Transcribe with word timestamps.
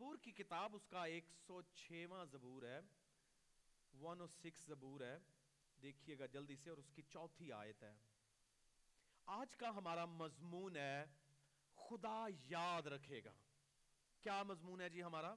زبور 0.00 0.16
کی 0.16 0.32
کتاب، 0.32 0.74
اس 0.74 0.86
کا 0.86 1.04
ایک 1.04 1.24
سو 1.46 1.60
چھواں 1.62 2.24
زبور 2.24 2.62
ہے، 2.62 2.78
ون 4.00 4.20
او 4.20 4.26
سکس 4.26 4.60
زبور 4.66 5.00
ہے۔ 5.00 5.16
دیکھیے 5.82 6.18
گا 6.18 6.26
جلدی 6.26 6.56
سے، 6.56 6.70
اور 6.70 6.78
اس 6.78 6.90
کی 6.94 7.02
چوتھی 7.02 7.52
آیت 7.52 7.82
ہے۔ 7.82 7.92
آج 9.26 9.56
کا 9.56 9.68
ہمارا 9.68 10.04
مضمون 10.04 10.76
ہے، 10.76 11.04
خدا 11.76 12.26
یاد 12.48 12.86
رکھے 12.86 13.20
گا۔ 13.24 13.32
کیا 14.20 14.42
مضمون 14.42 14.80
ہے 14.80 14.88
جی 14.88 15.02
ہمارا؟ 15.02 15.34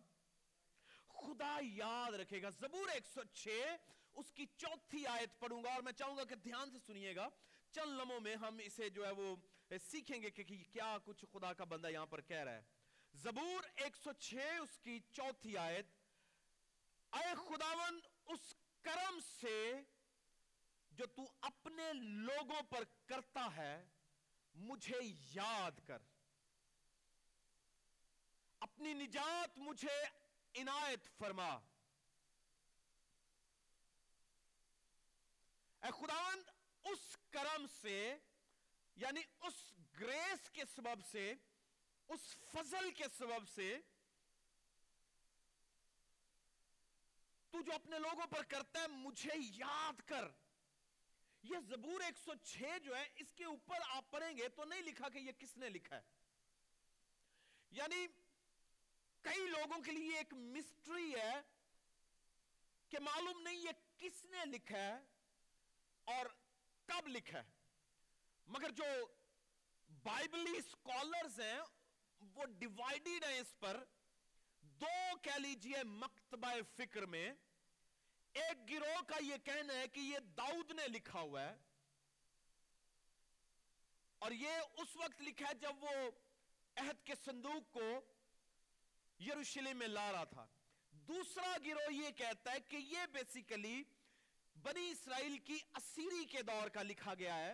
خدا 1.08 1.58
یاد 1.62 2.14
رکھے 2.14 2.42
گا۔ 2.42 2.50
زبور 2.50 2.90
ایک 2.90 3.08
سو 3.08 3.24
چھ 3.34 3.76
اس 4.14 4.32
کی 4.32 4.46
چوتھی 4.58 5.06
آیت 5.08 5.40
پڑھوں 5.40 5.64
گا، 5.64 5.74
اور 5.74 5.82
میں 5.82 5.94
چاہوں 5.94 6.18
گا 6.18 6.24
کہ 6.24 6.36
دھیان 6.36 6.72
سے 6.72 6.80
سنیے 6.86 7.16
گا۔ 7.16 7.28
چند 7.72 8.00
لمحوں 8.00 8.20
میں 8.20 8.36
ہم 8.36 8.60
اسے 8.64 8.90
جو 8.90 9.06
ہے 9.06 9.12
وہ 9.12 9.36
سیکھیں 9.82 10.22
گے 10.22 10.30
کہ 10.30 10.44
کیا 10.44 10.98
کچھ 11.04 11.26
خدا 11.34 11.54
کا 11.54 11.64
بندہ 11.64 11.90
یہاں 11.90 12.06
پر 12.06 12.22
کہہ 12.22 12.44
رہا 12.44 12.56
ہے۔ 12.56 12.83
زبور 13.14 13.64
ایک 13.76 13.96
سو 13.96 14.14
چھ 14.14 14.36
اس 14.36 14.80
کی 14.80 15.00
چوتھی 15.12 15.58
آیت، 15.58 15.86
اے 17.12 17.34
خداون، 17.36 18.00
اس 18.26 18.54
کرم 18.82 19.20
سے 19.42 19.82
جو 20.92 21.06
تو 21.06 21.24
اپنے 21.42 21.94
لوگوں 21.94 22.62
پر 22.62 22.84
کرتا 23.06 23.56
ہے، 23.56 23.86
مجھے 24.56 25.00
یاد 25.34 25.72
کر۔ 25.86 25.98
اپنی 28.60 28.94
نجات 28.94 29.58
مجھے 29.58 30.02
عنایت 30.56 31.18
فرما۔ 31.18 31.50
اے 35.82 35.92
خداوند 35.92 36.50
اس 36.84 37.18
کرم 37.30 37.66
سے 37.82 38.18
یعنی 38.96 39.22
اس 39.40 39.74
گریس 40.00 40.50
کے 40.50 40.62
سبب 40.76 41.06
سے 41.12 41.34
اس 42.14 42.38
فضل 42.52 42.92
کے 42.92 43.04
سبب 43.18 43.50
سے 43.56 43.80
تو 47.52 47.62
جو 47.62 47.74
اپنے 47.74 48.00
لوگوں 48.00 48.28
پر 48.28 48.44
کرتا 48.44 48.80
ہے، 48.80 48.88
مجھے 48.88 49.30
یاد 49.36 50.02
کر۔ 50.06 50.26
یہ 51.44 51.58
زبور 51.68 52.02
ایک 52.02 52.18
سو 52.18 52.34
چھ 52.44 52.64
جو 52.84 52.98
ہے، 52.98 53.10
اس 53.16 53.34
کے 53.34 53.46
اوپر 53.46 53.76
آپ 53.88 54.12
پڑھیں 54.12 54.38
گے 54.38 54.50
تو 54.50 54.64
نہیں 54.64 54.82
لکھا 54.82 55.10
کہ 55.10 55.18
یہ 55.18 55.32
کس 55.32 55.58
نے 55.58 55.70
لکھا 55.70 55.96
ہے۔ 55.96 56.02
یعنی 57.72 58.08
کئی 59.22 59.48
لوگوں 59.48 59.84
کے 59.84 59.92
لیے 59.92 60.18
ایک 60.18 60.34
مسٹری 60.34 61.16
ہے 61.16 61.42
کہ 62.90 63.00
معلوم 63.00 63.42
نہیں 63.42 63.56
یہ 63.56 63.72
کس 63.98 64.26
نے 64.26 64.46
لکھا 64.46 64.78
ہے 64.78 65.00
اور 66.04 66.26
کب 66.86 67.08
لکھا 67.08 67.40
ہے۔ 67.40 67.50
مگر 68.46 68.70
جو 68.70 68.84
بائبلی 70.04 70.62
سکولرز 70.62 71.40
ہیں 71.40 71.62
وہ 72.36 72.46
ڈیوائیڈیڈ 72.60 73.24
ہیں 73.24 73.40
اس 73.40 73.54
پر، 73.60 73.84
دو 74.82 75.18
کہہ 75.24 75.40
لیجیے 75.40 75.84
مکتبہ 75.86 76.52
فکر 76.76 77.06
میں، 77.08 77.28
ایک 78.36 78.70
گروہ 78.70 79.02
کا 79.08 79.18
یہ 79.24 79.38
کہنا 79.46 79.74
ہے 79.74 79.88
کہ 79.94 80.00
یہ 80.02 80.20
داؤد 80.38 80.72
نے 80.72 80.88
لکھا 80.88 81.20
ہوا 81.20 81.42
ہے، 81.42 81.56
اور 84.22 84.32
یہ 84.32 84.82
اس 84.82 84.96
وقت 84.96 85.22
لکھا 85.22 85.48
ہے 85.48 85.54
جب 85.62 85.84
وہ 85.84 85.96
عہد 86.78 87.06
کے 87.06 87.14
صندوق 87.26 87.72
کو 87.74 87.90
یروشلم 89.20 89.78
میں 89.78 89.88
لا 89.88 90.12
رہا 90.12 90.24
تھا۔ 90.32 90.46
دوسرا 91.08 91.58
گروہ 91.66 91.94
یہ 91.94 92.10
کہتا 92.18 92.52
ہے 92.52 92.60
کہ 92.70 92.78
یہ 92.78 93.06
بیسیکلی 93.14 93.84
بنی 94.56 94.90
اسرائیل 94.92 95.38
کی 95.46 95.58
اسیری 95.76 96.26
کے 96.32 96.42
دور 96.44 96.70
کا 96.74 96.84
لکھا 96.84 97.14
گیا 97.20 97.38
ہے 97.38 97.54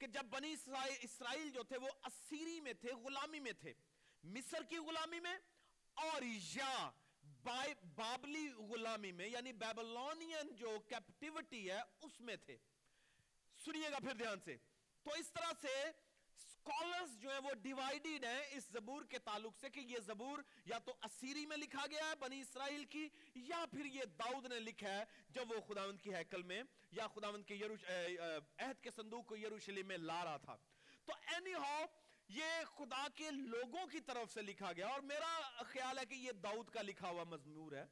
کہ 0.00 0.06
جب 0.14 0.24
بنی 0.30 0.52
اسرائیل 0.52 1.50
جو 1.50 1.62
تھے 1.62 1.78
وہ 1.78 1.88
اسیری 2.04 2.60
میں 2.60 2.72
تھے، 2.80 2.92
غلامی 3.04 3.40
میں 3.40 3.52
تھے۔ 3.60 3.72
مصر 4.26 4.62
کی 4.62 4.76
غلامی 4.76 5.20
میں 5.20 5.36
اور 5.94 6.22
یا 6.54 6.90
بابلی 7.94 8.48
غلامی 8.48 9.12
میں 9.12 9.28
یعنی 9.28 9.52
بیبلونین 9.52 10.54
جو 10.56 10.78
کیپٹیوٹی 10.78 11.70
ہے، 11.70 11.80
اس 12.00 12.20
میں 12.20 12.36
تھے۔ 12.36 12.56
سنیے 13.64 13.90
گا 13.90 13.98
پھر 13.98 14.14
دھیان 14.14 14.40
سے۔ 14.44 14.56
تو 15.02 15.10
اس 15.12 15.30
طرح 15.32 15.52
سے 15.60 15.90
سکولرز 16.38 17.18
جو 17.20 17.30
ہیں، 17.30 17.38
وہ 17.38 17.54
ڈیوائیڈیڈ 17.54 18.24
ہیں 18.24 18.44
اس 18.50 18.64
زبور 18.64 19.04
کے 19.04 19.18
تعلق 19.18 19.56
سے 19.60 19.70
کہ 19.70 19.80
یہ 19.80 19.98
زبور 20.06 20.38
یا 20.64 20.78
تو 20.78 20.94
اسیری 21.02 21.46
میں 21.46 21.56
لکھا 21.56 21.86
گیا 21.90 22.08
ہے 22.10 22.14
بنی 22.14 22.40
اسرائیل 22.40 22.84
کی، 22.84 23.08
یا 23.34 23.64
پھر 23.70 23.84
یہ 23.84 24.04
داؤد 24.18 24.46
نے 24.46 24.60
لکھا 24.60 24.88
ہے 24.88 25.04
جب 25.28 25.52
وہ 25.52 25.60
خداوند 25.60 26.00
کی 26.00 26.14
حیکل 26.14 26.42
میں، 26.42 26.62
یا 26.90 27.06
خداوند 27.06 27.44
کے 27.44 27.54
عہد 28.58 28.82
کے 28.82 28.90
صندوق 28.90 29.26
کو 29.26 29.36
یروشلم 29.36 29.86
میں 29.88 29.98
لا 29.98 30.24
رہا 30.24 30.36
تھا۔ 30.36 30.56
تو 31.04 31.12
اینی 31.26 31.54
ہاؤ 31.54 31.84
یہ 32.28 32.44
خدا 32.76 33.06
کے 33.14 33.30
لوگوں 33.30 33.86
کی 33.86 34.00
طرف 34.00 34.32
سے 34.32 34.42
لکھا 34.42 34.72
گیا 34.72 34.86
اور 34.86 35.00
میرا 35.00 35.62
خیال 35.62 35.98
ہے 35.98 36.06
کہ 36.06 36.14
یہ 36.14 36.32
داؤد 36.32 36.68
کا 36.68 36.82
لکھا 36.82 37.08
ہوا 37.08 37.24
مضمور 37.24 37.72
ہے۔ 37.72 37.84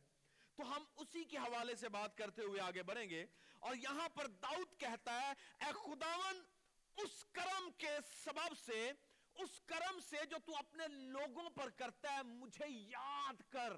تو 0.55 0.77
ہم 0.77 0.85
اسی 0.97 1.25
کے 1.25 1.39
حوالے 1.39 1.77
سے 1.77 1.89
بات 1.89 2.17
کرتے 2.17 2.43
ہوئے 2.43 2.61
آگے 2.61 2.83
بڑھیں 2.83 3.11
گے 3.11 3.27
اور 3.59 3.75
یہاں 3.75 4.09
پر 4.09 4.27
داؤد 4.27 4.81
کہتا 4.81 5.23
ہے، 5.23 5.33
اے 5.65 5.73
خداون، 5.73 6.43
اس 6.97 7.25
کرم 7.25 7.71
کے 7.79 7.97
سبب 8.25 8.59
سے، 8.67 8.93
اس 9.35 9.61
کرم 9.61 10.01
سے 10.01 10.27
جو 10.31 10.37
تو 10.45 10.57
اپنے 10.57 10.89
لوگوں 10.89 11.51
پر 11.51 11.71
کرتا 11.71 12.15
ہے، 12.15 12.23
مجھے 12.23 12.65
یاد 12.69 13.43
کر۔ 13.49 13.73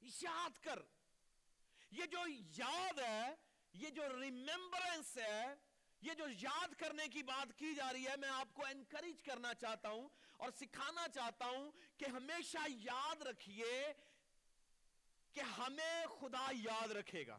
یاد 0.00 0.58
کر۔ 0.58 0.78
یہ 1.90 2.06
جو 2.06 2.18
یاد 2.56 2.98
ہے، 2.98 3.34
یہ 3.72 3.90
جو 3.90 4.20
ریممبرنس 4.20 5.16
ہے 5.16 5.54
یہ 6.00 6.14
جو 6.14 6.24
یاد 6.40 6.74
کرنے 6.78 7.08
کی 7.08 7.22
بات 7.22 7.58
کی 7.58 7.74
جا 7.74 7.92
رہی 7.92 8.06
ہے، 8.06 8.16
میں 8.16 8.28
آپ 8.28 8.54
کو 8.54 8.64
انکریج 8.66 9.22
کرنا 9.22 9.54
چاہتا 9.54 9.88
ہوں 9.88 10.08
اور 10.36 10.50
سکھانا 10.50 11.08
چاہتا 11.08 11.46
ہوں 11.46 11.70
کہ 11.96 12.04
ہمیشہ 12.04 12.58
یاد 12.68 13.22
رکھیے 13.22 13.92
کہ 15.32 15.40
ہمیں 15.40 16.06
خدا 16.20 16.46
یاد 16.52 16.90
رکھے 16.90 17.26
گا۔ 17.26 17.38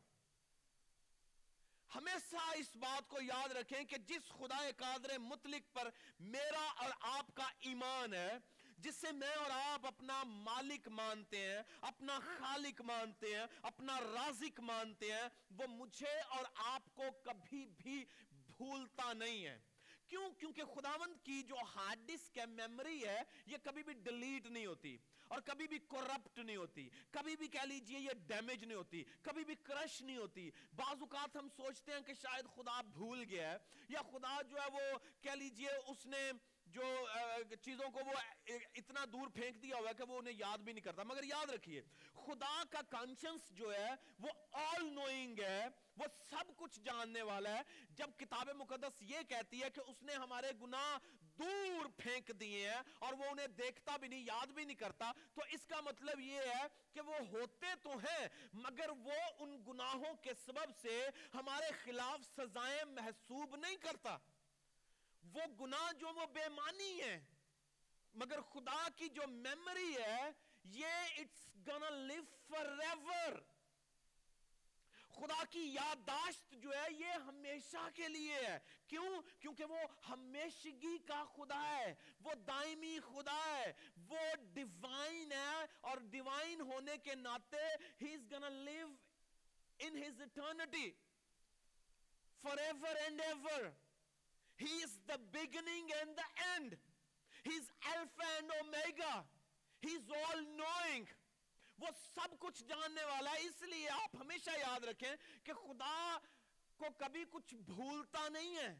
ہمیشہ 1.95 2.43
اس 2.55 2.75
بات 2.75 3.09
کو 3.09 3.21
یاد 3.21 3.51
رکھیں 3.51 3.83
کہ 3.83 3.97
جس 3.97 4.29
خدا 4.29 4.59
قادر 4.77 5.17
مطلق 5.19 5.73
پر 5.73 5.89
میرا 6.19 6.65
اور 6.77 6.91
آپ 6.99 7.35
کا 7.35 7.47
ایمان 7.59 8.13
ہے 8.13 8.37
جس 8.77 8.95
سے 8.95 9.11
میں 9.11 9.33
اور 9.35 9.51
آپ 9.51 9.85
اپنا 9.85 10.23
مالک 10.23 10.87
مانتے 10.87 11.37
ہیں، 11.37 11.61
اپنا 11.81 12.19
خالق 12.19 12.81
مانتے 12.81 13.35
ہیں، 13.35 13.45
اپنا 13.61 13.99
رازق 13.99 14.59
مانتے 14.59 15.11
ہیں، 15.11 15.27
وہ 15.57 15.67
مجھے 15.67 16.19
اور 16.19 16.45
آپ 16.55 16.95
کو 16.95 17.03
کبھی 17.23 17.65
بھی 17.65 18.05
بھولتا 18.61 19.13
نہیں 19.13 19.45
ہے۔ 19.45 19.59
کیوں؟ 20.07 20.29
کیونکہ 20.29 20.63
خداوند 20.63 21.25
کی 21.25 21.43
جو 21.43 21.55
ہارڈ 21.75 21.99
ڈسک 22.07 22.37
ہے 22.37 22.45
میموری 22.45 23.07
ہے، 23.07 23.21
یہ 23.45 23.57
کبھی 23.63 23.83
بھی 23.83 23.93
ڈیلیٹ 23.93 24.45
نہیں 24.45 24.65
ہوتی 24.65 24.97
اور 25.27 25.41
کبھی 25.41 25.67
بھی 25.67 25.79
کرپٹ 25.79 26.39
نہیں 26.39 26.55
ہوتی۔ 26.55 26.89
کبھی 27.11 27.35
بھی 27.35 27.47
کہہ 27.47 27.59
لیجیے، 27.59 27.99
یہ 27.99 28.11
ڈیمیج 28.27 28.63
نہیں 28.63 28.77
ہوتی۔ 28.77 29.03
کبھی 29.21 29.43
بھی 29.45 29.55
کرش 29.55 30.01
نہیں 30.01 30.17
ہوتی۔ 30.17 30.51
بعض 30.75 30.95
اوقات 30.99 31.35
ہم 31.35 31.49
سوچتے 31.49 31.91
ہیں 31.91 32.01
کہ 32.01 32.13
شاید 32.13 32.45
خدا 32.55 32.81
بھول 32.81 33.23
گیا 33.29 33.51
ہے 33.51 33.57
یا 33.89 34.01
خدا 34.01 34.41
جو 34.41 34.57
ہے 34.57 34.71
وہ 34.73 34.97
کہہ 35.21 35.31
لیجیے، 35.31 35.69
اس 35.87 36.05
نے 36.05 36.31
جو 36.73 36.83
چیزوں 37.61 37.89
کو 37.91 37.99
وہ 38.05 38.13
اتنا 38.75 39.05
دور 39.13 39.27
پھینک 39.33 39.61
دیا 39.63 39.77
ہوا 39.77 39.89
ہے 39.89 39.93
کہ 39.93 40.03
وہ 40.03 40.17
انہیں 40.17 40.33
یاد 40.37 40.57
بھی 40.57 40.73
نہیں 40.73 40.83
کرتا۔ 40.83 41.03
مگر 41.03 41.23
یاد 41.23 41.49
رکھیے، 41.49 41.81
خدا 42.25 42.63
کا 42.69 42.81
کانشنس 42.89 43.49
جو 43.51 43.73
ہے، 43.73 43.89
وہ 44.19 44.29
آل 44.61 44.85
نوئنگ 44.93 45.39
ہے، 45.39 45.67
وہ 45.97 46.05
سب 46.29 46.55
کچھ 46.57 46.79
جاننے 46.79 47.21
والا 47.21 47.57
ہے۔ 47.57 47.61
جب 47.89 48.17
کتاب 48.17 48.49
مقدس 48.55 49.01
یہ 49.01 49.23
کہتی 49.29 49.61
ہے 49.63 49.69
کہ 49.69 49.81
اس 49.87 50.01
نے 50.03 50.13
ہمارے 50.15 50.51
گناہ 50.61 50.97
دور 51.39 51.85
پھینک 51.97 52.31
دیے 52.39 52.69
ہیں 52.69 52.81
اور 52.99 53.13
وہ 53.13 53.25
انہیں 53.25 53.47
دیکھتا 53.57 53.95
بھی 53.97 54.07
نہیں، 54.07 54.23
یاد 54.25 54.47
بھی 54.47 54.65
نہیں 54.65 54.75
کرتا، 54.75 55.11
تو 55.33 55.41
اس 55.53 55.65
کا 55.65 55.79
مطلب 55.81 56.19
یہ 56.19 56.41
ہے 56.47 56.67
کہ 56.93 57.01
وہ 57.01 57.15
ہوتے 57.31 57.73
تو 57.83 57.97
ہیں، 57.97 58.27
مگر 58.53 58.89
وہ 58.89 59.19
ان 59.39 59.57
گناہوں 59.67 60.13
کے 60.21 60.33
سبب 60.45 60.75
سے 60.81 60.99
ہمارے 61.33 61.71
خلاف 61.83 62.25
سزائیں 62.35 62.83
محسوب 62.85 63.55
نہیں 63.55 63.77
کرتا۔ 63.77 64.17
وہ 65.23 65.41
گناہ 65.59 65.91
جو 65.99 66.13
وہ 66.15 66.25
بے 66.33 66.47
مانی 66.49 67.01
ہے 67.01 67.19
مگر 68.13 68.41
خدا 68.41 68.87
کی 68.95 69.07
جو 69.09 69.27
میموری 69.27 69.95
ہے، 69.97 70.31
یہ 70.63 71.17
اٹس 71.17 71.47
گنا 71.67 71.89
لیو 71.89 72.23
فار 72.47 72.65
ایور 72.79 73.39
خدا 75.11 75.43
کی 75.49 75.61
یادداشت 75.73 76.53
جو 76.61 76.69
ہے، 76.69 76.85
یہ 76.97 77.11
ہمیشہ 77.25 77.87
کے 77.95 78.07
لیے 78.07 78.35
ہے. 78.35 78.57
کیوں؟ 78.87 79.21
کیونکہ 79.39 79.65
وہ 79.65 79.77
ہمیشگی 80.09 80.97
کا 81.05 81.23
خدا 81.35 81.61
ہے، 81.67 81.93
وہ 82.21 82.33
دائمی 82.47 82.97
خدا 83.05 83.37
ہے، 83.45 83.71
وہ 84.09 84.17
ڈیوائن 84.53 85.31
ہے، 85.31 85.65
اور 85.81 85.97
ڈیوائن 86.11 86.61
ہونے 86.61 86.97
کے 86.97 87.15
ناطے 87.15 87.67
he 88.01 88.13
is 88.13 88.31
gonna 88.31 88.49
live 88.49 88.87
in 89.79 90.03
his 90.03 90.21
eternity 90.21 90.91
forever 92.57 92.95
and 92.95 93.21
ever 93.21 93.69
he 94.61 94.83
is 94.83 94.99
the 95.07 95.15
beginning 95.15 95.89
and 95.91 96.17
the 96.17 96.43
end 96.43 96.75
he 97.45 97.57
is 97.57 97.71
alpha 97.81 98.27
and 98.27 98.51
omega 98.51 99.23
he 99.85 99.95
is 99.95 100.11
all 100.29 100.43
knowing 100.43 101.05
وہ 101.77 101.87
سب 102.15 102.39
کچھ 102.39 102.63
جاننے 102.63 103.03
والا 103.03 103.31
ہے۔ 103.31 103.39
اس 103.39 103.61
لیے 103.61 103.89
آپ 103.89 104.15
ہمیشہ 104.15 104.49
یاد 104.49 104.83
رکھیں 104.83 105.15
کہ 105.43 105.53
خدا 105.53 106.17
کو 106.77 106.85
کبھی 106.97 107.25
کچھ 107.29 107.55
بھولتا 107.55 108.29
نہیں 108.29 108.57
ہے۔ 108.57 108.79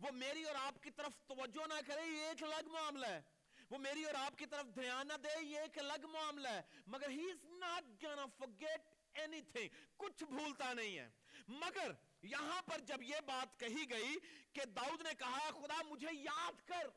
وہ 0.00 0.10
میری 0.10 0.44
اور 0.44 0.54
آپ 0.54 0.82
کی 0.82 0.90
طرف 0.90 1.12
توجہ 1.26 1.66
نہ 1.66 1.80
کرے، 1.86 2.06
یہ 2.06 2.24
ایک 2.24 2.42
الگ 2.42 2.68
معاملہ 2.68 3.06
ہے۔ 3.06 3.22
وہ 3.70 3.78
میری 3.78 4.04
اور 4.04 4.14
آپ 4.14 4.38
کی 4.38 4.46
طرف 4.46 4.66
دھیان 4.74 5.08
نہ 5.08 5.12
دے، 5.12 5.42
یہ 5.42 5.58
ایک 5.58 5.78
الگ 5.78 6.06
معاملہ 6.06 6.48
ہے۔ 6.48 6.62
مگر 6.86 7.08
ہی 7.08 7.30
از 7.30 7.44
ناٹ 7.44 8.02
گانا 8.02 8.14
گنا 8.14 8.44
forget 8.44 8.80
anything 9.24 9.68
کچھ 9.96 10.24
بھولتا 10.24 10.72
نہیں 10.72 10.98
ہے۔ 10.98 11.10
مگر 11.48 11.92
یہاں 12.24 12.62
پر 12.62 12.78
جب 12.78 13.02
یہ 13.02 13.16
بات 13.26 13.60
کہی 13.60 13.90
گئی 13.90 14.16
کہ 14.52 14.64
داؤد 14.64 15.02
نے 15.02 15.14
کہا، 15.18 15.38
خدا 15.38 15.82
مجھے 15.82 16.08
یاد 16.12 16.68
کر۔ 16.68 16.88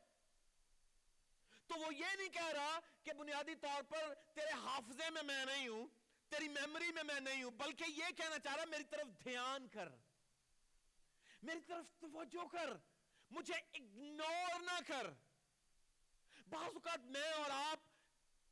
تو 1.67 1.75
وہ 1.75 1.95
یہ 1.95 2.05
نہیں 2.17 2.29
کہہ 2.29 2.51
رہا 2.51 2.79
کہ 3.03 3.13
بنیادی 3.13 3.55
طور 3.55 3.83
پر 3.83 4.13
تیرے 4.33 4.51
حافظے 4.51 5.09
میں 5.09 5.23
میں 5.23 5.45
نہیں 5.45 5.67
ہوں، 5.67 5.87
تیری 6.29 6.47
میموری 6.47 6.91
میں 6.91 7.03
میں 7.03 7.19
نہیں 7.19 7.43
ہوں، 7.43 7.51
بلکہ 7.51 7.85
یہ 7.87 8.05
کہنا 8.17 8.39
چاہ 8.39 8.55
رہا 8.55 8.65
میری 8.65 8.83
طرف 8.83 9.07
دھیان 9.23 9.67
کر۔ 9.67 9.89
میری 11.43 11.59
طرف 11.59 11.99
توجہ 11.99 12.47
کر۔ 12.47 12.69
مجھے 13.29 13.53
اگنور 13.53 14.59
نہ 14.59 14.79
کر۔ 14.87 15.07
بعض 16.47 16.63
اوقات 16.63 16.99
میں 16.99 17.31
اور 17.31 17.51
آپ 17.51 17.86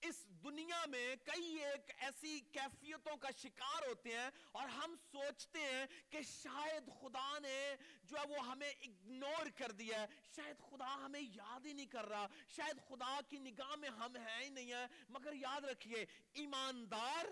اس 0.07 0.25
دنیا 0.43 0.85
میں 0.85 1.15
کئی 1.15 1.55
ایک 1.55 1.91
ایسی 1.97 2.39
کیفیتوں 2.39 3.17
کا 3.17 3.27
شکار 3.37 3.87
ہوتے 3.87 4.09
ہیں 4.17 4.29
اور 4.51 4.67
ہم 4.67 4.95
سوچتے 5.11 5.59
ہیں 5.59 5.85
کہ 6.09 6.21
شاید 6.21 6.89
خدا 7.01 7.39
نے 7.39 7.75
جو 8.03 8.17
ہے 8.17 8.25
وہ 8.27 8.47
ہمیں 8.47 8.69
اگنور 8.69 9.45
کر 9.55 9.71
دیا 9.71 10.01
ہے۔ 10.01 10.05
شاید 10.35 10.59
خدا 10.59 11.05
ہمیں 11.05 11.21
یاد 11.21 11.65
ہی 11.65 11.73
نہیں 11.73 11.85
کر 11.85 12.05
رہا۔ 12.05 12.27
شاید 12.47 12.77
خدا 12.87 13.19
کی 13.29 13.39
نگاہ 13.39 13.75
میں 13.75 13.89
ہم 13.89 14.15
ہیں 14.15 14.43
ہی 14.43 14.49
نہیں 14.49 14.73
ہیں۔ 14.73 14.87
مگر 15.09 15.33
یاد 15.33 15.65
رکھیے، 15.65 16.05
ایماندار 16.33 17.25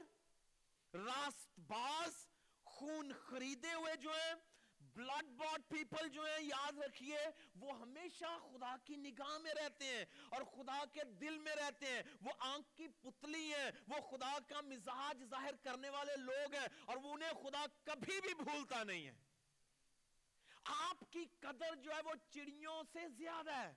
راست 0.95 1.59
باز 1.59 2.27
خون 2.63 3.11
خریدے 3.13 3.73
ہوئے 3.73 3.95
جو 3.95 4.09
ہیں 4.09 4.33
بلڈ 4.95 5.29
باڈ 5.29 5.61
پیپل 5.69 6.09
جو 6.09 6.23
ہیں، 6.23 6.43
یاد 6.43 6.77
رکھیے، 6.77 7.17
وہ 7.55 7.79
ہمیشہ 7.79 8.25
خدا 8.25 8.75
کی 8.83 8.95
نگاہ 8.95 9.37
میں 9.37 9.53
رہتے 9.53 9.85
ہیں 9.85 10.05
اور 10.29 10.41
خدا 10.41 10.83
کے 10.91 11.03
دل 11.03 11.37
میں 11.37 11.55
رہتے 11.55 11.85
ہیں۔ 11.87 12.03
وہ 12.21 12.31
آنکھ 12.39 12.77
کی 12.77 12.87
پتلی 12.87 13.53
ہیں، 13.53 13.71
وہ 13.87 14.01
خدا 14.11 14.37
کا 14.47 14.61
مزاج 14.61 15.23
ظاہر 15.23 15.55
کرنے 15.61 15.89
والے 15.89 16.15
لوگ 16.17 16.53
ہیں 16.53 16.67
اور 16.85 16.97
وہ 16.97 17.13
انہیں 17.13 17.33
خدا 17.33 17.65
کبھی 17.83 18.21
بھی 18.21 18.33
بھولتا 18.33 18.83
نہیں 18.83 19.07
ہے۔ 19.07 19.13
آپ 20.63 21.03
کی 21.11 21.25
قدر 21.39 21.75
جو 21.75 21.91
ہے، 21.91 22.01
وہ 22.05 22.13
چڑیوں 22.29 22.83
سے 22.93 23.07
زیادہ 23.09 23.55
ہے، 23.55 23.73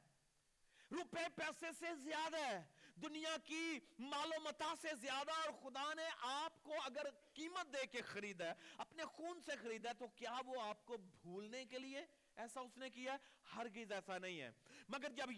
روپے 0.90 1.28
پیسے 1.34 1.66
سے 1.78 1.94
زیادہ 1.94 2.36
ہے۔ 2.36 2.64
دنیا 3.02 3.36
کی 3.44 3.78
مال 3.98 4.30
و 4.36 4.40
متا 4.40 4.74
سے 4.80 4.88
زیادہ 5.00 5.30
اور 5.30 5.50
خدا 5.62 5.94
نے 5.94 6.08
آپ 6.18 6.62
کو 6.62 6.74
اگر 6.84 7.06
قیمت 7.34 7.72
دے 7.72 7.86
کے 7.86 8.02
خریدا 8.02 8.46
ہے، 8.46 8.52
اپنے 8.78 9.04
خون 9.04 9.40
سے 9.40 9.56
خریدا 9.56 9.88
ہے، 9.88 9.94
تو 9.94 10.06
کیا 10.08 10.40
وہ 10.46 10.60
آپ 10.60 10.86
کو 10.86 10.96
بھولنے 10.96 11.64
کے 11.64 11.78
لیے 11.78 12.06
ایسا 12.36 12.60
اس 12.60 12.76
نے 12.76 12.90
کیا 12.90 13.16
ہرگز 13.56 13.92
ایسا 13.92 14.18
نہیں 14.18 14.40
ہے۔ 14.40 14.50
مگر 14.88 15.08
جب 15.08 15.30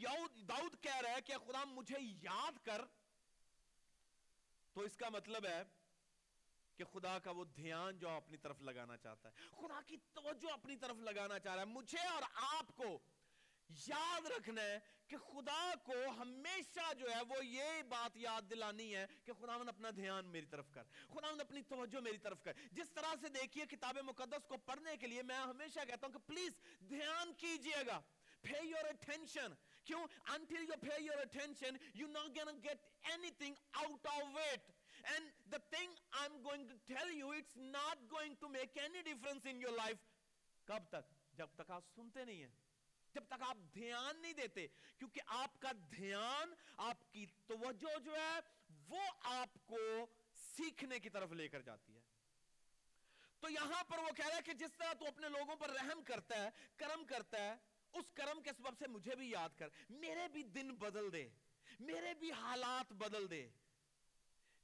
داؤد 0.48 0.82
کہہ 0.82 0.96
رہا 0.96 1.10
ہے 1.10 1.20
کہ 1.20 1.34
خدا 1.46 1.64
مجھے 1.64 1.96
یاد 2.00 2.66
کر، 2.66 2.84
تو 4.72 4.80
اس 4.80 4.96
کا 4.96 5.08
مطلب 5.08 5.46
ہے 5.46 5.62
کہ 6.76 6.84
خدا 6.84 7.18
کا 7.18 7.30
وہ 7.30 7.44
دھیان 7.44 7.98
جو 7.98 8.08
اپنی 8.08 8.36
طرف 8.36 8.62
لگانا 8.62 8.96
چاہتا 8.96 9.28
ہے۔ 9.28 9.34
خدا 9.50 9.80
کی 9.86 9.96
توجہ 10.12 10.52
اپنی 10.52 10.76
طرف 10.76 10.96
لگانا 10.96 11.38
چاہ 11.38 11.54
رہا 11.54 11.62
ہے۔ 11.62 11.66
مجھے 11.66 11.98
اور 11.98 12.22
آپ 12.34 12.76
کو 12.76 12.98
یاد 13.68 14.26
رکھنا 14.26 14.62
ہے 14.62 14.78
کہ 15.08 15.16
خدا 15.16 15.74
کو 15.84 15.92
ہمیشہ 16.18 16.94
جو 16.94 17.10
ہے 17.10 17.22
وہ 17.28 17.46
یہ 17.46 17.82
بات 17.88 18.16
یاد 18.16 18.42
دلانی 18.50 18.96
ہے 18.96 19.06
کہ 19.24 19.32
خداون 19.32 19.68
اپنا 19.68 19.90
دھیان 19.96 20.26
میری 20.26 20.46
طرف 20.46 20.70
کر 20.70 20.82
خداون 21.08 21.40
اپنی 21.40 21.62
توجہ 21.62 22.00
میری 22.00 22.18
طرف 22.18 22.42
کر۔ 22.42 22.52
جس 22.72 22.90
طرح 22.90 23.14
سے 23.20 23.28
دیکھیے 23.28 23.66
کتاب 23.66 23.98
مقدس 23.98 24.46
کو 24.46 24.56
پڑھنے 24.56 24.96
کے 24.96 25.06
لیے 25.06 25.22
میں 25.22 25.36
ہمیشہ 25.36 25.80
کہتا 25.88 26.06
ہوں 26.06 26.12
کہ 26.12 26.18
پلیز 26.18 26.52
دھیان 26.88 27.32
کیجیے 27.32 27.86
گا۔ 27.86 28.00
Pay 28.46 28.64
your 28.64 28.84
attention 28.84 29.54
کیوں؟ 29.84 30.06
until 30.28 30.62
you 30.62 30.76
pay 30.88 31.00
your 31.00 31.20
attention 31.20 31.76
you're 32.00 32.12
not 32.12 32.28
gonna 32.40 32.58
get 32.68 32.76
anything 33.16 33.54
out 33.84 34.22
of 34.22 34.36
it. 34.54 34.70
And 35.14 35.24
the 35.54 35.58
thing 35.76 35.90
I'm 36.24 36.36
going 36.46 36.66
to 36.68 36.94
tell 36.94 37.10
you 37.10 37.32
it's 37.32 37.56
not 37.56 37.96
going 38.14 38.34
to 38.44 38.48
make 38.48 38.82
any 38.84 39.02
difference 39.12 39.50
in 39.52 39.60
your 39.60 39.76
life. 39.78 40.06
کب 40.64 40.82
تک؟ 40.88 41.36
جب 41.36 41.46
تک 41.56 41.70
آپ 41.70 41.82
سنتے 41.94 42.24
نہیں 42.24 42.42
ہیں۔ 42.42 42.67
جب 43.12 43.24
تک 43.26 43.42
آپ 43.42 43.56
دھیان 43.74 44.22
نہیں 44.22 44.32
دیتے، 44.32 44.66
کیونکہ 44.98 45.20
آپ 45.26 45.60
کا 45.60 45.72
دھیان، 45.96 46.54
آپ 46.76 47.12
کی 47.12 47.26
توجہ 47.46 47.98
جو 47.98 48.16
ہے، 48.16 48.38
وہ 48.88 49.00
آپ 49.22 49.48
کو 49.66 49.76
سیکھنے 50.34 50.98
کی 50.98 51.10
طرف 51.10 51.32
لے 51.32 51.48
کر 51.48 51.60
جاتی 51.60 51.94
ہے۔ 51.94 52.00
تو 53.40 53.50
یہاں 53.50 53.84
پر 53.84 53.98
وہ 53.98 54.10
کہہ 54.16 54.26
رہا 54.26 54.36
ہے 54.36 54.42
کہ 54.42 54.52
جس 54.52 54.72
طرح 54.78 54.92
تو 54.92 55.06
اپنے 55.06 55.28
لوگوں 55.28 55.56
پر 55.56 55.70
رحم 55.70 56.02
کرتا 56.02 56.42
ہے، 56.42 56.48
کرم 56.76 57.04
کرتا 57.04 57.38
ہے، 57.38 57.54
اس 57.92 58.04
کرم 58.14 58.42
کے 58.42 58.50
سبب 58.56 58.78
سے 58.78 58.86
مجھے 58.86 59.16
بھی 59.16 59.30
یاد 59.30 59.48
کر، 59.56 59.68
میرے 59.90 60.28
بھی 60.28 60.42
دن 60.42 60.74
بدل 60.74 61.12
دے، 61.12 61.28
میرے 61.80 62.14
بھی 62.14 62.32
حالات 62.32 62.92
بدل 62.92 63.30
دے۔ 63.30 63.48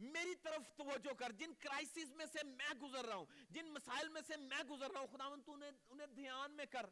میری 0.00 0.35
طرف 0.35 0.76
توجہ 0.76 1.12
کر، 1.14 1.32
جن 1.32 1.55
کرائسس 1.55 2.11
میں 2.14 2.26
سے 2.26 2.46
میں 2.46 2.75
گزر 2.82 3.05
رہا 3.05 3.14
ہوں، 3.14 3.26
جن 3.50 3.67
مسائل 3.67 4.08
میں 4.08 4.23
سے 4.26 4.37
میں 4.37 4.62
گزر 4.64 4.91
رہا 4.91 5.00
ہوں 5.00 5.06
خداون 5.06 5.43
تو 5.43 5.52
انہیں 5.52 6.06
دھیان 6.06 6.52
میں 6.52 6.67
کر۔ 6.67 6.87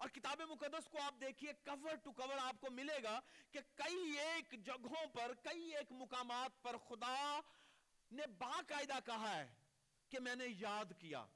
اور 0.00 0.08
کتاب 0.08 0.40
مقدس 0.40 0.88
کو 0.88 0.98
آپ 1.02 1.14
دیکھیے 1.20 1.52
کور 1.64 1.94
ٹو 1.94 2.12
کور 2.12 2.38
آپ 2.42 2.60
کو 2.60 2.70
ملے 2.70 3.02
گا 3.02 3.20
کہ 3.50 3.60
کئی 3.74 4.18
ایک 4.18 4.64
جگہوں 4.64 5.06
پر، 5.12 5.32
کئی 5.42 5.76
ایک 5.76 5.92
مقامات 5.92 6.62
پر 6.62 6.76
خدا 6.76 7.40
نے 8.10 8.26
باقاعدہ 8.26 8.98
کہا 9.06 9.36
ہے 9.36 9.54
کہ 10.08 10.20
میں 10.20 10.34
نے 10.34 10.44
یاد 10.48 10.84
کیا، 10.98 11.26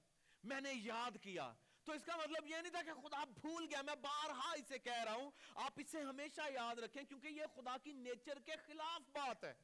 میں 0.43 0.61
نے 0.61 0.72
یاد 0.75 1.11
کیا۔ 1.22 1.52
تو 1.84 1.93
اس 1.93 2.02
کا 2.05 2.16
مطلب 2.16 2.46
یہ 2.46 2.56
نہیں 2.56 2.72
تھا 2.72 2.82
کہ 2.82 2.94
خدا 2.94 3.25
بھول 3.25 3.66
گیا، 3.70 3.82
میں 3.82 3.94
بارہا 3.94 4.52
اسے 4.52 4.78
کہہ 4.78 5.05
رہا 5.05 5.14
ہوں۔ 5.14 5.31
آپ 5.55 5.72
اسے 5.76 6.00
ہمیشہ 6.02 6.40
یاد 6.50 6.76
رکھیں 6.76 7.02
کیونکہ 7.02 7.28
یہ 7.28 7.43
خدا 7.55 7.76
کی 7.82 7.93
نیچر 7.93 8.38
کے 8.38 8.52
خلاف 8.67 9.00
بات 9.12 9.44
ہے۔ 9.44 9.55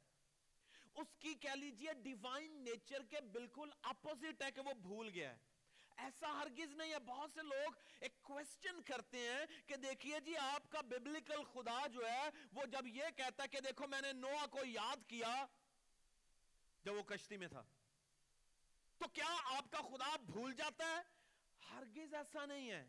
اس 0.93 1.07
کی 1.19 1.33
کہہ 1.33 1.55
لیجیے 1.55 1.93
ڈیوائن 1.93 2.51
نیچر 2.51 3.03
کے 3.09 3.21
بالکل 3.21 3.69
اپوزٹ 3.81 4.41
ہے 4.41 4.51
کہ 4.51 4.61
وہ 4.61 4.73
بھول 4.73 5.09
گیا 5.13 5.33
ہے۔ 5.33 5.50
ایسا 6.01 6.31
ہرگز 6.31 6.73
نہیں 6.73 6.91
ہے، 6.93 6.99
بہت 6.99 7.31
سے 7.33 7.41
لوگ 7.41 7.75
ایک 7.99 8.21
کوسچن 8.21 8.81
کرتے 8.81 9.19
ہیں 9.19 9.45
کہ 9.65 9.75
دیکھیے 9.75 10.19
جی 10.19 10.37
آپ 10.37 10.69
کا 10.69 10.81
ببلیکل 10.81 11.43
خدا 11.43 11.87
جو 11.87 12.07
ہے، 12.09 12.29
وہ 12.53 12.65
جب 12.65 12.87
یہ 12.87 13.09
کہتا 13.15 13.43
ہے 13.43 13.47
کہ 13.47 13.59
دیکھو 13.59 13.87
میں 13.87 14.01
نے 14.01 14.11
نوہ 14.13 14.45
کو 14.45 14.65
یاد 14.65 15.07
کیا، 15.07 15.45
جب 16.83 16.93
وہ 16.93 17.03
کشتی 17.03 17.37
میں 17.37 17.47
تھا، 17.47 17.63
تو 19.01 19.07
کیا 19.07 19.35
آپ 19.57 19.71
کا 19.71 19.81
خدا 19.81 20.15
بھول 20.25 20.53
جاتا 20.53 20.85
ہے؟ 20.85 21.01
ہرگز 21.71 22.13
ایسا 22.13 22.45
نہیں 22.45 22.71
ہے۔ 22.71 22.83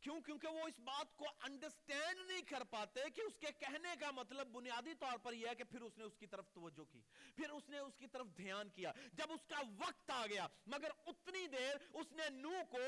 کیوں؟ 0.00 0.20
کیونکہ 0.20 0.48
وہ 0.48 0.66
اس 0.68 0.78
بات 0.80 1.16
کو 1.16 1.24
انڈرسٹینڈ 1.40 2.30
نہیں 2.30 2.42
کر 2.42 2.64
پاتے 2.64 3.00
کہ 3.14 3.20
اس 3.20 3.38
کے 3.38 3.52
کہنے 3.58 3.94
کا 4.00 4.10
مطلب 4.10 4.48
بنیادی 4.48 4.94
طور 4.94 5.18
پر 5.18 5.32
یہ 5.32 5.48
ہے 5.48 5.54
کہ 5.54 5.64
پھر 5.64 5.80
اس 5.80 5.98
نے 5.98 6.04
اس 6.04 6.16
کی 6.18 6.26
طرف 6.26 6.50
توجہ 6.52 6.84
کی، 6.84 7.00
پھر 7.36 7.50
اس 7.50 7.68
نے 7.68 7.78
اس 7.78 7.96
کی 7.98 8.06
طرف 8.06 8.26
دھیان 8.36 8.68
کیا۔ 8.68 8.92
جب 9.12 9.32
اس 9.32 9.46
کا 9.48 9.60
وقت 9.78 10.10
آ 10.10 10.26
گیا، 10.26 10.46
مگر 10.66 10.90
اتنی 11.06 11.46
دیر 11.46 11.76
اس 11.92 12.12
نے 12.12 12.28
نو 12.28 12.62
کو 12.70 12.86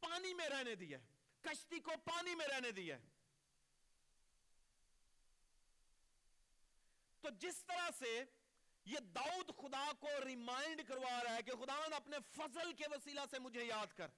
پانی 0.00 0.34
میں 0.34 0.48
رہنے 0.48 0.74
دیا 0.74 0.98
کشتی 1.40 1.80
کو 1.80 1.92
پانی 2.04 2.34
میں 2.34 2.46
رہنے 2.46 2.70
دیا 2.70 2.96
تو 7.20 7.28
جس 7.38 7.64
طرح 7.64 7.88
سے 7.98 8.24
یہ 8.84 8.98
داؤد 9.14 9.50
خدا 9.56 9.90
کو 10.00 10.08
ریمائنڈ 10.24 10.80
کروا 10.88 11.22
رہا 11.24 11.34
ہے 11.36 11.42
کہ 11.42 11.52
خداوند 11.52 11.92
اپنے 11.92 12.16
فضل 12.30 12.72
کے 12.72 12.84
وسیلہ 12.90 13.20
سے 13.30 13.38
مجھے 13.38 13.64
یاد 13.64 13.96
کر۔ 13.96 14.08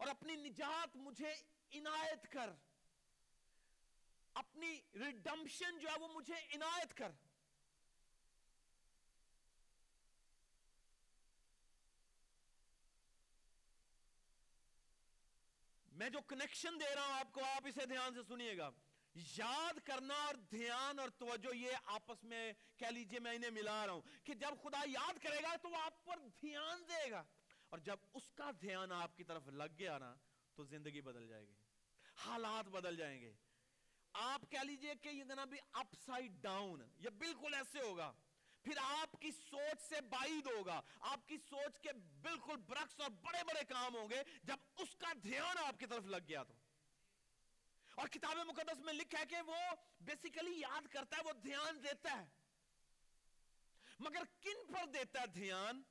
اور 0.00 0.08
اپنی 0.08 0.36
نجات 0.36 0.96
مجھے 0.96 1.32
عنایت 1.72 2.32
کر۔ 2.32 2.50
اپنی 4.34 4.80
ریڈمشن 4.94 5.78
جو 5.78 5.88
ہے 5.88 5.98
وہ 6.00 6.08
مجھے 6.08 6.34
عنایت 6.34 6.94
کر۔ 6.94 7.12
میں 15.92 16.10
جو 16.10 16.20
کنیکشن 16.20 16.80
دے 16.80 16.94
رہا 16.94 17.06
ہوں 17.06 17.12
آپ 17.12 17.32
کو، 17.32 17.44
آپ 17.44 17.66
اسے 17.66 17.86
دھیان 17.86 18.14
سے 18.14 18.22
سنیے 18.28 18.58
گا۔ 18.58 18.70
یاد 19.14 19.78
کرنا 19.84 20.14
اور 20.14 20.34
دھیان 20.34 20.98
اور 20.98 21.08
توجہ، 21.08 21.56
یہ 21.56 21.72
آپس 21.84 22.24
میں 22.24 22.52
کہہ 22.76 22.86
لیجیے 22.86 23.18
میں 23.18 23.32
انہیں 23.32 23.50
ملا 23.50 23.86
رہا 23.86 23.92
ہوں 23.92 24.02
کہ 24.24 24.34
جب 24.34 24.50
خدا 24.62 24.80
یاد 24.86 25.18
کرے 25.22 25.42
گا 25.42 25.56
تو 25.56 25.68
وہ 25.70 25.76
آپ 25.76 26.04
پر 26.04 26.18
دھیان 26.18 26.82
دے 26.88 27.10
گا۔ 27.10 27.24
اور 27.70 27.78
جب 27.78 27.96
اس 28.14 28.32
کا 28.32 28.50
دھیان 28.60 28.92
آپ 28.92 29.16
کی 29.16 29.24
طرف 29.24 29.46
لگ 29.46 29.78
گیا 29.78 29.98
نا، 29.98 30.14
تو 30.54 30.64
زندگی 30.64 31.00
بدل 31.00 31.28
جائے 31.28 31.48
گی۔ 31.48 31.54
حالات 32.16 32.68
بدل 32.68 32.96
جائیں 32.96 33.20
گے۔ 33.20 33.32
آپ 34.12 34.40
کہہ 34.50 34.58
لیجیے 34.58 34.94
کہ 35.02 35.08
یہ 35.08 35.24
بھی 35.24 35.58
اپ 35.72 35.86
سائڈ 36.06 36.32
ڈاؤن 36.42 36.82
یہ 36.98 37.10
بالکل 37.10 37.54
ایسے 37.54 37.80
ہوگا۔ 37.80 38.12
پھر 38.62 38.72
آپ 38.82 39.20
کی 39.20 39.30
سوچ 39.30 39.82
سے 39.82 40.00
بعید 40.00 40.46
ہوگا۔ 40.46 40.82
آپ 41.00 41.28
کی 41.28 41.36
سوچ 41.38 41.80
کے 41.80 41.92
بالکل 42.22 42.56
برعکس 42.56 43.00
اور 43.00 43.10
بڑے 43.10 43.44
بڑے 43.44 43.64
کام 43.64 43.94
ہوں 43.94 44.10
گے 44.10 44.22
جب 44.42 44.56
اس 44.76 44.96
کا 44.96 45.12
دھیان 45.22 45.58
آپ 45.58 45.80
کی 45.80 45.86
طرف 45.86 46.04
لگ 46.04 46.16
گیا 46.28 46.42
تو۔ 46.42 46.54
اور 47.94 48.08
کتاب 48.08 48.36
مقدس 48.36 48.80
میں 48.80 48.92
لکھا 48.92 49.18
ہے 49.18 49.26
کہ 49.26 49.42
وہ 49.46 49.54
بیسیکلی 50.00 50.60
یاد 50.60 50.86
کرتا 50.86 51.16
ہے، 51.16 51.22
وہ 51.24 51.32
دھیان 51.32 51.84
دیتا 51.84 52.22
ہے۔ 52.22 52.28
مگر 53.98 54.22
کن 54.40 54.72
پر 54.72 54.86
دیتا 54.86 55.20
ہے 55.20 55.26
دھیان؟ 55.26 55.82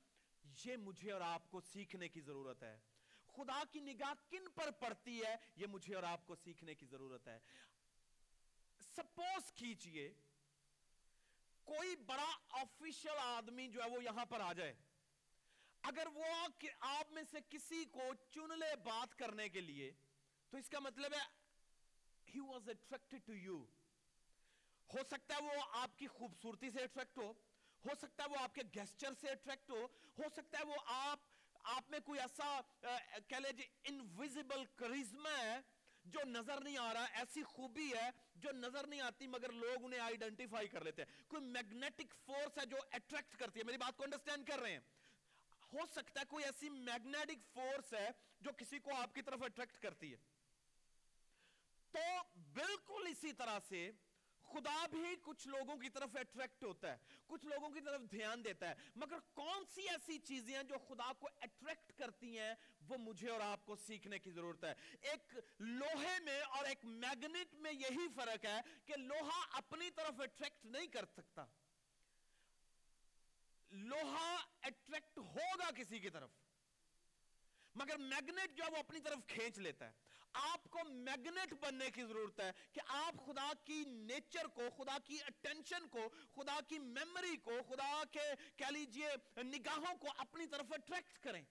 یہ 0.65 0.77
مجھے 0.77 1.11
اور 1.11 1.21
آپ 1.21 1.51
کو 1.51 1.61
سیکھنے 1.61 2.09
کی 2.09 2.21
ضرورت 2.21 2.63
ہے۔ 2.63 2.79
خدا 3.27 3.63
کی 3.71 3.79
نگاہ 3.79 4.13
کن 4.29 4.49
پر 4.55 4.71
پڑتی 4.71 5.21
ہے، 5.25 5.35
یہ 5.55 5.67
مجھے 5.67 5.95
اور 5.95 6.03
آپ 6.03 6.27
کو 6.27 6.35
سیکھنے 6.35 6.75
کی 6.75 6.85
ضرورت 6.85 7.27
ہے۔ 7.27 7.39
سپوز 8.95 9.53
کیجیے، 9.53 10.13
کوئی 11.63 11.95
بڑا 11.95 12.31
آفیشل 12.49 13.17
آدمی 13.17 13.67
جو 13.67 13.83
ہے 13.83 13.89
وہ 13.89 14.03
یہاں 14.03 14.25
پر 14.25 14.39
آ 14.39 14.53
جائے۔ 14.53 14.73
اگر 15.81 16.07
وہ 16.07 16.23
آپ 16.79 17.11
میں 17.11 17.23
سے 17.31 17.37
کسی 17.49 17.85
کو 17.85 18.01
چن 18.31 18.59
لے 18.59 18.75
بات 18.75 19.15
کرنے 19.15 19.49
کے 19.49 19.61
لیے، 19.61 19.91
تو 20.49 20.57
اس 20.57 20.69
کا 20.69 20.79
مطلب 20.79 21.13
ہے، 21.13 21.39
he 22.37 22.45
was 22.45 22.63
attracted 22.63 23.35
to 23.35 23.47
you 23.47 23.65
ہو 24.93 25.03
سکتا 25.07 25.35
ہے 25.35 25.43
وہ 25.43 25.61
آپ 25.71 25.97
کی 25.97 26.07
خوبصورتی 26.07 26.71
سے 26.71 26.83
اٹریکٹ 26.83 27.17
ہو 27.17 27.33
ہو 27.85 27.95
سکتا 28.01 28.23
ہے 28.23 28.29
وہ 28.29 28.37
آپ 28.37 28.55
کے 28.55 28.61
گیسچر 28.75 29.13
سے 29.21 29.29
اٹریکٹ 29.29 29.69
ہو 29.69 29.85
ہو 30.17 30.29
سکتا 30.35 30.59
ہے 30.59 30.63
وہ 30.63 30.75
آپ 30.85 31.19
آپ 31.63 31.89
میں 31.89 31.99
کوئی 31.99 32.19
ایسا 32.19 32.59
کہہ 33.27 33.37
لے 33.37 33.51
جی 33.51 33.63
انویزیبل 33.83 34.65
کریزما 34.75 35.37
ہے 35.37 35.59
جو 36.05 36.19
نظر 36.25 36.61
نہیں 36.61 36.77
آ 36.77 36.93
رہا، 36.93 37.05
ایسی 37.05 37.43
خوبی 37.43 37.91
ہے 37.93 38.09
جو 38.35 38.51
نظر 38.51 38.87
نہیں 38.87 39.01
آتی 39.01 39.27
مگر 39.27 39.51
لوگ 39.51 39.85
انہیں 39.85 39.99
آئیڈنٹیفائی 39.99 40.67
کر 40.67 40.83
لیتے 40.83 41.01
ہیں۔ 41.01 41.23
کوئی 41.27 41.43
میگنیٹک 41.43 42.15
فورس 42.25 42.57
ہے 42.57 42.65
جو 42.65 42.77
اٹریکٹ 42.91 43.35
کرتی 43.37 43.59
ہے۔ 43.59 43.63
میری 43.63 43.77
بات 43.77 43.97
کو 43.97 44.03
انڈرسٹینڈ 44.03 44.47
کر 44.47 44.59
رہے 44.59 44.71
ہیں۔ 44.71 44.79
ہو 45.73 45.85
سکتا 45.85 46.19
ہے 46.19 46.25
کوئی 46.25 46.45
ایسی 46.45 46.69
میگنیٹک 46.69 47.53
فورس 47.53 47.93
ہے 47.93 48.09
جو 48.41 48.51
کسی 48.57 48.79
کو 48.79 48.95
آپ 48.95 49.15
کی 49.15 49.21
طرف 49.21 49.43
اٹریکٹ 49.43 49.77
کرتی 49.77 50.11
ہے۔ 50.11 50.17
تو 51.91 51.99
بالکل 52.53 53.07
اسی 53.07 53.33
طرح 53.33 53.59
سے 53.67 53.91
خدا 54.51 54.85
بھی 54.87 55.15
کچھ 55.21 55.47
لوگوں 55.47 55.75
کی 55.77 55.89
طرف 55.89 56.15
اٹریکٹ 56.15 56.63
ہوتا 56.63 56.91
ہے، 56.91 56.97
کچھ 57.27 57.45
لوگوں 57.45 57.69
کی 57.69 57.81
طرف 57.81 58.01
دھیان 58.11 58.43
دیتا 58.43 58.69
ہے۔ 58.69 58.75
مگر 58.95 59.19
کون 59.33 59.65
سی 59.65 59.89
ایسی 59.89 60.17
چیزیں 60.19 60.55
ہیں 60.55 60.63
جو 60.63 60.77
خدا 60.87 61.11
کو 61.13 61.29
اٹریکٹ 61.41 61.91
کرتی 61.97 62.37
ہیں، 62.39 62.53
وہ 62.87 62.97
مجھے 62.97 63.29
اور 63.29 63.41
آپ 63.41 63.65
کو 63.65 63.75
سیکھنے 63.75 64.19
کی 64.19 64.31
ضرورت 64.31 64.63
ہے۔ 64.63 64.73
ایک 65.01 65.37
لوہے 65.59 66.19
میں 66.19 66.41
اور 66.41 66.65
ایک 66.65 66.85
میگنیٹ 66.85 67.53
میں 67.53 67.73
یہی 67.73 68.07
فرق 68.15 68.45
ہے 68.45 68.59
کہ 68.85 68.93
لوہا 68.97 69.39
اپنی 69.57 69.89
طرف 69.89 70.19
اٹریکٹ 70.19 70.65
نہیں 70.65 70.87
کر 70.87 71.05
سکتا۔ 71.05 71.45
لوہا 73.71 74.35
اٹریکٹ 74.61 75.17
ہوگا 75.17 75.71
کسی 75.71 75.99
کی 75.99 76.09
طرف، 76.09 76.29
مگر 77.75 77.97
میگنیٹ 77.97 78.57
جو 78.57 78.63
ہے 78.63 78.69
وہ 78.69 78.77
اپنی 78.77 78.99
طرف 78.99 79.27
کھینچ 79.27 79.57
لیتا 79.57 79.87
ہے۔ 79.87 80.08
آپ 80.33 80.69
کو 80.69 80.79
میگنیٹ 80.83 81.53
بننے 81.53 81.89
کی 81.89 82.03
ضرورت 82.03 82.39
ہے 82.39 82.51
کہ 82.73 82.81
آپ 82.87 83.25
خدا 83.25 83.51
کی 83.63 83.83
نیچر 83.85 84.47
کو، 84.47 84.69
خدا 84.77 84.97
کی 85.03 85.17
اٹینشن 85.25 85.87
کو، 85.87 86.07
خدا 86.35 86.59
کی 86.67 86.79
میموری 86.79 87.37
کو، 87.37 87.51
خدا 87.67 88.03
کے 88.11 88.27
کہہ 88.55 88.71
لیجیے 88.71 89.43
نگاہوں 89.43 89.95
کو 89.97 90.07
اپنی 90.17 90.47
طرف 90.47 90.71
اٹریکٹ 90.71 91.19
کریں 91.23 91.41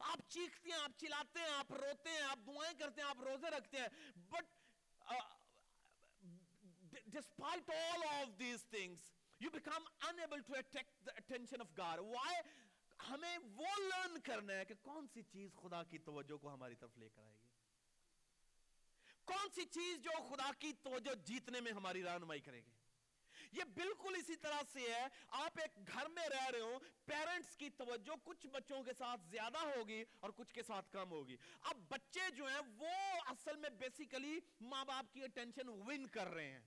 آپ 0.00 0.28
چیختے 0.28 0.70
ہیں، 0.70 0.78
آپ 0.78 0.98
چلاتے 0.98 1.40
ہیں، 1.40 1.48
آپ 1.48 1.72
روتے 1.72 2.10
ہیں، 2.10 2.22
آپ 2.22 2.46
دعائیں 2.46 2.74
کرتے 2.78 3.00
ہیں، 3.00 3.08
آپ 3.08 3.20
روزے 3.20 3.50
رکھتے 3.50 3.78
ہیں 3.78 3.88
but 4.30 4.58
despite 7.06 7.70
all 7.70 8.02
of 8.04 8.38
these 8.38 8.64
things 8.64 9.10
you 9.40 9.50
become 9.50 9.84
unable 10.02 10.42
to 10.42 10.52
attract 10.52 10.90
the 11.04 11.12
attention 11.18 11.60
of 11.60 11.68
God. 11.74 12.00
Why? 12.06 12.32
ہمیں 13.00 13.38
وہ 13.56 13.66
لرن 13.78 14.20
کرنا 14.20 14.52
ہے 14.52 14.64
کہ 14.64 14.74
کون 14.82 15.06
سی 15.12 15.22
چیز 15.22 15.54
خدا 15.54 15.82
کی 15.82 15.98
توجہ 15.98 16.36
کو 16.36 16.52
ہماری 16.54 16.74
طرف 16.74 16.98
لے 16.98 17.08
کر 17.08 17.22
آئے 17.22 17.34
گی 17.34 17.48
کون 19.30 19.50
سی 19.54 19.64
چیز 19.64 19.98
جو 19.98 20.10
خدا 20.28 20.50
کی 20.58 20.72
توجہ 20.72 21.14
جیتنے 21.14 21.60
میں 21.60 21.72
ہماری 21.72 22.02
رہنمائی 22.02 22.40
کرے 22.40 22.60
گی؟ 22.60 22.70
یہ 23.52 23.64
بالکل 23.64 24.14
اسی 24.16 24.36
طرح 24.36 24.60
سے 24.72 24.80
ہے، 24.80 25.06
آپ 25.28 25.58
ایک 25.58 25.88
گھر 25.88 26.08
میں 26.08 26.28
رہ 26.28 26.50
رہے 26.50 26.60
ہو 26.60 26.78
پیرنٹس 27.04 27.56
کی 27.56 27.70
توجہ 27.70 28.16
کچھ 28.24 28.46
بچوں 28.46 28.82
کے 28.82 28.92
ساتھ 28.98 29.20
زیادہ 29.30 29.58
ہوگی 29.58 30.04
اور 30.20 30.30
کچھ 30.36 30.54
کے 30.54 30.62
ساتھ 30.62 30.92
کم 30.92 31.10
ہوگی۔ 31.10 31.36
اب 31.60 31.76
بچے 31.88 32.30
جو 32.30 32.46
ہیں، 32.46 32.60
وہ 32.78 32.90
اصل 33.26 33.56
میں 33.56 33.70
بیسیکلی 33.70 34.40
ماں 34.60 34.84
باپ 34.84 35.14
کی 35.14 35.22
اٹینشن 35.22 35.68
ون 35.68 36.06
کر 36.06 36.26
رہے 36.26 36.50
ہیں۔ 36.50 36.60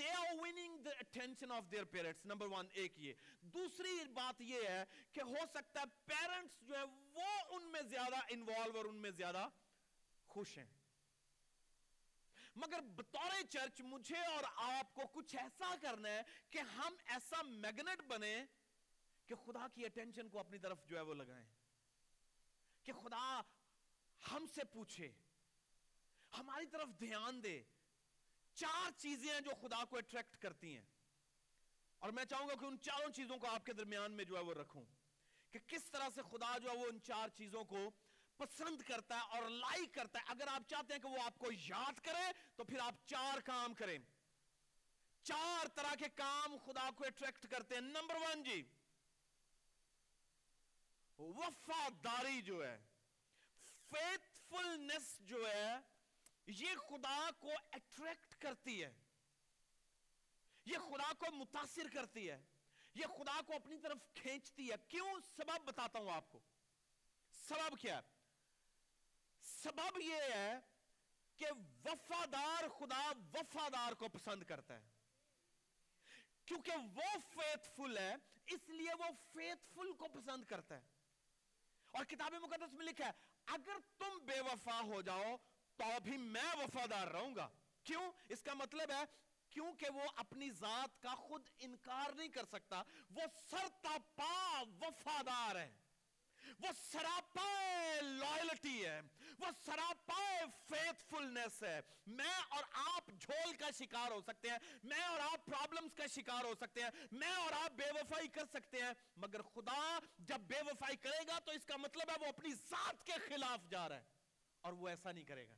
They 0.00 0.12
are 0.14 0.34
winning 0.34 0.72
the 0.72 0.92
attention 1.04 1.50
of 1.50 1.62
their 1.74 1.84
parents 1.96 2.30
number 2.32 2.56
one 2.56 2.66
ایک 2.72 2.92
یہ۔ 2.96 3.12
دوسری 3.40 4.04
بات 4.14 4.40
یہ 4.40 4.68
ہے 4.68 4.84
کہ 5.12 5.20
ہو 5.20 5.44
سکتا 5.54 5.80
ہے 5.80 5.86
پیرنٹس 6.04 6.60
جو 6.60 6.74
ہے 6.74 6.84
وہ 7.14 7.56
ان 7.56 7.72
میں 7.72 7.82
زیادہ 7.82 8.16
انوالو 8.28 8.76
اور 8.76 8.84
ان 8.84 8.96
میں 8.96 9.10
زیادہ 9.10 9.48
خوش 10.26 10.58
ہیں۔ 10.58 10.81
مگر 12.56 12.80
بطور 12.80 13.42
چرچ 13.50 13.80
مجھے 13.80 14.26
اور 14.26 14.44
آپ 14.56 14.94
کو 14.94 15.02
کچھ 15.12 15.36
ایسا 15.36 15.74
کرنا 15.82 16.08
ہے 16.08 16.22
کہ 16.50 16.58
ہم 16.58 16.94
ایسا 17.04 17.42
میگنٹ 17.42 18.02
بنے 18.06 18.44
کہ 19.26 19.34
خدا 19.34 19.66
کی 19.74 19.84
اٹینشن 19.84 20.28
کو 20.28 20.38
اپنی 20.38 20.58
طرف 20.58 20.84
جو 20.86 20.96
ہے 20.96 21.00
وہ 21.00 21.14
لگائیں۔ 21.14 21.48
کہ 22.82 22.92
خدا 22.92 23.42
ہم 24.32 24.46
سے 24.54 24.64
پوچھے، 24.64 25.12
ہماری 26.38 26.66
طرف 26.66 26.88
دھیان 27.00 27.42
دے۔ 27.42 27.62
چار 28.54 28.90
چیزیں 28.98 29.32
ہیں 29.32 29.40
جو 29.40 29.50
خدا 29.60 29.84
کو 29.84 29.98
اٹریکٹ 29.98 30.36
کرتی 30.42 30.76
ہیں۔ 30.76 30.86
اور 31.98 32.10
میں 32.10 32.24
چاہوں 32.24 32.48
گا 32.48 32.54
کہ 32.54 32.64
ان 32.64 32.80
چاروں 32.80 33.12
چیزوں 33.12 33.36
کو 33.36 33.46
آپ 33.46 33.66
کے 33.66 33.72
درمیان 33.72 34.12
میں 34.12 34.24
جو 34.24 34.36
ہے 34.36 34.42
وہ 34.42 34.54
رکھوں۔ 34.54 34.84
کہ 35.50 35.58
کس 35.58 35.84
طرح 35.84 36.08
سے 36.14 36.22
خدا 36.22 36.58
جو 36.58 36.70
ہے 36.70 36.76
وہ 36.76 36.86
ان 36.86 37.02
چار 37.02 37.28
چیزوں 37.28 37.64
کو 37.64 37.90
پسند 38.36 38.82
کرتا 38.82 39.16
ہے 39.16 39.20
اور 39.20 39.50
لائک 39.50 39.94
کرتا 39.94 40.18
ہے۔ 40.18 40.24
اگر 40.28 40.48
آپ 40.48 40.62
چاہتے 40.68 40.94
ہیں 40.94 41.00
کہ 41.00 41.08
وہ 41.08 41.22
آپ 41.24 41.38
کو 41.38 41.52
یاد 41.52 41.98
کرے، 42.04 42.32
تو 42.56 42.64
پھر 42.64 42.78
آپ 42.78 42.94
چار 43.06 43.40
کام 43.40 43.74
کریں۔ 43.74 43.98
چار 45.22 45.68
طرح 45.68 45.94
کے 45.94 46.08
کام 46.08 46.56
خدا 46.64 46.90
کو 46.96 47.04
اٹریکٹ 47.04 47.46
کرتے 47.50 47.74
ہیں۔ 47.74 47.82
نمبر 47.82 48.14
ون 48.14 48.42
جی 48.42 48.62
وفاداری 51.18 52.42
جو 52.42 52.66
ہے 52.66 52.80
فیتفلنس 53.90 55.18
جو 55.18 55.50
ہے، 55.50 55.76
یہ 56.46 56.74
خدا 56.88 57.30
کو 57.38 57.50
اٹریکٹ 57.72 58.34
کرتی 58.40 58.84
ہے۔ 58.84 58.92
یہ 60.64 60.78
خدا 60.78 61.12
کو 61.18 61.32
متاثر 61.32 61.86
کرتی 61.94 62.30
ہے۔ 62.30 62.42
یہ 62.94 63.06
خدا 63.06 63.40
کو 63.46 63.54
اپنی 63.54 63.78
طرف 63.78 63.98
کھینچتی 64.14 64.70
ہے۔ 64.70 64.76
کیوں؟ 64.88 65.14
سبب 65.36 65.64
بتاتا 65.64 65.98
ہوں 65.98 66.10
آپ 66.10 66.32
کو۔ 66.32 66.40
سبب 67.48 67.78
کیا 67.78 67.96
ہے؟ 67.96 68.11
سبب 69.62 70.00
یہ 70.00 70.20
ہے 70.34 70.60
کہ 71.36 71.46
وفادار 71.84 72.68
خدا 72.68 73.12
وفادار 73.34 73.92
کو 73.92 74.08
پسند 74.08 74.42
کرتا 74.42 74.74
ہے۔ 74.74 74.88
کیونکہ 76.44 76.72
وہ 76.72 77.18
فیتھ 77.28 77.70
فل 77.76 77.98
ہے، 77.98 78.14
اس 78.46 78.68
لیے 78.68 78.94
وہ 78.98 79.04
فیتھ 79.32 79.64
فل 79.74 79.92
کو 79.92 80.08
پسند 80.08 80.44
کرتا 80.44 80.74
ہے۔ 80.74 80.82
اور 81.90 82.04
کتاب 82.04 82.34
مقدس 82.34 82.72
میں 82.72 82.86
لکھا 82.86 83.06
ہے، 83.06 83.10
اگر 83.46 83.76
تم 83.98 84.18
بے 84.18 84.40
وفا 84.40 84.80
ہو 84.80 85.02
جاؤ 85.02 85.36
تو 85.76 86.00
بھی 86.02 86.16
میں 86.16 86.56
وفادار 86.56 87.06
رہوں 87.06 87.34
گا۔ 87.34 87.48
کیوں؟ 87.84 88.12
اس 88.28 88.42
کا 88.42 88.54
مطلب 88.54 88.90
ہے، 88.90 89.02
کیونکہ 89.50 89.90
وہ 89.90 90.02
اپنی 90.16 90.50
ذات 90.50 91.02
کا 91.02 91.14
خود 91.14 91.48
انکار 91.58 92.12
نہیں 92.12 92.28
کر 92.28 92.44
سکتا، 92.44 92.82
وہ 93.10 93.22
سرتا 93.50 93.96
پا 94.14 94.62
وفادار 94.80 95.56
ہے۔ 95.56 95.81
وہ 96.58 96.68
سراپا 96.92 97.48
لائلٹی 98.00 98.86
ہے، 98.86 99.00
وہ 99.38 99.46
سراپا 99.64 100.44
فیتفلنس 100.68 101.62
ہے۔ 101.62 101.80
میں 102.06 102.34
اور 102.48 102.64
آپ 102.72 103.10
جھول 103.20 103.56
کا 103.56 103.70
شکار 103.78 104.10
ہو 104.10 104.20
سکتے 104.20 104.50
ہیں، 104.50 104.58
میں 104.84 105.02
اور 105.02 105.20
آپ 105.20 105.46
پرابلمز 105.46 105.94
کا 105.94 106.06
شکار 106.06 106.44
ہو 106.44 106.54
سکتے 106.54 106.82
ہیں، 106.82 106.90
میں 107.12 107.32
اور 107.32 107.52
آپ 107.52 107.70
بے 107.70 107.90
وفائی 107.94 108.28
کر 108.28 108.44
سکتے 108.52 108.82
ہیں، 108.82 108.92
مگر 109.16 109.42
خدا 109.42 109.98
جب 110.18 110.40
بے 110.40 110.62
وفائی 110.66 110.96
کرے 110.96 111.26
گا 111.26 111.38
تو 111.38 111.52
اس 111.52 111.64
کا 111.64 111.76
مطلب 111.76 112.10
ہے 112.10 112.16
وہ 112.20 112.26
اپنی 112.26 112.54
ذات 112.54 113.06
کے 113.06 113.12
خلاف 113.12 113.70
جا 113.70 113.88
رہا 113.88 113.96
ہے 113.96 114.04
اور 114.60 114.72
وہ 114.72 114.88
ایسا 114.88 115.12
نہیں 115.12 115.24
کرے 115.24 115.48
گا۔ 115.48 115.54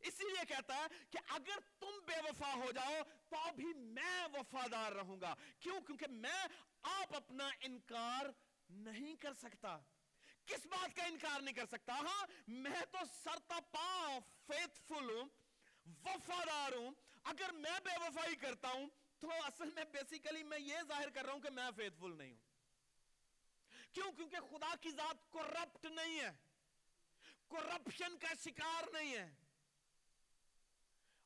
اسی 0.00 0.24
لیے 0.24 0.44
کہتا 0.44 0.76
ہے 0.76 0.86
کہ 1.10 1.18
اگر 1.28 1.58
تم 1.80 2.04
بے 2.06 2.20
وفا 2.24 2.54
ہو 2.54 2.72
جاؤ 2.72 2.94
تو 3.28 3.52
بھی 3.56 3.72
میں 3.74 4.24
وفادار 4.34 4.92
رہوں 4.92 5.20
گا۔ 5.20 5.34
کیوں؟ 5.60 5.80
کیونکہ 5.80 6.06
میں 6.10 6.46
آپ 6.82 7.16
اپنا 7.16 7.50
انکار 7.60 8.24
نہیں 8.68 9.16
کر 9.16 9.34
سکتا۔ 9.34 9.78
کس 10.46 10.66
بات 10.66 10.96
کا 10.96 11.04
انکار 11.04 11.40
نہیں 11.40 11.54
کر 11.54 11.66
سکتا؟ 11.66 11.92
ہاں 11.92 12.26
میں 12.48 12.80
تو 12.90 12.98
سرتا 13.24 13.60
پا 13.70 14.18
فیتفل 14.46 15.10
ہوں، 15.10 15.28
وفادار 16.04 16.72
ہوں۔ 16.72 16.90
اگر 17.24 17.52
میں 17.52 17.80
بے 17.84 17.98
وفائی 18.00 18.36
کرتا 18.36 18.68
ہوں، 18.68 18.86
تو 19.18 19.28
اصل 19.32 19.70
میں 19.70 19.84
بیسیکلی 19.84 20.42
میں 20.42 20.58
یہ 20.58 20.76
ظاہر 20.88 21.10
کر 21.10 21.24
رہا 21.24 21.32
ہوں 21.32 21.40
کہ 21.40 21.50
میں 21.50 21.70
فیتفل 21.76 22.18
نہیں 22.18 22.32
ہوں۔ 22.32 22.38
کیوں؟ 23.92 24.12
کیونکہ 24.12 24.36
خدا 24.50 24.74
کی 24.80 24.90
ذات 24.90 25.32
کرپٹ 25.32 25.84
نہیں 25.84 26.20
ہے۔ 26.20 26.30
کرپشن 27.48 28.18
کا 28.18 28.28
شکار 28.44 28.82
نہیں 28.92 29.12
ہے۔ 29.12 29.34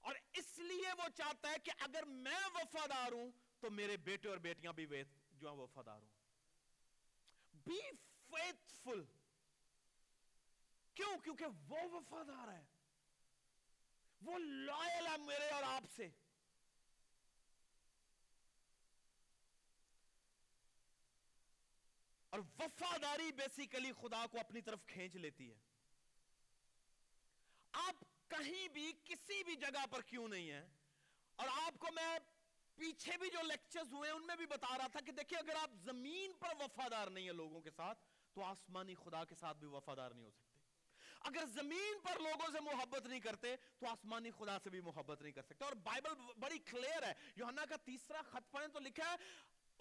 اور 0.01 0.15
اس 0.33 0.59
لیے 0.59 0.93
وہ 0.93 1.09
چاہتا 1.17 1.51
ہے 1.51 1.57
کہ 1.59 1.73
اگر 1.79 2.03
میں 2.03 2.47
وفادار 2.55 3.13
ہوں، 3.13 3.31
تو 3.61 3.71
میرے 3.71 3.97
بیٹے 3.97 4.29
اور 4.29 4.37
بیٹیاں 4.37 4.73
بھی 4.73 4.87
جو 5.33 5.49
ہیں، 5.49 5.57
وفادار 5.57 6.01
ہوں۔ 6.01 6.09
بی 7.55 7.81
فیتفل 8.31 9.05
کیوں؟ 10.95 11.19
کیونکہ 11.19 11.45
وہ 11.69 11.79
وفادار 11.93 12.49
ہے. 12.49 12.65
وہ 14.21 14.39
لائل 14.39 15.07
ہے 15.07 15.17
میرے 15.17 15.49
اور 15.49 15.63
آپ 15.63 15.83
سے. 15.97 16.09
اور 22.31 22.41
وفاداری 22.59 23.33
بیسیکلی 23.33 23.93
خدا 23.93 24.27
کو 24.27 24.41
اپنی 24.41 24.61
طرف 24.61 24.87
کھینچ 24.87 25.17
لیتی 25.17 25.51
ہے. 25.51 25.57
آپ 27.73 28.05
کہیں 28.29 28.69
بھی 28.69 28.93
کسی 29.05 29.45
بھی 29.45 29.57
جگہ 29.57 29.87
پر 29.91 30.03
کیوں 30.03 30.29
نہیں 30.29 30.51
ہیں؟ 30.51 30.67
اور 31.37 31.49
آپ 31.53 31.79
کو 31.79 31.87
میں 31.95 32.19
پیچھے 32.75 33.17
بھی 33.17 33.31
جو 33.31 33.43
لیکچرز 33.43 33.93
ہوئے 33.93 34.11
ان 34.11 34.27
میں 34.27 34.37
بھی 34.37 34.47
بتا 34.47 34.79
رہا 34.79 34.87
تھا 34.87 35.01
کہ 35.01 35.13
دیکھیں، 35.13 35.39
اگر 35.39 35.57
آپ 35.57 35.71
زمین 35.85 36.33
پر 36.33 36.49
وفادار 36.61 37.07
نہیں 37.07 37.25
ہیں 37.25 37.33
لوگوں 37.33 37.61
کے 37.61 37.71
ساتھ 37.71 37.99
تو 38.39 38.45
آسمانی 38.45 38.95
خدا 38.95 39.25
کے 39.25 39.35
ساتھ 39.35 39.59
بھی 39.59 39.67
وفادار 39.67 40.11
نہیں 40.11 40.25
ہو 40.25 40.31
سکتے۔ 40.31 40.59
اگر 41.21 41.47
زمین 41.47 42.01
پر 42.03 42.19
لوگوں 42.21 42.53
سے 42.53 42.61
محبت 42.61 43.07
نہیں 43.07 43.21
کرتے، 43.21 43.57
تو 43.79 43.87
آسمانی 43.87 44.31
خدا 44.31 44.59
سے 44.59 44.71
بھی 44.71 44.81
محبت 44.81 45.23
نہیں 45.23 45.33
کر 45.33 45.43
سکتے۔ 45.43 45.65
اور 45.65 45.73
بائبل 45.73 46.15
بڑی 46.39 46.59
کلیئر 46.59 47.03
ہے، 47.03 47.13
یوحنا 47.37 47.65
کا 47.65 47.77
تیسرا 47.77 48.23
خط 48.23 48.51
پڑھیں 48.51 48.69
تو 48.69 48.79
لکھا 48.79 49.13
ہے، 49.13 49.17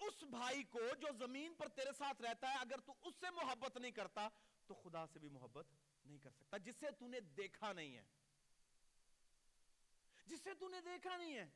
اس 0.06 0.22
بھائی 0.22 0.62
کو 0.62 0.80
جو 1.00 1.08
زمین 1.18 1.54
پر 1.54 1.68
تیرے 1.68 1.90
ساتھ 1.98 2.22
رہتا 2.22 2.50
ہے، 2.50 2.58
اگر 2.58 2.80
تو 2.80 2.94
اس 3.02 3.14
سے 3.20 3.30
محبت 3.30 3.76
نہیں 3.76 3.92
کرتا، 3.92 4.28
تو 4.66 4.74
خدا 4.74 5.06
سے 5.06 5.18
بھی 5.18 5.28
محبت 5.28 5.66
نہیں 6.04 6.18
کر 6.18 6.30
سکتا۔ 6.30 6.56
جسے 6.56 6.90
تو 6.90 7.08
نے 7.08 7.20
دیکھا 7.20 7.72
نہیں 7.72 7.96
ہے۔ 7.96 8.04
جسے 10.26 10.54
تو 10.54 10.68
نے 10.68 10.80
دیکھا 10.80 11.16
نہیں 11.16 11.36
ہے۔ 11.36 11.50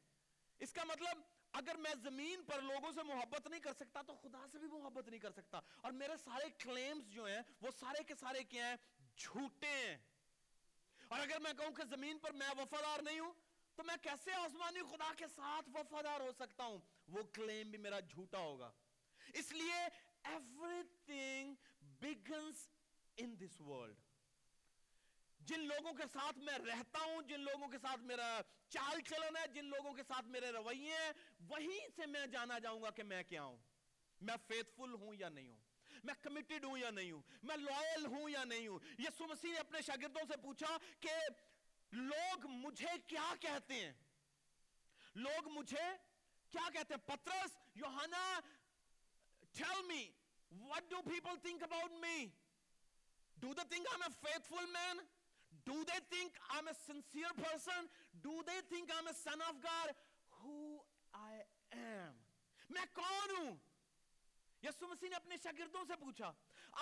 اس 0.58 0.72
کا 0.72 0.84
مطلب 0.84 1.22
اگر 1.52 1.74
میں 1.74 1.94
زمین 2.02 2.42
پر 2.42 2.60
لوگوں 2.60 2.92
سے 2.92 3.02
محبت 3.02 3.46
نہیں 3.46 3.60
کر 3.60 3.72
سکتا 3.72 4.02
تو 4.02 4.14
خدا 4.14 4.46
سے 4.52 4.58
بھی 4.58 4.68
محبت 4.68 5.08
نہیں 5.08 5.20
کر 5.20 5.30
سکتا۔ 5.30 5.60
اور 5.76 5.92
میرے 5.92 6.12
سارے 6.24 6.50
کلیمز 6.50 7.06
جو 7.08 7.24
ہیں، 7.24 7.40
وہ 7.60 7.70
سارے 7.80 8.04
کے 8.04 8.14
سارے 8.14 8.44
کیا 8.44 8.68
ہیں؟ 8.68 8.76
جھوٹے 9.16 9.66
ہیں۔ 9.66 9.98
اور 11.08 11.20
اگر 11.20 11.38
میں 11.38 11.52
کہوں 11.52 11.70
کہ 11.70 11.82
زمین 11.84 12.18
پر 12.18 12.32
میں 12.32 12.48
وفادار 12.58 13.02
نہیں 13.02 13.18
ہوں، 13.18 13.32
تو 13.74 13.82
میں 13.84 13.96
کیسے 14.02 14.32
آسمانی 14.32 14.80
خدا 14.80 15.12
کے 15.16 15.24
ساتھ 15.34 15.70
وفادار 15.74 16.20
ہو 16.20 16.32
سکتا 16.38 16.64
ہوں؟ 16.64 16.78
وہ 17.08 17.22
کلیم 17.22 17.70
بھی 17.70 17.78
میرا 17.78 18.00
جھوٹا 18.00 18.38
ہوگا۔ 18.38 18.72
اس 19.34 19.52
لیے 19.52 19.88
everything 20.28 21.54
begins 22.02 22.58
in 23.22 23.28
this 23.28 23.70
world 23.70 24.11
جن 25.46 25.60
لوگوں 25.60 25.92
کے 25.92 26.02
ساتھ 26.12 26.38
میں 26.38 26.58
رہتا 26.58 26.98
ہوں، 26.98 27.22
جن 27.22 27.40
لوگوں 27.40 27.68
کے 27.68 27.78
ساتھ 27.78 28.00
میرا 28.00 28.40
چال 28.68 29.00
چلن 29.00 29.36
ہے، 29.36 29.46
جن 29.48 29.64
لوگوں 29.64 29.94
کے 29.94 30.02
ساتھ 30.02 30.26
میرے 30.26 30.50
رویے 30.52 30.92
ہیں، 30.92 31.12
وہیں 31.48 31.88
سے 31.96 32.06
میں 32.06 32.26
جانا 32.26 32.58
جاؤں 32.58 32.82
گا 32.82 32.90
کہ 32.90 33.02
میں 33.02 33.22
کیا 33.22 33.42
ہوں؟ 33.42 33.56
میں 34.20 34.36
فیتفل 34.46 34.94
ہوں 34.94 35.14
یا 35.14 35.28
نہیں 35.28 35.48
ہوں؟ 35.48 35.58
میں 36.04 36.14
کمیٹڈ 36.22 36.64
ہوں 36.64 36.78
یا 36.78 36.90
نہیں 36.90 37.12
ہوں؟ 37.12 37.22
میں 37.42 37.56
لائل 37.56 38.06
ہوں 38.06 38.30
یا 38.30 38.44
نہیں 38.44 38.68
ہوں؟ 38.68 38.78
یسو 38.98 39.26
مسیح 39.26 39.52
نے 39.52 39.58
اپنے 39.58 39.82
شاگردوں 39.82 40.26
سے 40.28 40.36
پوچھا 40.42 40.78
کہ 41.00 41.10
لوگ 41.92 42.46
مجھے 42.46 42.98
کیا 43.06 43.34
کہتے 43.40 43.74
ہیں؟ 43.74 43.92
لوگ 45.14 45.48
مجھے 45.48 45.86
کیا 46.50 46.68
کہتے 46.72 46.94
ہیں؟ 46.94 47.06
Patras 47.06 47.58
یوہانا 47.74 48.40
tell 49.54 49.82
me 49.86 50.12
what 50.50 50.88
do 50.90 50.96
people 51.02 51.36
think 51.42 51.62
about 51.62 51.92
me? 52.00 52.32
Do 53.40 53.48
they 53.54 53.64
think 53.68 53.86
I'm 53.92 54.02
a 54.02 54.10
faithful 54.26 54.66
man? 54.72 54.96
Do 55.66 55.76
they 55.84 56.00
think 56.10 56.32
I'm 56.50 56.68
a 56.68 56.74
sincere 56.74 57.34
person? 57.36 57.88
Do 58.22 58.32
they 58.46 58.60
think 58.68 58.90
I'm 58.90 59.06
a 59.06 59.14
son 59.14 59.40
of 59.48 59.60
God? 59.60 59.94
Who 60.42 60.80
I 61.14 61.34
am. 61.72 62.14
میں 62.70 62.84
کون 62.94 63.36
ہوں 63.36 63.56
یسو 64.62 64.86
مسیح 64.88 65.08
نے 65.08 65.16
اپنے 65.16 65.36
شاگردوں 65.42 65.84
سے 65.86 65.96
پوچھا 66.00 66.32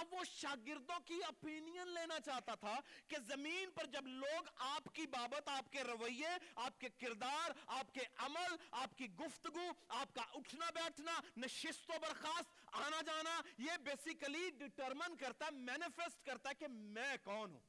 اب 0.01 0.13
وہ 0.15 0.25
شاگردوں 0.25 0.99
کی 1.07 1.19
اپینین 1.29 1.89
لینا 1.95 2.19
چاہتا 2.25 2.55
تھا 2.55 2.75
کہ 3.09 3.17
زمین 3.29 3.71
پر 3.75 3.87
جب 3.93 4.07
لوگ 4.07 4.49
آپ 4.67 4.89
کی 4.95 5.07
بابت 5.15 5.49
آپ 5.49 5.71
کے 5.73 5.85
رویے 5.85 6.37
آپ 6.67 6.79
کے 6.81 6.89
کردار 6.99 7.57
آپ 7.79 7.93
کے 7.95 8.05
عمل 8.27 8.57
آپ 8.83 8.97
کی 8.99 9.09
گفتگو 9.21 9.69
آپ 10.01 10.15
کا 10.15 10.25
اٹھنا 10.35 10.71
بیٹھنا 10.75 11.19
نشست 11.37 11.91
و 11.91 11.99
برخاست 12.03 12.77
آنا 12.85 13.01
جانا 13.07 13.41
یہ 13.59 13.83
بیسیکلی 13.85 14.49
ڈٹرمن 14.59 15.17
کرتا 15.17 15.47
ہے 15.47 15.57
مینیفیسٹ 15.61 16.25
کرتا 16.27 16.51
ہے 16.51 16.55
کہ 16.55 16.69
میں 16.69 17.17
کون 17.25 17.51
ہوں 17.51 17.61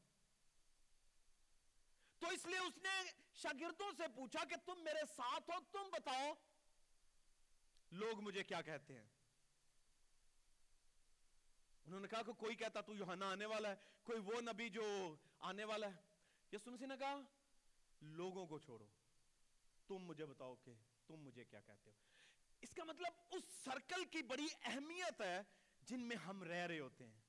تو 2.21 2.27
اس 2.27 2.45
لیے 2.45 2.57
اس 2.57 2.77
نے 2.77 3.11
شاگردوں 3.33 3.91
سے 3.97 4.03
پوچھا 4.15 4.45
کہ 4.45 4.55
تم 4.65 4.83
میرے 4.83 5.05
ساتھ 5.17 5.49
ہو، 5.49 5.59
تم 5.71 5.89
بتاؤ۔ 5.91 6.33
لوگ 7.91 8.21
مجھے 8.21 8.43
کیا 8.43 8.61
کہتے 8.61 8.93
ہیں؟ 8.93 9.05
انہوں 11.85 11.99
نے 11.99 12.07
کہا 12.07 12.21
کہ 12.21 12.33
کوئی 12.33 12.55
کہتا 12.55 12.81
تو 12.81 12.93
یوحنا 12.95 13.31
آنے 13.31 13.45
والا 13.45 13.69
ہے، 13.69 13.75
کوئی 14.03 14.19
وہ 14.19 14.41
نبی 14.41 14.69
جو 14.69 15.15
آنے 15.39 15.63
والا 15.63 15.87
ہے۔ 15.87 16.01
یسو 16.51 16.71
مسیح 16.71 16.87
نے 16.87 16.97
کہا، 16.97 17.15
لوگوں 18.01 18.47
کو 18.47 18.59
چھوڑو۔ 18.59 18.85
تم 19.87 19.97
مجھے 19.97 20.25
بتاؤ 20.25 20.55
کہ 20.55 20.73
تم 21.07 21.15
مجھے 21.15 21.45
کیا 21.45 21.61
کہتے 21.61 21.89
ہو۔ 21.89 21.95
اس 22.61 22.73
کا 22.73 22.83
مطلب 22.83 23.13
اس 23.31 23.43
سرکل 23.63 24.05
کی 24.05 24.21
بڑی 24.21 24.47
اہمیت 24.61 25.21
ہے 25.21 25.41
جن 25.81 25.99
میں 25.99 26.15
ہم 26.15 26.43
رہ 26.43 26.67
رہے 26.67 26.79
ہوتے 26.79 27.07
ہیں، 27.07 27.19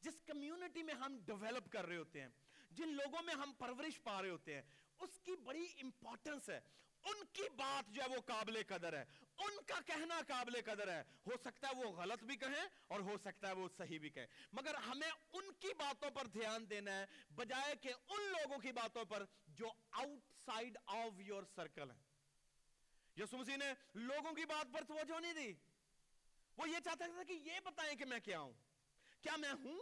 جس 0.00 0.22
کمیونٹی 0.26 0.82
میں 0.82 0.94
ہم 0.94 1.18
ڈیولپ 1.24 1.72
کر 1.72 1.86
رہے 1.86 1.96
ہوتے 1.96 2.22
ہیں۔ 2.22 2.28
جن 2.74 2.88
لوگوں 2.88 3.22
میں 3.22 3.34
ہم 3.34 3.52
پرورش 3.52 4.02
پا 4.02 4.22
رہے 4.22 4.30
ہوتے 4.30 4.54
ہیں، 4.54 4.62
اس 4.98 5.20
کی 5.20 5.36
بڑی 5.36 5.66
امپورٹنس 5.82 6.48
ہے۔ 6.48 6.60
ان 7.04 7.26
کی 7.32 7.48
بات 7.56 7.90
جو 7.90 8.02
ہے 8.02 8.16
وہ 8.16 8.20
قابل 8.20 8.62
قدر 8.66 8.92
ہے۔ 8.92 9.04
ان 9.38 9.56
کا 9.66 9.80
کہنا 9.86 10.20
قابل 10.28 10.52
قدر 10.64 10.88
ہے۔ 10.88 11.00
ہو 11.00 11.36
سکتا 11.44 11.68
ہے 11.68 11.72
وہ 11.76 11.92
غلط 11.92 12.24
بھی 12.24 12.36
کہیں 12.36 12.68
اور 12.88 13.00
ہو 13.00 13.18
سکتا 13.18 13.48
ہے 13.48 13.52
وہ 13.52 13.68
صحیح 13.76 13.98
بھی 13.98 14.10
کہیں۔ 14.10 14.26
مگر 14.52 14.74
ہمیں 14.74 15.10
ان 15.32 15.52
کی 15.52 15.74
باتوں 15.74 16.10
پر 16.10 16.26
دھیان 16.26 16.70
دینا 16.70 16.98
ہے، 16.98 17.06
بجائے 17.34 17.74
کہ 17.76 17.88
ان 18.08 18.22
لوگوں 18.22 18.58
کی 18.58 18.72
باتوں 18.72 19.04
پر 19.04 19.24
جو 19.48 19.68
out 19.90 20.32
side 20.44 20.78
of 20.86 21.20
your 21.20 21.42
circle 21.54 21.90
ہے 21.90 21.96
یسو 23.16 23.36
مسیح 23.36 23.56
نے 23.56 23.72
لوگوں 23.94 24.32
کی 24.32 24.44
بات 24.44 24.74
پر 24.74 24.84
توجہ 24.84 25.20
نہیں 25.20 25.32
دی۔ 25.32 25.52
وہ 26.56 26.68
یہ 26.68 26.80
چاہتا 26.84 27.06
تھا 27.06 27.22
کہ 27.22 27.32
یہ 27.32 27.60
بتائیں 27.64 27.96
کہ 27.96 28.04
میں 28.04 28.20
کیا 28.20 28.40
ہوں۔ 28.40 28.52
کیا 29.20 29.36
میں 29.36 29.52
ہوں؟ 29.52 29.80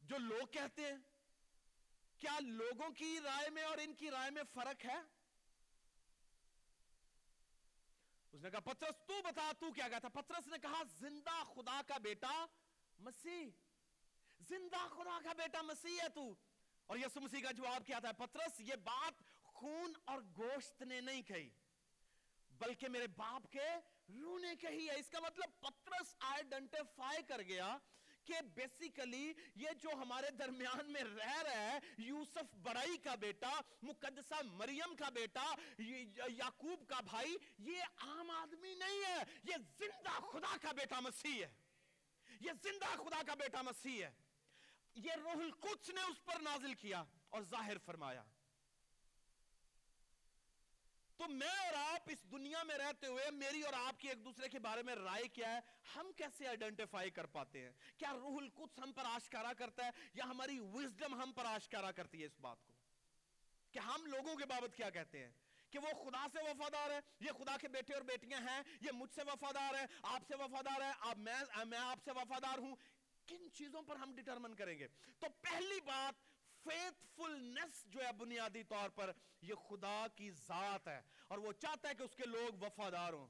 جو 0.00 0.18
لوگ 0.18 0.46
کہتے 0.46 0.82
ہیں۔ 0.82 1.17
کیا 2.18 2.38
لوگوں 2.40 2.90
کی 2.90 3.20
رائے 3.24 3.50
میں 3.50 3.62
اور 3.62 3.78
ان 3.78 3.94
کی 3.94 4.10
رائے 4.10 4.30
میں 4.30 4.42
فرق 4.54 4.84
ہے؟ 4.84 4.98
اس 8.32 8.40
نے 8.40 8.50
کہا، 8.50 8.60
پترس، 8.60 9.06
تو 9.06 9.22
بتا، 9.22 9.52
تو 9.58 9.72
کیا 9.72 9.88
کہتا 9.88 10.08
پترس 10.08 10.46
نے 10.46 10.58
کہا، 10.58 10.82
زندہ 10.98 11.42
خدا 11.44 11.80
کا 11.86 11.98
بیٹا 11.98 12.46
مسیح۔ 12.98 13.50
زندہ 14.40 14.76
خدا 14.76 15.18
کا 15.24 15.32
بیٹا 15.32 15.62
مسیح 15.62 16.00
ہے 16.02 16.08
تو۔ 16.08 16.34
اور 16.86 16.98
یسو 16.98 17.20
مسیح 17.20 17.40
کا 17.42 17.50
جواب 17.50 17.86
کیا 17.86 17.98
تھا؟ 17.98 18.12
پترس، 18.12 18.60
یہ 18.60 18.74
بات 18.74 19.12
خون 19.42 19.92
اور 20.04 20.22
گوشت 20.36 20.82
نے 20.82 21.00
نہیں 21.00 21.22
کہی، 21.22 21.50
بلکہ 22.50 22.88
میرے 22.88 23.06
باپ 23.06 23.52
کے 23.52 23.68
روح 24.08 24.40
نے 24.40 24.56
کہی 24.56 24.88
ہے۔ 24.88 24.98
اس 24.98 25.10
کا 25.10 25.20
مطلب 25.20 25.60
پترس 25.60 26.14
آئیڈنٹیفائی 26.18 27.22
کر 27.22 27.42
گیا 27.42 27.78
کہ 28.28 28.42
بیسیکلی 28.54 29.32
یہ 29.54 29.70
جو 29.82 29.88
ہمارے 29.90 30.30
درمیان 30.30 30.92
میں 30.92 31.02
رہ 31.02 31.42
رہا 31.42 31.72
ہے، 31.72 31.78
یوسف 31.98 32.54
بڑائی 32.62 32.96
کا 32.96 33.14
بیٹا، 33.14 33.60
مقدسہ 33.82 34.34
مریم 34.44 34.96
کا 34.96 35.08
بیٹا 35.08 35.54
یعقوب 36.28 36.88
کا 36.88 37.00
بھائی، 37.00 37.36
یہ 37.58 37.82
عام 37.96 38.30
آدمی 38.30 38.74
نہیں 38.74 39.04
ہے۔ 39.06 39.22
یہ 39.44 39.56
زندہ 39.78 40.20
خدا 40.20 40.56
کا 40.62 40.72
بیٹا 40.72 41.00
مسیح 41.00 41.44
ہے۔ 41.44 41.52
یہ 42.40 42.50
زندہ 42.62 42.86
خدا 42.86 43.22
کا 43.26 43.34
بیٹا 43.34 43.62
مسیح 43.62 44.04
ہے۔ 44.04 44.10
یہ 44.94 45.12
روح 45.12 45.42
القدس 45.42 45.90
نے 45.90 46.00
اس 46.00 46.24
پر 46.24 46.40
نازل 46.40 46.74
کیا 46.74 47.04
اور 47.28 47.42
ظاہر 47.42 47.78
فرمایا۔ 47.78 48.22
تو 51.18 51.28
میں 51.28 51.48
اور 51.48 51.74
آپ 51.74 52.10
اس 52.10 52.32
دنیا 52.32 52.62
میں 52.62 52.78
رہتے 52.78 53.06
ہوئے، 53.06 53.30
میری 53.30 53.62
اور 53.62 53.72
آپ 53.72 54.00
کی 54.00 54.08
ایک 54.08 54.24
دوسرے 54.24 54.48
کے 54.48 54.58
بارے 54.58 54.82
میں 54.82 54.94
رائے 54.94 55.28
کیا 55.28 55.54
ہے؟ 55.54 55.60
ہم 55.96 56.12
کیسے 56.16 56.46
آئیڈنٹیفائی 56.46 57.10
کر 57.10 57.26
پاتے 57.26 57.60
ہیں؟ 57.60 57.72
کیا 57.98 58.12
روح 58.12 58.36
القدس 58.36 58.78
ہم 58.78 58.92
پر 58.92 59.02
آشکارا 59.04 59.52
کرتا 59.52 59.84
ہے؟ 59.84 59.90
یا 60.14 60.24
ہماری 60.24 60.58
وزڈم 60.58 61.22
ہم 61.22 61.32
پر 61.32 61.44
آشکارا 61.44 61.92
کرتی 61.92 62.20
ہے 62.20 62.26
اس 62.26 62.40
بات 62.40 62.64
کو؟ 62.66 62.72
کہ 63.72 63.78
ہم 63.78 64.06
لوگوں 64.06 64.36
کے 64.36 64.44
بابت 64.46 64.76
کیا 64.76 64.90
کہتے 64.90 65.18
ہیں؟ 65.18 65.30
کہ 65.70 65.78
وہ 65.78 65.88
خدا 66.04 66.26
سے 66.32 66.38
وفادار 66.50 66.90
ہے 66.90 67.00
یہ 67.20 67.30
خدا 67.32 67.56
کے 67.56 67.68
بیٹے 67.68 67.94
اور 67.94 68.02
بیٹیاں 68.02 68.40
ہیں، 68.40 68.62
یہ 68.80 68.90
مجھ 68.92 69.10
سے 69.14 69.22
وفادار 69.22 69.74
ہے 69.74 69.84
آپ 70.02 70.22
سے 70.28 70.34
وفادار 70.36 70.80
ہے 70.80 70.92
آپ 71.00 71.18
میں 71.18 71.34
میں 71.64 71.78
آپ 71.78 71.98
سے 72.04 72.10
وفادار 72.10 72.58
ہوں۔ 72.58 72.76
کن 73.26 73.52
چیزوں 73.52 73.82
پر 73.82 73.96
ہم 73.96 74.14
ڈٹرمن 74.14 74.54
کریں 74.54 74.78
گے؟ 74.78 74.88
تو 75.18 75.26
پہلی 75.40 75.80
بات 75.80 76.14
فیتفلنس 76.68 77.84
جو 77.84 78.06
ہے 78.06 78.12
بنیادی 78.12 78.62
طور 78.62 78.88
پر 78.88 79.12
یہ 79.42 79.54
خدا 79.54 80.06
کی 80.16 80.30
ذات 80.30 80.88
ہے 80.88 81.02
اور 81.28 81.38
وہ 81.38 81.52
چاہتا 81.52 81.88
ہے 81.88 81.94
کہ 81.94 82.02
اس 82.02 82.16
کے 82.16 82.24
لوگ 82.24 82.64
وفادار 82.64 83.12
ہوں۔ 83.12 83.26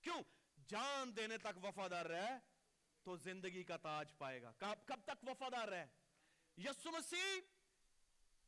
کیوں؟ 0.00 0.22
جان 0.68 1.16
دینے 1.16 1.38
تک 1.38 1.64
وفادار 1.64 2.06
رہے 2.06 2.38
تو 3.02 3.16
زندگی 3.16 3.62
کا 3.62 3.76
تاج 3.76 4.18
پائے 4.18 4.42
گا۔ 4.42 4.52
کب 4.58 4.86
کب 4.86 5.00
تک 5.04 5.28
وفادار 5.28 5.68
رہے؟ 5.68 5.86
یسو 6.56 6.90
مسیح 6.90 7.40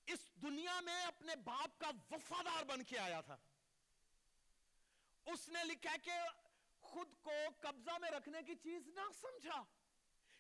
اس 0.07 0.19
دنیا 0.43 0.81
میں 0.81 1.05
اپنے 1.05 1.37
باپ 1.37 1.81
کا 1.81 1.91
وفادار 2.11 2.65
بن 2.65 2.85
کے 2.85 2.99
آیا 2.99 3.21
تھا۔ 3.21 3.37
اس 5.27 5.49
نے 5.49 5.65
لکھا 5.65 5.97
کہ 6.03 6.13
خود 6.81 7.09
کو 7.23 7.33
قبضہ 7.61 7.99
میں 8.01 8.11
رکھنے 8.11 8.43
کی 8.43 8.55
چیز 8.55 8.89
نہ 8.89 9.01
سمجھا۔ 9.21 9.65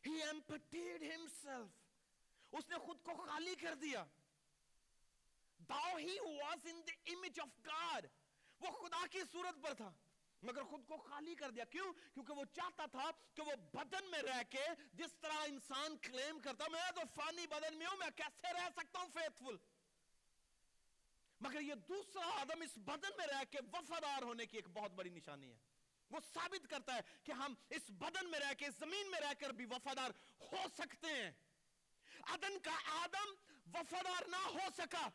He 0.08 0.14
emptied 0.14 1.02
himself 1.02 1.66
اس 2.56 2.68
نے 2.68 2.78
خود 2.78 3.02
کو 3.02 3.14
خالی 3.14 3.54
کر 3.54 3.74
دیا۔ 3.74 4.04
Thou 5.72 5.96
he 5.98 6.16
was 6.40 6.66
the 6.66 7.14
image 7.14 7.44
of 7.44 7.50
God 7.68 8.04
وہ 8.60 8.70
خدا 8.70 9.06
کی 9.10 9.20
صورت 9.32 9.62
پر 9.62 9.74
تھا، 9.74 9.92
مگر 10.42 10.62
خود 10.62 10.86
کو 10.86 10.96
خالی 10.96 11.34
کر 11.34 11.50
دیا۔ 11.50 11.64
کیوں؟ 11.64 11.92
کیونکہ 12.14 12.32
وہ 12.32 12.44
چاہتا 12.52 12.86
تھا 12.86 13.10
کہ 13.34 13.42
وہ 13.42 13.56
بدن 13.72 14.10
میں 14.10 14.22
رہ 14.22 14.42
کے 14.50 14.64
جس 14.92 15.14
طرح 15.20 15.44
انسان 15.46 15.96
کلیم 15.96 16.38
کرتا، 16.40 16.68
میں 16.68 16.90
تو 16.94 17.00
فانی 17.14 17.46
بدن 17.46 17.76
میں 17.76 17.86
ہوں، 17.86 17.96
میں 17.96 18.10
کیسے 18.16 18.52
رہ 18.52 18.68
سکتا 18.76 18.98
ہوں 18.98 19.08
فیتفل 19.14 19.56
مگر 21.40 21.60
یہ 21.60 21.74
دوسرا 21.74 22.40
آدم 22.40 22.60
اس 22.60 22.76
بدن 22.76 23.10
میں 23.18 23.26
رہ 23.26 23.44
کے 23.50 23.58
وفادار 23.72 24.22
ہونے 24.22 24.46
کی 24.46 24.56
ایک 24.58 24.68
بہت 24.68 24.90
بڑی 24.90 25.10
نشانی 25.10 25.50
ہے۔ 25.50 25.56
وہ 26.10 26.18
ثابت 26.34 26.70
کرتا 26.70 26.94
ہے 26.94 27.00
کہ 27.24 27.32
ہم 27.32 27.54
اس 27.70 27.82
بدن 27.88 28.30
میں 28.30 28.40
رہ 28.40 28.54
کے، 28.54 28.66
زمین 28.78 29.10
میں 29.10 29.20
رہ 29.20 29.32
کر 29.38 29.50
بھی 29.50 29.66
وفادار 29.66 30.10
ہو 30.40 30.64
سکتے 30.76 31.06
ہیں۔ 31.06 31.32
ادن 32.26 32.58
کا 32.58 32.76
آدم 32.86 33.34
وفادار 33.74 34.28
نہ 34.28 34.36
ہو 34.36 34.68
سکا۔ 34.76 35.08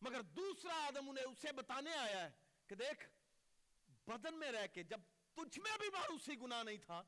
مگر 0.00 0.20
دوسرا 0.20 0.86
آدم 0.86 1.10
انہیں 1.10 1.24
اسے 1.24 1.52
بتانے 1.52 1.94
آیا 1.94 2.20
ہے 2.24 2.30
کہ 2.66 2.74
دیکھ، 2.74 3.08
بدن 4.06 4.38
میں 4.38 4.52
رہ 4.52 4.66
کے 4.66 4.82
جب 4.82 5.00
تجھ 5.34 5.58
میں 5.58 5.78
بھی 5.78 5.88
ماروسی 5.90 6.40
گناہ 6.40 6.62
نہیں 6.62 6.76
تھا، 6.76 7.02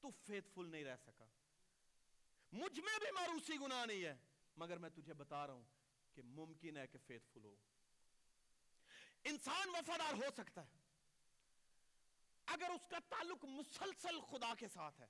تو 0.00 0.10
فیتفل 0.10 0.68
نہیں 0.68 0.84
رہ 0.84 0.96
سکا۔ 0.96 1.24
مجھ 2.52 2.80
میں 2.80 2.98
بھی 2.98 3.10
ماروسی 3.10 3.58
گناہ 3.60 3.84
نہیں 3.84 4.04
ہے، 4.04 4.16
مگر 4.56 4.76
میں 4.76 4.90
تجھے 4.90 5.14
بتا 5.14 5.46
رہا 5.46 5.54
ہوں 5.54 5.64
کہ 6.14 6.22
ممکن 6.22 6.76
ہے 6.76 6.86
کہ 6.86 6.98
فیتفل 7.06 7.44
ہو۔ 7.44 7.56
انسان 9.24 9.68
وفادار 9.68 10.14
ہو 10.14 10.30
سکتا 10.36 10.64
ہے، 10.64 10.82
اگر 12.46 12.70
اس 12.70 12.86
کا 12.88 12.98
تعلق 13.08 13.44
مسلسل 13.44 14.20
خدا 14.20 14.54
کے 14.58 14.68
ساتھ 14.68 15.00
ہے۔ 15.00 15.06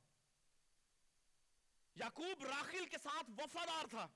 یعقوب 1.95 2.45
راخل 2.45 2.87
کے 2.87 2.99
ساتھ 2.99 3.14
وفادار 3.45 3.87
تھا۔ 3.87 4.09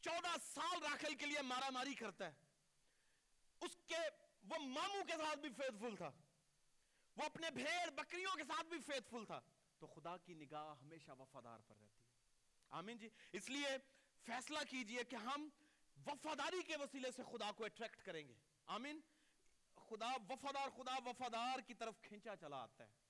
چودہ 0.00 0.36
سال 0.42 0.82
راخل 0.82 1.14
کے 1.14 1.26
لیے 1.26 1.42
مارا 1.42 1.70
ماری 1.70 1.94
کرتا 1.94 2.26
ہے۔ 2.26 2.32
اس 3.60 3.76
کے 3.86 3.96
وہ 4.42 4.58
ماموں 4.58 5.04
کے 5.04 5.12
ساتھ 5.12 5.38
بھی 5.38 5.48
فیتفل 5.48 5.96
تھا۔ 5.96 6.10
وہ 7.16 7.22
اپنے 7.24 7.50
بھیڑ 7.50 7.90
بکریوں 7.90 8.36
کے 8.36 8.44
ساتھ 8.44 8.66
بھی 8.66 8.78
فیتفل 8.78 9.24
تھا۔ 9.24 9.40
تو 9.78 9.86
خدا 9.86 10.16
کی 10.16 10.34
نگاہ 10.34 10.74
ہمیشہ 10.82 11.10
وفادار 11.10 11.58
پر 11.66 11.74
رہتی 11.76 12.04
ہے۔ 12.04 12.10
آمین 12.70 12.98
جی۔ 12.98 13.08
اس 13.32 13.48
لیے 13.48 13.68
فیصلہ 14.24 14.58
کیجیے 14.70 15.04
کہ 15.04 15.16
ہم 15.16 15.48
وفاداری 16.06 16.62
کے 16.62 16.76
وسیلے 16.76 17.10
سے 17.16 17.22
خدا 17.32 17.52
کو 17.52 17.64
اٹریکٹ 17.64 18.04
کریں 18.04 18.28
گے۔ 18.28 18.34
آمین۔ 18.66 19.00
خدا 19.74 20.12
وفادار 20.28 20.68
خدا 20.68 20.94
وفادار 21.04 21.58
کی 21.58 21.74
طرف 21.74 22.02
کھینچا 22.02 22.36
چلا 22.36 22.56
آتا 22.56 22.84
ہے۔ 22.84 23.09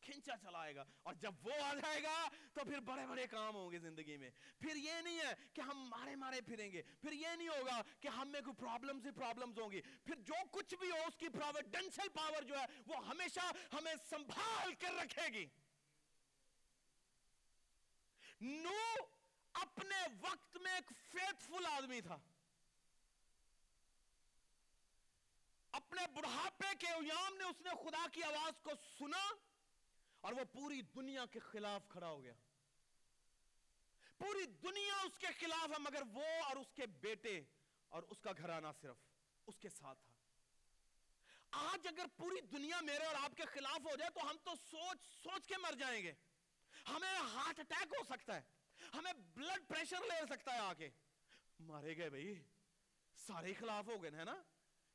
کھینچا 0.00 0.36
چلائے 0.42 0.76
گا 0.76 0.84
اور 1.02 1.14
جب 1.14 1.46
وہ 1.46 1.52
آ 1.62 1.74
جائے 1.74 2.02
گا 2.02 2.28
تو 2.52 2.64
پھر 2.64 2.80
بڑے 2.80 3.06
بڑے 3.06 3.26
کام 3.26 3.54
ہوں 3.54 3.70
گے 3.70 3.78
زندگی 3.78 4.16
میں۔ 4.16 4.30
پھر 4.58 4.76
یہ 4.76 4.92
نہیں 4.92 5.18
ہے 5.18 5.34
کہ 5.52 5.60
ہم 5.60 5.88
مارے 5.88 6.16
مارے 6.16 6.40
پھریں 6.40 6.72
گے۔ 6.72 6.82
پھر 6.82 7.12
یہ 7.12 7.28
نہیں 7.28 7.48
ہوگا 7.48 7.82
کہ 8.00 8.08
ہم 8.08 8.28
میں 8.28 8.40
کوئی 8.40 8.56
پرابلمز 8.56 9.06
ہی 9.06 9.10
پرابلمز 9.10 9.58
ہوں 9.58 9.70
گی۔ 9.70 9.80
پھر 9.80 10.14
جو 10.14 10.34
کچھ 10.50 10.74
بھی 10.74 10.90
ہو 10.90 10.96
اس 10.96 11.16
کی 11.16 11.28
پراویڈنشل 11.28 12.08
پاور 12.08 12.42
جو 12.42 12.58
ہے 12.58 12.66
وہ 12.86 13.06
ہمیشہ 13.06 13.52
ہمیں 13.72 13.94
سنبھال 14.10 14.74
کر 14.74 14.92
رکھے 14.92 15.32
گی۔ 15.32 15.46
نو 18.40 18.94
اپنے 19.52 20.06
وقت 20.20 20.56
میں 20.56 20.72
ایک 20.72 20.92
فیتفل 21.08 21.66
آدمی 21.66 22.00
تھا۔ 22.00 22.18
اپنے 25.72 26.06
بڑھاپے 26.14 26.76
کے 26.78 26.86
ایام 26.86 27.36
نے 27.36 27.44
اس 27.44 27.60
نے 27.60 27.70
خدا 27.70 28.06
کی 28.12 28.22
آواز 28.22 28.62
کو 28.62 28.70
سنا۔ 28.98 29.47
اور 30.20 30.32
وہ 30.32 30.44
پوری 30.52 30.82
دنیا 30.82 31.26
کے 31.26 31.38
خلاف 31.38 31.88
کھڑا 31.88 32.08
ہو 32.08 32.22
گیا۔ 32.22 32.32
پوری 34.18 34.46
دنیا 34.46 34.94
اس 34.94 35.18
کے 35.18 35.26
خلاف 35.26 35.70
ہے، 35.70 35.78
مگر 35.78 36.02
وہ 36.12 36.24
اور 36.24 36.56
اس 36.56 36.72
کے 36.74 36.86
بیٹے 36.86 37.42
اور 37.88 38.02
اس 38.02 38.20
کا 38.20 38.30
گھرانہ 38.38 38.66
صرف 38.80 38.96
اس 39.46 39.58
کے 39.58 39.68
ساتھ 39.68 39.98
تھا۔ 40.04 40.12
آج 41.50 41.86
اگر 41.88 42.06
پوری 42.16 42.40
دنیا 42.40 42.80
میرے 42.80 43.04
اور 43.04 43.14
آپ 43.14 43.36
کے 43.36 43.42
خلاف 43.44 43.80
ہو 43.90 43.96
جائے 43.96 44.10
تو 44.10 44.30
ہم 44.30 44.36
تو 44.44 44.54
سوچ 44.70 44.98
سوچ 45.22 45.46
کے 45.46 45.56
مر 45.56 45.72
جائیں 45.72 46.02
گے۔ 46.02 46.12
ہمیں 46.88 47.16
ہارٹ 47.16 47.60
اٹیک 47.60 47.94
ہو 47.98 48.04
سکتا 48.04 48.36
ہے۔ 48.36 48.42
ہمیں 48.94 49.12
بلڈ 49.12 49.68
پریشر 49.68 50.00
لے 50.00 50.26
سکتا 50.26 50.54
ہے 50.54 50.58
آگے۔ 50.58 50.90
مارے 51.60 51.96
گئے 51.96 52.10
بھائی، 52.10 52.42
سارے 53.16 53.54
خلاف 53.54 53.86
ہو 53.86 54.02
گئے 54.02 54.10
نا 54.10 54.42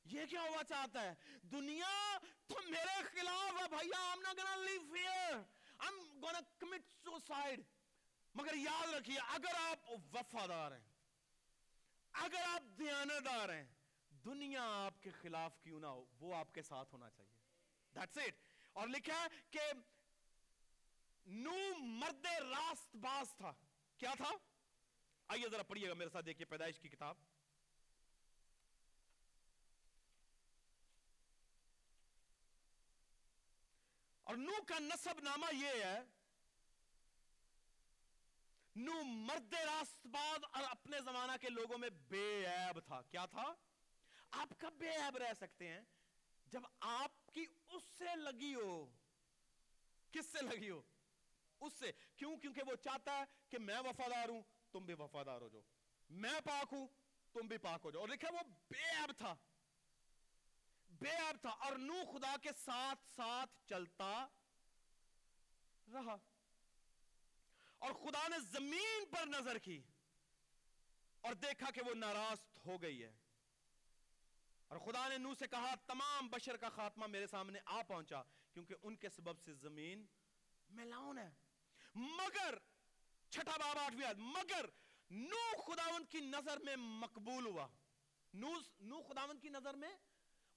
یہ 0.05 0.25
کیا 0.29 0.41
ہوا 0.41 0.63
چاہتا 0.63 1.01
ہے؟ 1.01 1.13
دنیا 1.41 2.17
تو 2.47 2.55
میرے 2.69 3.03
خلاف 3.03 3.63
ہے 3.63 3.67
بھائیا 3.69 4.13
I'm 4.13 4.23
not 4.23 4.35
gonna 4.35 4.67
live 4.67 4.95
here. 4.95 5.41
I'm 5.85 6.23
gonna 6.23 6.41
commit 6.63 7.09
suicide. 7.09 7.61
مگر 8.33 8.53
یاد 8.53 8.93
رکھیے، 8.93 9.19
اگر 9.27 9.55
آپ 9.55 9.91
وفادار 9.91 10.71
ہیں، 10.71 10.91
اگر 12.11 12.41
آپ 12.45 12.79
دیانتدار 12.79 13.49
ہیں، 13.49 13.67
دنیا 14.09 14.85
آپ 14.85 15.03
کے 15.03 15.11
خلاف 15.11 15.59
کیوں 15.61 15.79
نہ 15.79 15.85
ہو، 15.85 16.05
وہ 16.19 16.35
آپ 16.35 16.53
کے 16.53 16.61
ساتھ 16.61 16.93
ہونا 16.93 17.09
چاہیے۔ 17.09 17.37
That's 17.99 18.25
it. 18.25 18.33
اور 18.73 18.87
لکھا 18.87 19.23
ہے 19.23 19.27
کہ 19.51 19.59
نو 21.25 21.75
مرد 21.77 22.25
راست 22.25 22.95
باز 22.95 23.35
تھا۔ 23.35 23.53
کیا 23.97 24.13
تھا؟ 24.17 24.29
آئیے 25.27 25.49
ذرا 25.49 25.63
پڑھیے 25.63 25.89
گا، 25.89 25.93
میرے 25.93 26.09
ساتھ 26.09 26.25
دیکھیے 26.25 26.45
پیدائش 26.45 26.79
کی 26.79 26.89
کتاب۔ 26.89 27.15
اور 34.23 34.35
نو 34.35 34.63
کا 34.67 34.79
نصب 34.79 35.19
نامہ 35.19 35.45
یہ 35.55 35.83
ہے 35.83 35.99
نو 38.75 39.03
مرد 39.03 39.53
راست 39.53 40.07
باز 40.07 40.43
اور 40.51 40.63
اپنے 40.63 40.97
زمانہ 41.05 41.31
کے 41.41 41.49
لوگوں 41.49 41.77
میں 41.77 41.89
بے 41.89 42.45
عیب 42.45 42.79
تھا۔ 42.79 43.01
کیا 43.01 43.25
تھا؟ 43.25 43.53
آپ 44.31 44.49
کب 44.57 44.73
بے 44.73 44.89
عیب 44.89 45.17
رہ 45.17 45.33
سکتے 45.33 45.67
ہیں۔ 45.67 45.81
جب 46.45 46.61
آپ 46.79 47.33
کی 47.33 47.45
اس 47.67 47.83
سے 47.97 48.15
لگی 48.15 48.55
ہو، 48.55 48.91
کس 50.11 50.25
سے 50.25 50.41
لگی 50.41 50.69
ہو؟ 50.69 50.81
اس 51.59 51.73
سے۔ 51.73 51.91
کیوں؟ 52.15 52.37
کیونکہ 52.37 52.61
وہ 52.67 52.75
چاہتا 52.75 53.17
ہے 53.17 53.23
کہ 53.49 53.57
میں 53.59 53.79
وفادار 53.79 54.29
ہوں، 54.29 54.41
تم 54.71 54.85
بھی 54.85 54.93
وفادار 54.93 55.41
ہو 55.41 55.49
جاؤ۔ 55.49 55.61
میں 56.09 56.41
پاک 56.45 56.73
ہوں، 56.73 56.87
تم 57.33 57.47
بھی 57.47 57.57
پاک 57.57 57.81
ہو 57.83 57.91
جاؤ۔ 57.91 58.01
اور 58.01 58.09
لکھا 58.09 58.27
وہ 58.33 58.39
بے 58.69 58.97
عیب 58.97 59.13
تھا۔ 59.17 59.35
بے 61.03 61.09
عیب 61.09 61.37
تھا 61.41 61.49
اور 61.49 61.75
نو 61.75 62.03
خدا 62.13 62.35
کے 62.43 62.49
ساتھ 62.57 62.99
ساتھ 63.15 63.69
چلتا 63.69 64.27
رہا۔ 65.93 66.15
اور 67.77 67.93
خدا 67.93 68.27
نے 68.27 68.39
زمین 68.39 69.05
پر 69.11 69.25
نظر 69.25 69.57
کی 69.57 69.81
اور 71.21 71.33
دیکھا 71.33 71.71
کہ 71.71 71.81
وہ 71.85 71.93
ناراض 71.93 72.37
ہو 72.65 72.81
گئی 72.81 73.03
ہے۔ 73.03 73.13
اور 74.67 74.79
خدا 74.79 75.07
نے 75.07 75.17
نو 75.17 75.35
سے 75.35 75.47
کہا، 75.47 75.75
تمام 75.87 76.27
بشر 76.27 76.57
کا 76.57 76.69
خاتمہ 76.69 77.07
میرے 77.07 77.27
سامنے 77.27 77.59
آ 77.65 77.81
پہنچا، 77.81 78.21
کیونکہ 78.53 78.75
ان 78.83 78.95
کے 78.95 79.09
سبب 79.09 79.39
سے 79.39 79.53
زمین 79.53 80.05
ملاؤن 80.69 81.17
ہے۔ 81.17 81.31
مگر، 81.95 82.57
چھٹا 83.29 83.57
باب 83.57 83.77
آٹھویں 83.77 84.13
مگر 84.17 84.65
نو 85.09 85.61
خداوند 85.61 86.05
کی 86.11 86.19
نظر 86.19 86.57
میں 86.57 86.75
مقبول 86.75 87.45
ہوا۔ 87.45 87.67
نو 88.33 88.53
نو 88.79 89.01
خداوند 89.01 89.39
کی 89.41 89.49
نظر 89.49 89.73
میں 89.73 89.95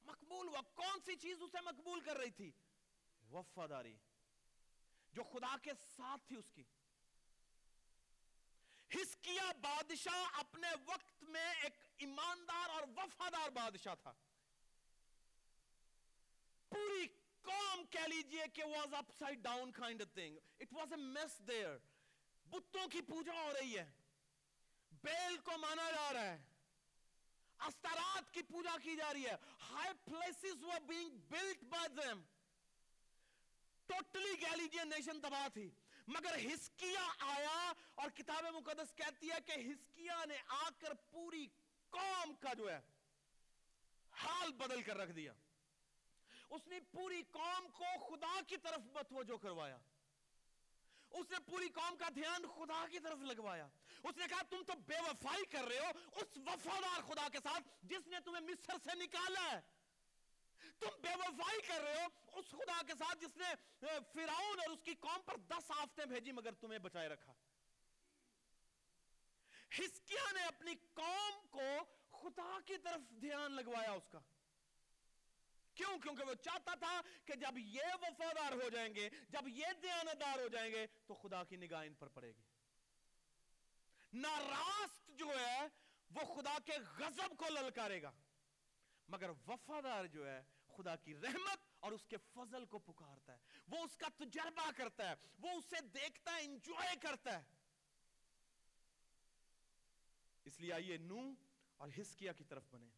مقبول 0.07 0.49
ہوا۔ 0.49 0.61
کون 0.75 1.01
سی 1.05 1.17
چیز 1.17 1.43
اسے 1.43 1.61
مقبول 1.61 2.01
کر 2.01 2.17
رہی 2.17 2.31
تھی؟ 2.31 2.51
وفاداری۔ 3.31 3.97
جو 5.13 5.23
خدا 5.23 5.57
کے 5.63 5.71
ساتھ 5.97 6.29
تھی 6.29 6.37
اس 6.37 6.51
کی۔ 6.51 6.65
ہسکیا 8.95 9.53
بادشاہ 9.61 10.29
اپنے 10.33 10.69
وقت 10.87 11.23
میں 11.23 11.55
ایک 11.63 11.73
ایماندار 11.99 12.69
اور 12.71 12.83
وفادار 12.97 13.51
بادشاہ 13.51 13.95
تھا۔ 13.95 14.13
پوری 16.69 17.07
قوم 17.43 17.87
کہہ 17.87 18.07
لیجیے 18.07 18.45
کہ 18.53 18.65
was 18.65 18.95
upside 19.19 19.39
down 19.39 19.73
kind 19.73 20.03
thing 20.15 20.39
it 20.61 20.73
was 20.73 20.93
a 20.93 20.97
mess 20.97 21.39
there 21.39 21.79
بتوں 22.49 22.89
کی 22.89 23.03
پوجا 23.03 23.43
ہو 23.43 23.53
رہی 23.53 23.79
ہے۔ 23.79 23.93
بیل 24.91 25.37
کو 25.37 25.59
مانا 25.59 25.91
جا 25.91 26.13
رہا 26.13 26.25
ہے۔ 26.25 26.45
استارات 27.61 28.35
کی 28.35 28.43
پوجا 28.43 28.77
کی 28.83 28.97
جا 28.97 29.13
رہی 29.13 29.27
ہے۔ 29.27 29.37
High 29.71 29.93
places 30.05 30.65
were 30.65 30.93
being 30.93 31.11
built 31.35 31.79
by 31.79 32.05
them. 32.05 32.21
Totally 33.87 34.37
کہہ 34.37 34.57
لیجیے 34.57 34.85
نیشن 34.85 35.21
تباہ 35.21 35.49
تھی۔ 35.49 35.71
مگر 36.07 36.39
ہسکیا 36.55 37.09
آیا 37.19 37.73
اور 37.95 38.11
کتاب 38.11 38.45
مقدس 38.45 38.95
کہتی 38.95 39.31
ہے 39.31 39.39
کہ 39.47 39.53
ہسکیا 39.53 40.25
نے 40.25 40.37
آ 40.47 40.69
کر 40.79 40.95
پوری 40.95 41.47
قوم 41.91 42.35
کا 42.35 42.55
جو 42.55 42.71
ہے 42.71 42.81
حال 44.13 44.53
بدل 44.53 44.83
کر 44.83 44.97
رکھ 44.97 45.13
دیا۔ 45.13 45.33
اس 46.51 46.67
نے 46.67 46.81
پوری 46.81 47.23
قوم 47.31 47.69
کو 47.69 47.85
خدا 48.07 48.41
کی 48.49 48.57
طرف 48.57 48.79
متوجہ 48.79 49.37
کروایا۔ 49.37 49.79
اس 51.11 51.31
نے 51.31 51.37
پوری 51.47 51.69
قوم 51.69 51.97
کا 51.97 52.09
دھیان 52.15 52.47
خدا 52.57 52.87
کی 52.91 52.99
طرف 52.99 53.19
لگوایا۔ 53.19 53.69
اس 54.03 54.17
نے 54.17 54.25
کہا، 54.29 54.43
تم 54.43 54.63
تو 54.67 54.73
بے 54.87 55.01
وفائی 55.01 55.45
کر 55.45 55.65
رہے 55.65 55.79
ہو، 55.79 55.91
اس 56.13 56.37
وفادار 56.37 57.01
خدا 57.03 57.29
کے 57.29 57.39
ساتھ 57.43 57.69
جس 57.83 58.07
نے 58.07 58.21
تمہیں 58.21 58.43
مصر 58.43 58.73
سے 58.85 58.95
نکالا 58.95 59.53
ہے۔ 59.53 59.61
تم 60.79 61.01
بے 61.01 61.15
وفائی 61.15 61.61
کر 61.63 61.81
رہے 61.81 62.05
ہو، 62.05 62.39
اس 62.39 62.51
خدا 62.51 62.83
کے 62.87 62.93
ساتھ 62.99 63.19
جس 63.19 63.37
نے 63.37 63.55
فیراؤن 64.13 64.61
اور 64.61 64.69
اس 64.69 64.83
کی 64.85 64.95
قوم 64.95 65.23
پر 65.27 65.37
دس 65.37 65.71
آفتیں 65.71 66.05
بھیجی 66.05 66.33
مگر 66.33 66.55
تمہیں 66.55 66.79
بچائے 66.79 67.09
رکھا۔ 67.09 67.33
ہسکیا 69.79 70.33
نے 70.33 70.43
اپنی 70.43 70.75
قوم 70.95 71.47
کو 71.51 71.85
خدا 72.11 72.59
کی 72.67 72.79
طرف 72.79 73.21
دھیان 73.21 73.53
لگوایا 73.53 73.91
اس 73.91 74.09
کا۔ 74.09 74.21
کیوں؟ 75.77 75.99
کیونکہ 75.99 76.25
وہ 76.25 76.35
چاہتا 76.35 76.75
تھا 76.75 77.01
کہ 77.25 77.35
جب 77.35 77.59
یہ 77.59 77.83
وفادار 78.03 78.53
ہو 78.53 78.69
جائیں 78.69 78.95
گے، 78.95 79.09
جب 79.29 79.49
یہ 79.49 79.67
دیانتدار 79.83 80.39
ہو 80.39 80.49
جائیں 80.49 80.73
گے، 80.73 80.87
تو 81.07 81.15
خدا 81.15 81.45
کی 81.45 81.57
نگاہ 81.57 81.85
ان 81.87 81.95
پر 81.95 82.09
پڑے 82.09 82.33
گی۔ 82.37 82.43
ناراست 84.13 85.09
جو 85.09 85.29
ہے، 85.41 85.67
وہ 86.11 86.35
خدا 86.35 86.59
کے 86.65 86.73
غضب 86.99 87.37
کو 87.37 87.45
للکارے 87.51 88.03
گا۔ 88.03 88.11
مگر 89.09 89.31
وفادار 89.49 90.05
جو 90.05 90.29
ہے، 90.29 90.43
خدا 90.77 90.97
کی 90.97 91.15
رحمت 91.15 91.59
اور 91.81 91.93
اس 91.93 92.07
کے 92.07 92.17
فضل 92.17 92.65
کو 92.65 92.79
پکارتا 92.79 93.33
ہے۔ 93.33 93.39
وہ 93.69 93.79
اس 93.79 93.97
کا 93.97 94.07
تجربہ 94.17 94.71
کرتا 94.77 95.11
ہے، 95.11 95.15
وہ 95.39 95.49
اسے 95.51 95.81
دیکھتا 95.81 96.37
ہے 96.37 96.45
انجوائے 96.45 96.97
کرتا 97.03 97.39
ہے۔ 97.39 97.45
اس 100.45 100.61
لیے 100.61 100.73
آئیے 100.73 100.97
نو 100.97 101.35
اور 101.77 101.89
ہسکیا 102.01 102.33
کی 102.33 102.45
طرف 102.45 102.63
بنے، 102.71 102.89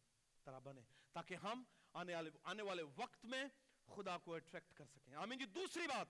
طرح 0.43 0.59
بنے، 0.59 0.81
تاکہ 1.11 1.35
ہم 1.35 1.63
آنے 1.93 2.15
والے 2.15 2.29
آنے 2.43 2.63
والے 2.63 2.83
وقت 2.83 3.25
میں 3.25 3.43
خدا 3.95 4.17
کو 4.17 4.35
اٹریکٹ 4.35 4.73
کر 4.73 4.85
سکیں۔ 4.85 5.15
آمین 5.15 5.39
جی 5.39 5.45
دوسری 5.45 5.87
بات، 5.87 6.07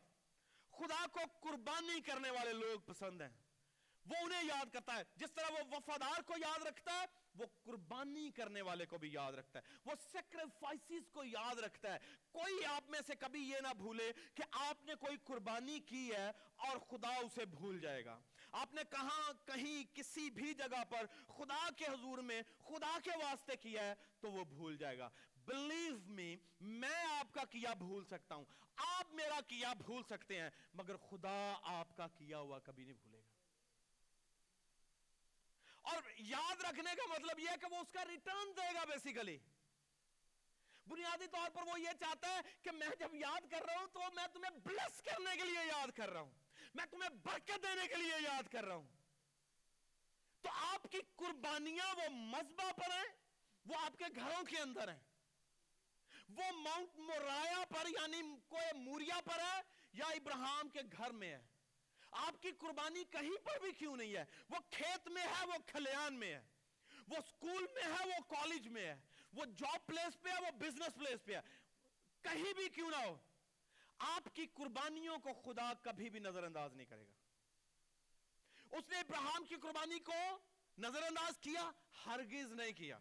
خدا 0.72 1.08
کو 1.08 1.20
قربانی 1.39 2.02
کرنے 2.02 2.30
والے 2.30 2.54
لوگ 2.54 2.80
پسند 2.80 3.22
ہیں۔ 3.22 3.30
وہ 4.06 4.15
انہیں 4.22 4.46
یاد 4.46 4.74
کرتا 4.74 4.96
ہے۔ 4.96 5.04
جس 5.15 5.32
طرح 5.32 5.46
وہ 5.52 5.58
وفادار 5.72 6.22
کو 6.22 6.34
یاد 6.38 6.65
رکھتا 6.68 6.92
ہے، 6.92 7.06
وہ 7.36 7.46
قربانی 7.63 8.32
کرنے 8.32 8.62
والے 8.62 8.86
کو 8.86 8.98
بھی 8.98 9.13
یاد 9.13 9.34
رکھتا 9.34 9.60
ہے۔ 9.60 9.63
وہ 9.86 9.92
سیکریفائسز 10.12 11.10
کو 11.12 11.24
یاد 11.24 11.60
رکھتا 11.60 11.94
ہے۔ 11.94 12.00
کوئی 12.32 12.65
آپ 12.65 12.89
میں 12.89 13.00
سے 13.08 13.15
کبھی 13.15 13.50
یہ 13.50 13.58
نہ 13.60 13.74
بھولے 13.74 14.12
کہ 14.36 14.44
آپ 14.52 14.84
نے 14.84 14.96
کوئی 14.96 15.18
قربانی 15.24 15.80
کی 15.80 16.12
ہے 16.13 16.32
اور 16.56 16.78
خدا 16.78 17.15
اسے 17.15 17.46
بھول 17.46 17.80
جائے 17.80 18.06
گا۔ 18.06 18.20
آپ 18.52 18.74
نے 18.74 18.82
کہاں، 18.89 19.34
کہیں، 19.46 19.96
کسی 19.96 20.30
بھی 20.30 20.54
جگہ 20.54 20.84
پر 20.89 21.06
خدا 21.28 21.70
کے 21.78 21.86
حضور 21.86 22.18
میں 22.18 22.42
خدا 22.58 22.98
کے 23.04 23.12
واسطے 23.24 23.56
کیا 23.56 23.84
ہے 23.84 23.96
تو 24.20 24.32
وہ 24.32 24.44
بھول 24.44 24.78
جائے 24.78 24.98
گا۔ 24.98 25.10
بلیو 25.50 25.98
می 26.06 26.36
میں 26.62 27.06
آپ 27.06 27.34
کا 27.34 27.44
کیا 27.44 27.74
بھول 27.74 28.06
سکتا 28.06 28.36
ہوں؟ 28.36 28.46
آپ 28.76 29.14
میرا 29.14 29.40
کیا 29.48 29.74
بھول 29.74 30.04
سکتے 30.04 30.42
ہیں؟ 30.42 30.50
مگر 30.74 30.98
خدا 30.98 31.58
آپ 31.64 31.98
کا 31.98 32.08
کیا 32.08 32.38
ہوا 32.38 32.60
کبھی 32.60 32.84
نہیں 32.84 32.96
بھولے 33.04 33.18
گا۔ 33.18 33.30
اور 35.82 36.02
یاد 36.18 36.62
رکھنے 36.62 36.96
کا 36.96 37.14
مطلب 37.14 37.40
یہ 37.40 37.50
ہے 37.50 37.58
کہ 37.58 37.66
وہ 37.72 37.78
اس 37.78 37.92
کا 37.92 38.06
ریٹرن 38.06 38.52
دے 38.58 38.76
گا 38.76 38.86
بیسیکلی 38.86 39.38
بنیادی 40.88 41.28
طور 41.28 41.50
پر 41.50 41.62
وہ 41.62 41.80
یہ 41.80 41.90
چاہتا 42.00 42.28
ہے 42.28 42.40
کہ 42.62 42.72
میں 42.72 42.88
جب 43.00 43.16
یاد 43.16 43.52
کر 43.52 43.64
رہا 43.66 43.80
ہوں 43.80 43.88
تو 43.94 44.00
میں 44.14 44.28
تمہیں 44.34 44.60
بلس 44.64 45.02
کرنے 45.02 45.38
کے 45.38 45.44
لیے 45.46 45.68
یاد 45.68 45.98
کر 45.98 46.10
رہا 46.10 46.22
ہوں۔ 46.22 46.32
میں 46.74 46.86
تمہیں 46.86 47.10
برکت 47.10 47.64
دینے 47.64 47.88
کے 47.88 47.96
لیے 47.96 48.14
یاد 48.24 48.52
کر 48.52 48.64
رہا 48.64 48.76
ہوں۔ 48.76 48.88
تو 50.42 50.50
آپ 50.52 50.88
کی 50.92 50.98
قربانیاں 51.16 51.96
وہ 51.96 52.10
مذبح 52.10 52.72
پر 52.72 52.92
ہیں، 52.92 53.18
وہ 53.66 53.76
آپ 53.80 53.98
کے 53.98 54.06
گھروں 54.16 54.44
کے 54.44 54.58
اندر 54.58 54.92
ہیں۔ 54.92 55.09
وہ 56.30 56.52
ماؤنٹ 56.52 57.00
مورایا 57.00 57.63
پر 57.70 57.88
یعنی 57.88 58.22
کوئی 58.48 58.80
موریا 58.80 59.22
پر 59.26 59.39
ہے 59.39 59.62
یا 59.94 60.06
ابراہم 60.06 60.70
کے 60.70 60.80
گھر 60.98 61.12
میں 61.12 61.32
ہے؟ 61.32 61.42
آپ 62.12 62.42
کی 62.42 62.52
قربانی 62.52 63.04
کہیں 63.04 63.46
پر 63.46 63.60
بھی 63.60 63.72
کیوں 63.72 63.98
نہیں 63.98 64.15
ہے؟ 64.15 64.26
وہ 64.50 64.56
کھیت 64.70 65.08
میں 65.08 65.22
ہے، 65.22 65.46
وہ 65.46 65.54
کھلیان 65.65 66.13
میں 66.13 66.34
ہے۔ 66.34 66.42
وہ 67.08 67.15
سکول 67.28 67.65
میں 67.74 67.84
ہے، 67.84 68.06
وہ 68.06 68.36
کالج 68.36 68.68
میں 68.68 68.88
ہے۔ 68.88 68.96
وہ 69.34 69.46
جاب 69.46 69.86
پلیس 69.86 70.22
پہ 70.22 70.30
ہے، 70.30 70.42
وہ 70.42 70.52
بزنس 70.52 70.96
پلیس 70.96 71.26
پہ 71.26 71.36
ہے۔ 71.36 71.42
کہیں 72.22 72.54
بھی 72.54 72.70
کیوں 72.70 72.92
نہ 72.92 72.96
ہو۔ 72.96 73.18
آپ 74.00 74.36
کی 74.36 74.46
قربانیوں 74.54 75.18
کو 75.18 75.34
خدا 75.34 75.74
کبھی 75.82 76.10
بھی 76.10 76.20
نظر 76.20 76.44
انداز 76.44 76.74
نہیں 76.74 76.86
کرے 76.86 77.04
گا۔ 77.04 77.13
اس 78.78 78.89
نے 78.89 79.00
ابراہم 79.00 79.46
کی 79.46 79.56
قربانی 79.56 80.00
کو 80.00 80.38
نظر 80.78 81.04
انداز 81.04 81.39
کیا، 81.39 81.72
ہرگز 82.06 82.52
نہیں 82.52 82.72
کیا۔ 82.72 83.00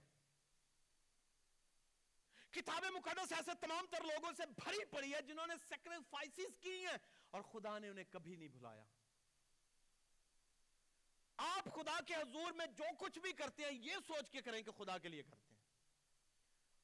کتاب 2.63 2.85
مقدس 2.85 3.33
ایسے 3.33 3.51
تمام 3.61 3.87
تر 3.87 4.05
لوگوں 4.05 4.33
سے 4.37 4.43
بھری 4.47 4.85
پڑی 4.85 5.15
ہے 5.15 5.23
جنہوں 5.23 5.47
نے 5.47 5.55
سیکریفائسز 5.69 6.59
کی 6.61 6.87
ہیں 6.87 6.97
اور 7.31 7.43
خدا 7.43 7.79
نے 7.79 7.89
انہیں 7.89 8.05
کبھی 8.11 8.37
نہیں 8.37 8.49
بھلایا۔ 8.49 8.85
آپ 11.37 11.65
خدا 11.65 12.01
کے 12.07 12.15
حضور 12.15 12.53
میں 12.53 12.67
جو 12.67 12.85
کچھ 12.99 13.19
بھی 13.19 13.33
کرتے 13.33 13.63
ہیں، 13.65 13.73
یہ 13.73 13.97
سوچ 14.07 14.31
کے 14.31 14.41
کریں 14.41 14.63
کہ 14.63 14.71
خدا 14.71 14.99
کے 14.99 15.09
لیے 15.09 15.23
کرتے 15.23 15.55
ہیں۔ 15.55 15.63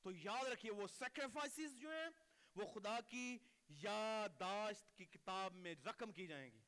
تو 0.03 0.13
یاد 0.13 0.45
رکھیے، 0.45 0.73
وہ 0.73 0.87
سیکریفائسز 0.87 1.79
جو 1.79 1.91
ہیں، 1.91 2.09
وہ 2.55 2.67
خدا 2.75 3.01
کی 3.01 3.39
یاداشت 3.69 4.97
کی 4.97 5.05
کتاب 5.05 5.55
میں 5.55 5.75
رقم 5.87 6.13
کی 6.13 6.27
جائیں 6.27 6.51
گی۔ 6.51 6.61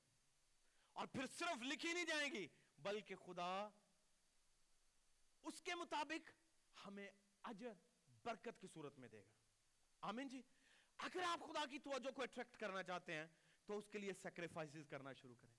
اور 0.92 1.07
پھر 1.07 1.27
صرف 1.27 1.62
لکھی 1.62 1.92
نہیں 1.92 2.05
جائیں 2.05 2.33
گی، 2.33 2.49
بلکہ 2.79 3.14
خدا 3.14 3.69
اس 5.42 5.62
کے 5.62 5.75
مطابق 5.75 6.31
ہمیں 6.87 7.11
اجر 7.42 7.73
برکت 8.27 8.61
کی 8.61 8.67
صورت 8.75 8.99
میں 8.99 9.09
دے 9.09 9.21
گا۔ 9.21 9.35
آمین 10.01 10.29
جی۔ 10.29 10.43
اگر 10.99 11.23
آپ 11.23 11.41
خدا 11.41 11.65
کی 11.71 11.79
توجہ 11.79 12.11
کو 12.11 12.23
اٹریکٹ 12.23 12.57
کرنا 12.57 12.83
چاہتے 12.83 13.15
ہیں، 13.15 13.27
تو 13.67 13.79
اس 13.79 13.89
کے 13.89 13.99
لیے 13.99 14.12
سیکریفائسز 14.23 14.87
کرنا 14.89 15.12
شروع 15.12 15.35
کریں۔ 15.41 15.55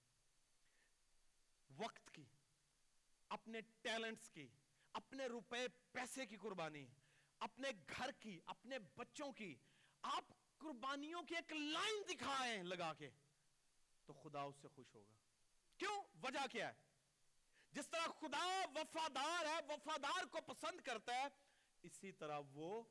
وقت 1.77 2.11
کی، 2.11 2.25
اپنے 3.29 3.61
ٹیلنٹس 3.81 4.29
کی، 4.29 4.47
اپنے 4.93 5.25
روپے، 5.25 5.67
پیسے 5.91 6.25
کی 6.25 6.37
قربانی، 6.37 6.87
اپنے 7.39 7.69
گھر 7.97 8.11
کی، 8.11 8.39
اپنے 8.45 8.79
بچوں 8.95 9.31
کی۔ 9.31 9.55
آپ 10.01 10.25
قربانیوں 10.57 11.23
کی 11.23 11.35
ایک 11.35 11.53
لائن 11.53 12.03
دکھائیں 12.09 12.63
لگا 12.63 12.93
کے، 12.93 13.09
تو 14.05 14.13
خدا 14.13 14.41
اس 14.41 14.55
سے 14.61 14.67
خوش 14.67 14.95
ہوگا۔ 14.95 15.15
کیوں؟ 15.77 16.03
وجہ 16.23 16.47
کیا 16.51 16.67
ہے؟ 16.67 16.73
جس 17.71 17.89
طرح 17.89 18.07
خدا 18.07 18.65
وفادار 18.75 19.45
ہے، 19.45 19.59
وفادار 19.69 20.25
کو 20.25 20.37
پسند 20.41 20.81
کرتا 20.81 21.15
ہے 21.15 21.46
اسی 21.87 22.11
طرح 22.11 22.39
وہ 22.53 22.83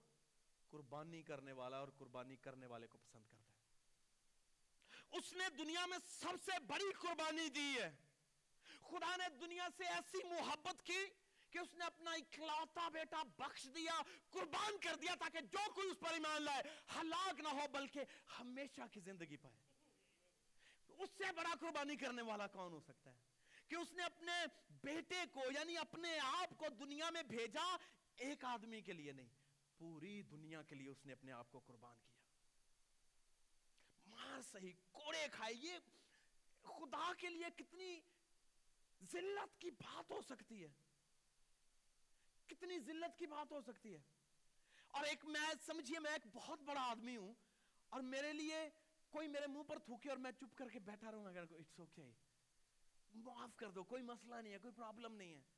قربانی 0.69 1.23
کرنے 1.23 1.53
والا 1.53 1.77
اور 1.77 1.89
قربانی 1.99 2.37
کرنے 2.37 2.67
والے 2.67 2.87
کو 2.87 2.99
پسند 2.99 3.25
کرتا 3.31 3.51
ہے۔ 3.51 3.57
اس 5.19 5.33
نے 5.33 5.45
دنیا 5.59 5.87
میں 5.87 5.99
سب 6.07 6.45
سے 6.45 6.59
بڑی 6.59 6.93
قربانی 6.93 7.49
دی 7.49 7.75
ہے۔ 7.81 7.97
خدا 8.83 9.17
نے 9.17 9.25
دنیا 9.41 9.69
سے 9.77 9.85
ایسی 9.85 10.29
محبت 10.29 10.83
کی 10.83 11.07
کہ 11.51 11.59
اس 11.59 11.75
نے 11.75 11.85
اپنا 11.85 12.11
اکلاتا 12.11 12.89
بیٹا 12.89 13.23
بخش 13.23 13.69
دیا، 13.75 14.03
قربان 14.31 14.79
کر 14.79 14.95
دیا 14.95 15.15
تاکہ 15.15 15.41
جو 15.41 15.73
کوئی 15.75 15.91
اس 15.91 16.01
پر 16.01 16.13
ایمان 16.13 16.43
لائے۔ 16.43 16.63
ہلاک 16.97 17.41
نہ 17.41 17.49
ہو، 17.49 17.69
بلکہ 17.73 18.01
ہمیشہ 18.41 18.81
کی 18.93 19.01
زندگی 19.01 19.37
پائے۔ 19.37 19.57
اس 20.89 21.11
سے 21.19 21.33
بڑا 21.33 21.55
قربانی 21.61 21.97
کرنے 21.97 22.23
والا 22.23 22.47
کون 22.47 22.73
ہو 22.73 22.81
سکتا 22.81 23.11
ہے؟ 23.11 23.17
کہ 23.69 23.75
اس 23.75 23.93
نے 23.93 24.03
اپنے 24.03 24.33
بیٹے 24.71 25.25
کو 25.33 25.41
یعنی 25.41 25.79
اپنے 25.79 26.19
آپ 26.19 26.59
کو 26.59 26.69
دنیا 26.69 27.11
میں 27.11 27.23
بھیجا 27.23 27.77
ایک 28.17 28.45
آدمی 28.45 28.81
کے 28.81 28.93
لیے 28.93 29.13
نہیں، 29.13 29.29
پوری 29.79 30.23
دنیا 30.23 30.63
کے 30.63 30.75
لیے 30.75 30.89
اس 30.89 31.07
نے 31.07 31.13
اپنے 31.13 31.33
آپ 31.33 31.51
کو 31.51 31.59
قربان 31.59 31.97
کیا۔ 31.97 32.17
مار 34.07 34.41
صحیح، 34.43 34.73
کوڑے 34.93 35.27
کھائے 35.33 35.55
یہ 35.55 35.79
خدا 36.63 37.13
کے 37.19 37.29
لیے 37.29 37.45
کتنی 37.57 38.01
ذلت 39.13 39.61
کی 39.61 39.71
بات 39.71 40.11
ہو 40.11 40.23
سکتی 40.23 40.63
ہے۔ 40.63 40.69
کتنی 42.47 42.79
ذلت 42.79 43.19
کی 43.19 43.27
بات 43.27 43.53
ہو 43.53 43.61
سکتی 43.61 43.95
ہے۔ 43.95 44.01
اور 44.89 45.05
ایک 45.05 45.25
میں، 45.25 45.55
سمجھیے 45.67 46.01
میں 46.01 46.13
ایک 46.13 46.27
بہت 46.33 46.61
بڑا 46.61 46.81
آدمی 46.81 47.17
ہوں 47.17 47.35
اور 47.89 48.01
میرے 48.01 48.33
لیے 48.33 48.57
کوئی 49.11 49.29
میرے 49.29 49.47
منہ 49.47 49.63
پر 49.63 49.79
تھوکے 49.79 50.09
اور 50.09 50.17
میں 50.17 50.33
چپ 50.33 50.57
کر 50.57 50.69
کے 50.69 50.79
بیٹھا 50.79 51.11
رہوں 51.11 51.27
اگر 51.27 51.43
اٹس 51.43 51.81
اوکے 51.81 52.11
معاف 53.15 53.57
کر 53.57 53.71
دو، 53.71 53.85
کوئی 53.85 54.03
مسئلہ 54.03 54.35
نہیں 54.35 54.53
ہے، 54.53 54.59
کوئی 54.59 54.75
پرابلم 54.75 55.15
نہیں 55.15 55.35
ہے۔ 55.35 55.56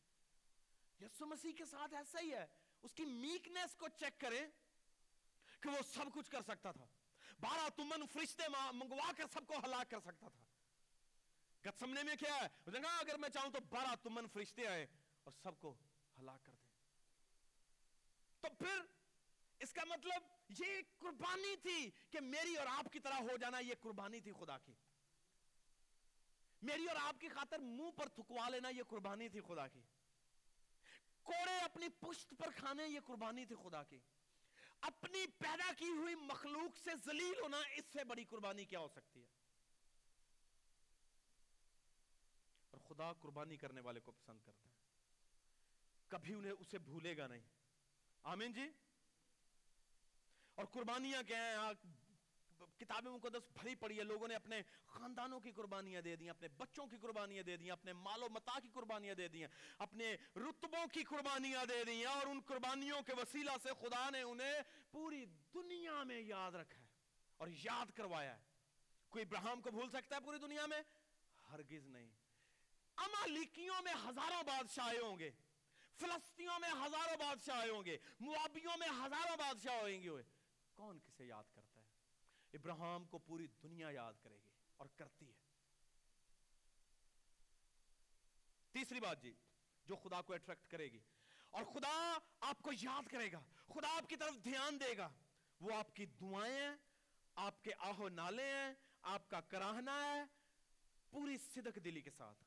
یسو 1.00 1.26
مسیح 1.26 1.52
کے 1.52 1.64
ساتھ 1.64 1.94
ایسا 1.94 2.20
ہی 2.20 2.34
ہے۔ 2.34 2.46
اس 2.82 2.94
کی 2.94 3.04
میکنیس 3.04 3.76
کو 3.76 3.88
چیک 3.88 4.20
کریں 4.20 4.46
کہ 5.61 5.68
وہ 5.68 5.78
سب 5.82 6.04
کچھ 6.14 6.30
کر 6.30 6.42
سکتا 6.42 6.72
تھا۔ 6.72 6.87
بارہ 7.40 7.68
تمن 7.76 8.06
فرشتے 8.06 8.42
منگوا 8.72 9.12
کر 9.16 9.24
سب 9.32 9.46
کو 9.46 9.54
ہلاک 9.64 9.90
کر 9.90 10.00
سکتا 10.00 10.28
تھا۔ 10.28 10.40
گتسمنے 11.64 12.02
میں 12.02 12.16
کیا 12.16 12.37
ہے؟ 12.37 12.48
کہا 12.64 12.90
ہاں، 12.90 13.00
اگر 13.00 13.16
میں 13.16 13.28
چاہوں 13.28 13.50
تو 13.50 13.58
بارہ 13.68 13.96
تمن 14.02 14.28
فرشتے 14.32 14.66
آئے 14.66 14.87
اور 15.24 15.32
سب 15.42 15.61
کو 15.61 15.74
ہلاک 16.18 16.46
کر 16.46 16.52
دیں۔ 16.52 16.68
تو 18.40 18.48
پھر 18.58 18.80
اس 19.58 19.72
کا 19.72 19.84
مطلب 19.84 20.22
یہ 20.58 20.82
قربانی 20.98 21.56
تھی 21.56 21.90
کہ 22.11 22.20
میری 22.20 22.56
اور 22.56 22.66
آپ 22.66 22.92
کی 22.92 23.00
طرح 23.00 23.14
ہو 23.14 23.37
جانا، 23.37 23.58
یہ 23.58 23.74
قربانی 23.80 24.20
تھی 24.20 24.32
خدا 24.32 24.58
کی۔ 24.58 24.72
میری 26.62 26.87
اور 26.87 26.96
آپ 27.00 27.20
کی 27.20 27.28
خاطر 27.28 27.58
منہ 27.58 27.90
پر 27.90 28.08
تھکوا 28.08 28.48
لینا، 28.48 28.68
یہ 28.68 28.82
قربانی 28.88 29.28
تھی 29.28 29.40
خدا 29.40 29.68
کی۔ 29.68 29.82
کوڑے 31.28 31.58
اپنی 31.58 31.88
پشت 31.88 32.34
پر 32.38 32.50
کھانے، 32.56 32.88
یہ 32.88 33.00
قربانی 33.04 33.46
تھی 33.46 33.56
خدا 33.56 33.82
کی۔ 33.82 33.98
اپنی 34.80 35.26
پیدا 35.26 35.72
کی 35.72 35.88
ہوئی 35.88 36.14
مخلوق 36.14 36.78
سے 36.78 36.90
ذلیل 37.04 37.40
ہونا، 37.42 37.56
اس 37.56 37.84
سے 37.92 38.04
بڑی 38.04 38.24
قربانی 38.24 38.64
کیا 38.64 38.78
ہو 38.78 38.88
سکتی 38.88 39.20
ہے؟ 39.20 39.26
اور 42.70 42.80
خدا 42.80 43.12
قربانی 43.12 43.56
کرنے 43.56 43.80
والے 43.80 44.00
کو 44.00 44.12
پسند 44.12 44.40
کرتا 44.40 44.68
ہے۔ 44.68 44.74
کبھی 46.08 46.34
انہیں 46.34 46.52
اسے 46.52 46.78
بھولے 46.78 47.16
گا 47.16 47.26
نہیں۔ 47.26 47.42
آمین 48.22 48.52
جی؟ 48.52 48.70
اور 50.54 50.64
قربانیاں 50.64 51.22
کیا 51.22 51.38
ہیں؟ 51.38 51.56
کتاب 52.79 53.07
مقدس 53.07 53.51
بھری 53.53 53.75
پڑی 53.75 53.99
ہے 53.99 54.05
لوگوں 54.05 54.29
نے 54.29 54.35
اپنے 54.35 54.62
خاندانوں 54.87 55.40
کی 55.40 55.51
قربانیاں 55.51 56.01
دے 56.01 56.16
دی 56.16 56.31
اپنے 56.31 56.49
بچوں 56.49 56.87
کی 56.87 56.97
قربانیاں 56.97 57.42
دے 57.42 57.57
دی 57.57 57.71
اپنے 57.71 57.92
مال 57.92 58.23
و 58.23 58.29
متا 58.31 58.61
کی 58.62 58.68
قربانیاں 58.68 59.14
دے 59.14 59.29
دی 59.29 59.44
اپنے 59.79 60.16
رتبوں 60.37 60.87
کی 60.87 61.05
قربانیاں 61.05 61.64
دے 61.64 61.85
دی 61.85 62.05
اور 62.05 62.27
ان 62.27 62.40
قربانیوں 62.40 63.03
کے 63.03 63.12
وسیلہ 63.12 63.51
سے 63.62 63.68
خدا 63.81 64.11
نے 64.11 64.23
انہیں 64.23 64.61
پوری 64.90 65.25
دنیا 65.55 66.03
میں 66.03 66.21
یاد 66.21 66.53
رکھا 66.53 66.81
ہے 66.81 66.87
اور 67.37 67.49
یاد 67.64 67.87
کروایا 67.97 68.37
ہے۔ 68.37 68.42
کوئی 69.09 69.25
ابراہم 69.25 69.61
کو 69.61 69.71
بھول 69.71 69.90
سکتا 69.90 70.16
ہے 70.16 70.21
پوری 70.21 70.38
دنیا 70.38 70.66
میں؟ 70.66 70.83
ہرگز 71.53 71.87
نہیں۔ 71.87 72.11
امالیکیوں 72.97 73.83
میں 73.83 73.94
ہزاروں 73.94 74.42
بادشاہ 74.42 74.92
ہوں 75.03 75.18
گے 75.18 75.31
فلسطینوں 75.97 76.61
میں 76.61 76.71
ہزاروں 76.71 77.16
بادشاہ 77.16 77.68
ہوں 77.68 77.85
گے، 77.85 77.99
موابیوں 78.21 78.79
میں 78.79 78.88
ہزاروں 78.88 79.37
بادشاہ 79.37 79.81
ہوئیں 79.81 80.03
گے 80.03 80.09
ہوئے. 80.09 80.23
کون 80.75 80.99
کسے 81.01 81.27
یاد 81.27 81.44
کرتا 81.55 81.67
ابراہم 82.52 83.04
کو 83.04 83.18
پوری 83.18 83.46
دنیا 83.46 83.90
یاد 83.90 84.12
کرے 84.22 84.37
گی 84.37 84.50
اور 84.76 84.87
کرتی 84.96 85.28
ہے۔ 85.28 85.34
تیسری 88.70 89.00
بات 89.00 89.22
جی 89.22 89.34
جو 89.84 89.96
خدا 89.96 90.22
کو 90.22 90.34
اٹریکٹ 90.34 90.70
کرے 90.70 90.92
گی۔ 90.92 91.00
اور 91.50 91.64
خدا 91.64 92.18
آپ 92.40 92.62
کو 92.62 92.70
یاد 92.72 93.08
کرے 93.08 93.32
گا، 93.32 93.40
خدا 93.66 93.96
آپ 93.96 94.08
کی 94.08 94.16
طرف 94.16 94.44
دھیان 94.44 94.80
دے 94.80 94.96
گا۔ 94.96 95.08
وہ 95.61 95.74
آپ 95.74 95.96
کی 95.96 96.06
دعائیں 96.06 96.61
ہیں، 96.61 96.76
آپ 97.34 97.64
کے 97.64 97.70
آہو 97.78 98.08
نالے 98.08 98.44
ہیں، 98.44 98.74
آپ 99.02 99.30
کا 99.30 99.40
کراہنا 99.40 100.04
ہے، 100.04 100.24
پوری 101.11 101.38
صدق 101.38 101.78
دلی 101.84 102.00
کے 102.00 102.11
ساتھ۔ 102.11 102.44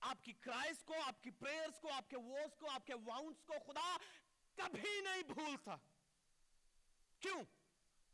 آپ 0.00 0.24
کی 0.24 0.32
کرائز 0.32 0.84
کو، 0.84 0.94
آپ 1.04 1.22
کی 1.22 1.30
پریئرز 1.30 1.80
کو، 1.80 1.92
آپ 1.92 2.10
کے 2.10 2.16
ووز 2.16 2.56
کو، 2.56 2.70
آپ 2.70 2.86
کے 2.86 2.94
واؤنڈز 2.94 3.44
کو 3.44 3.54
خدا 3.66 3.96
کبھی 4.54 5.00
نہیں 5.00 5.22
بھولتا۔ 5.22 5.76
کیوں؟ 7.20 7.42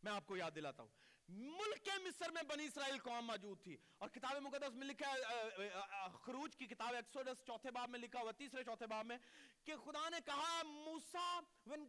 میں 0.02 0.12
آپ 0.12 0.26
کو 0.26 0.36
یاد 0.36 0.50
دلاتا 0.54 0.82
ہوں۔ 0.82 0.90
ملک 1.28 1.88
مصر 2.04 2.30
میں 2.30 2.42
بنی 2.42 2.64
اسرائیل 2.64 2.98
قوم 2.98 3.26
موجود 3.26 3.62
تھی۔ 3.62 3.76
اور 3.98 4.08
کتاب 4.08 4.36
مقدس 4.36 4.74
میں 4.74 4.86
لکھا 4.86 5.12
ہے 5.12 5.68
خروج 6.22 6.56
کی 6.56 6.66
کتاب 6.66 6.94
ایکسوڈس 6.94 7.44
چوتھے 7.46 7.70
باب 7.70 7.90
میں 7.90 7.98
لکھا 7.98 8.20
ہوا، 8.20 8.32
تیسرے 8.32 8.64
چوتھے 8.64 8.86
باب 8.86 9.06
میں 9.06 9.18
کہ 9.64 9.76
خدا 9.76 10.08
نے 10.08 10.16
کہا، 10.26 10.62
موسیٰ، 10.62 11.40
when 11.68 11.80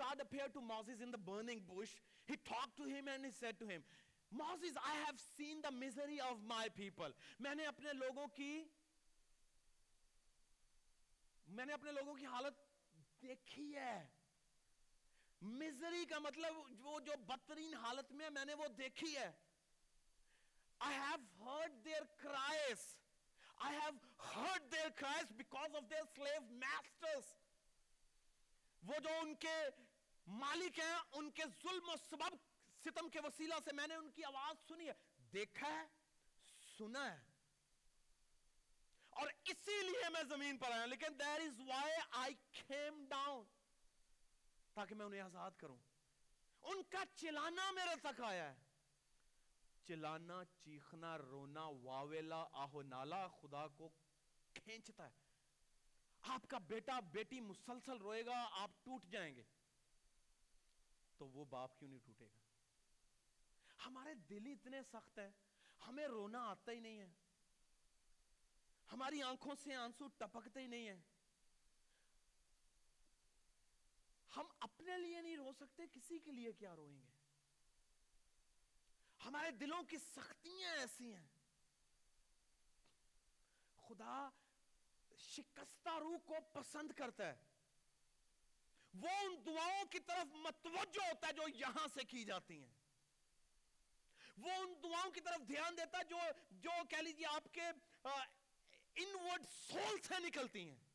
God 0.00 0.16
appeared 0.16 0.50
to 0.58 0.62
Moses 0.62 1.00
in 1.00 1.08
the 1.08 1.22
burning 1.28 1.60
bush 1.70 1.92
he 2.32 2.36
talked 2.52 2.80
to 2.80 2.86
him 2.86 3.08
and 3.08 3.22
he 3.22 3.30
said 3.44 3.56
to 3.62 3.70
him 3.70 3.80
Moses 4.42 4.94
I 4.94 4.96
have 4.96 5.20
seen 5.40 5.56
the 5.56 5.76
misery 5.82 6.32
of 6.32 6.36
my 6.52 6.66
people. 6.80 7.10
میں 7.38 7.54
نے 7.54 7.66
اپنے 7.66 7.92
لوگوں 7.92 8.26
کی، 8.26 8.64
میں 11.48 11.66
نے 11.66 11.72
اپنے 11.72 11.92
لوگوں 11.92 12.14
کی 12.14 12.26
حالت 12.26 12.54
دیکھی 13.22 13.76
ہے۔ 13.76 14.06
مزری 15.40 16.04
کا 16.04 16.18
مطلب 16.18 16.54
وہ 16.80 17.00
جو 17.00 17.12
بدترین 17.16 17.74
حالت 17.74 18.12
میں 18.12 18.30
میں 18.30 18.44
نے 18.44 18.54
وہ 18.54 18.66
دیکھی 18.68 19.16
ہے۔ 19.16 19.32
I 20.84 20.90
have 20.90 21.48
heard 21.48 21.70
their 21.70 22.26
cries. 22.26 22.82
I 23.64 23.72
have 23.72 23.96
heard 24.36 24.60
their 24.60 24.88
cries 25.02 25.26
because 25.30 25.70
of 25.70 25.80
their 25.80 26.04
slave 26.18 26.50
masters. 26.50 27.24
وہ 28.82 28.98
جو 28.98 29.08
ان 29.20 29.34
کے 29.34 29.62
مالک 30.26 30.78
ہیں، 30.78 30.96
ان 31.12 31.30
کے 31.30 31.42
ظلم 31.62 31.88
و 31.88 31.96
سبب 32.10 32.36
ستم 32.84 33.08
کے 33.08 33.20
وسیلہ 33.20 33.54
سے 33.64 33.72
میں 33.72 33.86
نے 33.86 33.94
ان 33.94 34.10
کی 34.10 34.24
آواز 34.24 34.68
سنی 34.68 34.88
ہے۔ 34.88 34.92
دیکھا 35.32 35.68
ہے، 35.68 35.86
سنا 36.78 37.12
ہے۔ 37.12 37.20
اور 39.10 39.28
اسی 39.44 39.82
لیے 39.82 40.08
میں 40.08 40.22
زمین 40.22 40.58
پر 40.58 40.70
آیا، 40.70 40.86
لیکن 40.86 41.06
there 41.22 41.40
is 41.40 41.70
why 41.70 41.90
I 42.16 42.30
came 42.72 42.98
down 43.12 43.44
تاکہ 44.78 44.94
میں 44.94 45.06
انہیں 45.06 45.20
آزاد 45.20 45.50
کروں۔ 45.56 45.76
ان 46.62 46.82
کا 46.82 47.04
چلانا 47.14 47.70
میرے 47.70 48.00
تک 48.02 48.20
آیا 48.20 48.52
ہے۔ 48.52 48.56
چلانا، 49.84 50.42
چیخنا، 50.64 51.18
رونا، 51.18 51.64
واویلا، 51.64 52.46
آہو 52.52 52.82
نالا، 52.82 53.28
خدا 53.28 53.66
کو 53.66 53.88
کھینچتا 54.54 55.06
ہے۔ 55.06 55.14
آپ 56.22 56.40
کا 56.48 56.58
بیٹا، 56.58 57.00
بیٹی 57.00 57.40
مسلسل 57.40 57.98
روئے 57.98 58.26
گا، 58.26 58.48
آپ 58.50 58.70
ٹوٹ 58.84 59.04
جائیں 59.04 59.36
گے۔ 59.36 59.42
تو 61.16 61.28
وہ 61.28 61.44
باپ 61.44 61.78
کیوں 61.78 61.90
نہیں 61.90 62.00
ٹوٹے 62.04 62.26
گا؟ 62.26 62.38
ہمارے 63.86 64.14
دل 64.14 64.46
اتنے 64.46 64.82
سخت 64.82 65.18
ہے 65.18 65.30
ہمیں 65.86 66.06
رونا 66.06 66.48
آتا 66.48 66.72
ہی 66.72 66.80
نہیں 66.80 67.00
ہے۔ 67.00 67.12
ہماری 68.92 69.22
آنکھوں 69.22 69.54
سے 69.54 69.74
آنسو 69.74 70.08
ٹپکتے 70.08 70.60
ہی 70.60 70.66
نہیں 70.66 70.88
ہیں۔ 70.88 71.00
ہم 74.36 74.46
اپنے 74.60 74.98
لیے 74.98 75.20
نہیں 75.20 75.36
رو 75.36 75.52
سکتے، 75.52 75.82
کسی 75.92 76.18
کے 76.18 76.32
لیے 76.32 76.52
کیا 76.52 76.76
روئیں 76.76 77.02
گے؟ 77.02 77.06
ہمارے 79.24 79.50
دلوں 79.50 79.82
کی 79.82 79.96
سختیاں 79.98 80.76
ایسی 80.76 81.14
ہیں۔ 81.14 81.26
خدا 83.76 84.28
شکستہ 85.18 85.88
روح 85.98 86.18
کو 86.24 86.34
پسند 86.52 86.92
کرتا 86.92 87.26
ہے۔ 87.26 87.36
وہ 88.94 89.08
ان 89.08 89.46
دعاؤں 89.46 89.84
کی 89.84 89.98
طرف 89.98 90.26
متوجہ 90.34 91.08
ہوتا 91.08 91.28
ہے 91.28 91.32
جو 91.32 91.42
یہاں 91.54 91.86
سے 91.94 92.04
کی 92.04 92.24
جاتی 92.24 92.60
ہیں۔ 92.60 92.74
وہ 94.38 94.50
ان 94.50 94.74
دعاؤں 94.82 95.10
کی 95.10 95.20
طرف 95.20 95.48
دھیان 95.48 95.76
دیتا 95.76 95.98
ہے 95.98 96.04
جو 96.04 96.18
جو 96.50 96.70
کہہ 96.90 96.98
لیجیے 96.98 97.26
آپ 97.26 97.54
کے 97.54 97.62
انورڈ 98.94 99.46
سول 99.46 100.00
سے 100.02 100.14
نکلتی 100.18 100.70
ہیں۔ 100.70 100.87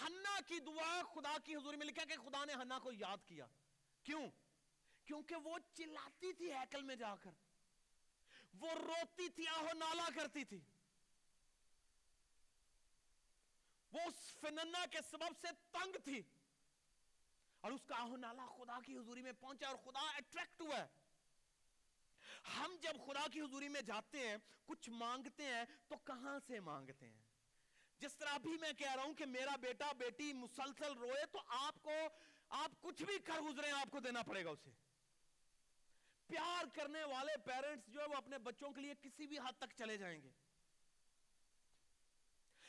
ہنہ 0.00 0.40
کی 0.46 0.60
دعا 0.60 1.02
خدا 1.14 1.36
کی 1.44 1.56
حضوری 1.56 1.76
میں 1.76 1.86
لکھا 1.86 2.04
کہ 2.04 2.16
خدا 2.16 2.44
نے 2.44 2.52
ہنہ 2.52 2.74
کو 2.82 2.92
یاد 2.92 3.16
کیا۔ 3.26 3.46
کیوں؟ 4.02 4.28
کیونکہ 5.04 5.36
وہ 5.36 5.58
چلاتی 5.72 6.32
تھی 6.32 6.52
ہیکل 6.52 6.82
میں 6.82 6.96
جا 6.96 7.14
کر۔ 7.16 7.30
وہ 8.60 8.70
روتی 8.70 9.28
تھی، 9.28 9.48
آہو 9.48 9.72
نالا 9.72 10.08
کرتی 10.16 10.44
تھی۔ 10.44 10.60
وہ 13.92 14.00
اس 14.00 14.40
فننہ 14.40 14.86
کے 14.90 14.98
سبب 15.10 15.32
سے 15.40 15.48
تنگ 15.70 15.96
تھی۔ 16.04 16.22
اور 17.60 17.72
اس 17.72 17.84
کا 17.84 17.96
آہو 17.98 18.16
نالا 18.16 18.46
خدا 18.46 18.78
کی 18.86 18.96
حضوری 18.96 19.22
میں 19.22 19.32
پہنچا 19.40 19.68
اور 19.68 19.76
خدا 19.76 20.10
اٹریکٹ 20.10 20.60
ہوا 20.60 20.78
ہے۔ 20.78 20.86
ہم 22.56 22.76
جب 22.80 22.96
خدا 23.06 23.26
کی 23.32 23.40
حضوری 23.40 23.68
میں 23.68 23.82
جاتے 23.82 24.28
ہیں، 24.28 24.36
کچھ 24.66 24.90
مانگتے 24.90 25.42
ہیں 25.42 25.64
تو 25.88 25.96
کہاں 25.96 26.38
سے 26.46 26.60
مانگتے 26.60 27.08
ہیں؟ 27.08 27.23
جس 28.04 28.16
طرح 28.16 28.38
بھی 28.38 28.56
میں 28.60 28.72
کہہ 28.72 28.94
رہا 28.94 29.02
ہوں 29.02 29.14
کہ 29.14 29.26
میرا 29.26 29.56
بیٹا 29.56 29.92
بیٹی 29.92 30.32
مسلسل 30.32 30.92
روئے 30.92 31.26
تو 31.32 31.38
آپ 31.46 31.82
کو، 31.82 31.92
آپ 32.48 32.70
کچھ 32.80 33.02
بھی 33.02 33.18
کر 33.18 33.40
گزرے 33.40 33.70
آپ 33.70 33.90
کو 33.90 34.00
دینا 34.00 34.22
پڑے 34.22 34.44
گا 34.44 34.50
اسے۔ 34.50 34.70
پیار 36.26 36.64
کرنے 36.74 37.04
والے 37.04 37.32
پیرنٹس 37.44 37.86
جو 37.86 38.00
ہے 38.00 38.06
وہ 38.06 38.14
اپنے 38.14 38.38
بچوں 38.38 38.72
کے 38.72 38.80
لیے 38.80 38.94
کسی 39.02 39.26
بھی 39.26 39.38
حد 39.38 39.52
تک 39.58 39.76
چلے 39.78 39.96
جائیں 39.96 40.22
گے۔ 40.22 40.30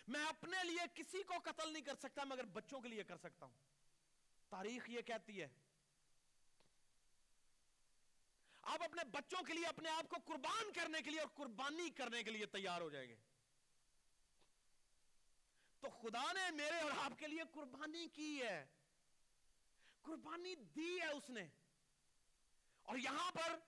میں 0.07 0.25
اپنے 0.25 0.63
لیے 0.63 0.79
کسی 0.93 1.23
کو 1.23 1.33
قتل 1.43 1.73
نہیں 1.73 1.83
کر 1.83 1.95
سکتا، 1.95 2.23
مگر 2.23 2.43
بچوں 2.43 2.81
کے 2.81 2.89
لیے 2.89 3.03
کر 3.03 3.17
سکتا 3.17 3.45
ہوں۔ 3.45 3.53
تاریخ 4.49 4.89
یہ 4.89 5.01
کہتی 5.01 5.41
ہے۔ 5.41 5.47
آپ 8.61 8.83
اپنے 8.83 9.03
بچوں 9.03 9.43
کے 9.43 9.53
لیے، 9.53 9.67
اپنے 9.67 9.89
آپ 9.89 10.09
کو 10.09 10.15
قربان 10.25 10.73
کرنے 10.73 11.01
کے 11.01 11.09
لیے 11.09 11.19
اور 11.19 11.29
قربانی 11.35 11.89
کرنے 11.89 12.23
کے 12.23 12.31
لیے 12.31 12.45
تیار 12.45 12.81
ہو 12.81 12.89
جائیں 12.89 13.09
گے۔ 13.09 13.15
تو 15.85 15.91
خدا 15.91 16.31
نے 16.33 16.51
میرے 16.51 16.79
اور 16.79 16.91
آپ 16.97 17.19
کے 17.19 17.27
لیے 17.27 17.41
قربانی 17.51 18.07
کی 18.07 18.41
ہے۔ 18.41 18.65
قربانی 20.01 20.55
دی 20.55 21.01
ہے 21.01 21.07
اس 21.07 21.29
نے۔ 21.29 21.47
اور 22.81 22.97
یہاں 22.97 23.31
پر 23.31 23.59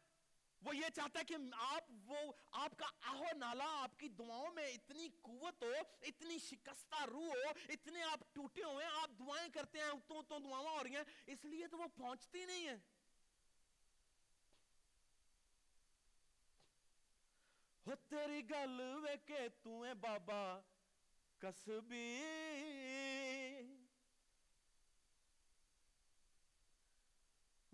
وہ 0.61 0.75
یہ 0.75 0.89
چاہتا 0.95 1.19
ہے 1.19 1.25
کہ 1.25 1.35
آپ 1.53 1.83
وہ 2.05 2.17
آپ 2.51 2.71
کا 2.77 2.85
آہو 3.01 3.25
نالا 3.35 3.65
آپ 3.83 3.99
کی 3.99 4.07
دعاؤں 4.07 4.53
میں 4.53 4.67
اتنی 4.67 5.09
قوت 5.21 5.63
ہو، 5.63 5.71
اتنی 6.01 6.39
شکستہ 6.39 7.05
روح 7.05 7.27
ہو، 7.27 7.53
اتنے 7.69 8.03
آپ 8.03 8.19
ٹوٹے 8.33 8.63
ہوئے 8.63 8.85
ہیں، 8.85 8.91
آپ 9.01 9.09
دعائیں 9.19 9.49
کرتے 9.49 9.79
ہیں 9.79 9.91
تو 10.07 10.21
تو 10.21 10.39
دعاؤں 10.39 10.67
ہو 10.67 10.83
رہی 10.83 10.95
ہیں، 10.95 11.03
اس 11.27 11.45
لیے 11.45 11.67
تو 11.67 11.77
وہ 11.77 11.87
پہنچتی 11.95 12.45
نہیں 12.45 12.67
ہیں۔ 12.67 12.77
ہو 17.87 17.95
تیری 17.95 18.49
گل 18.49 18.99
وے 19.03 19.15
کہ 19.25 19.47
تو 19.61 19.85
ہے 19.85 19.93
بابا 19.93 20.59
کسبی 21.41 22.05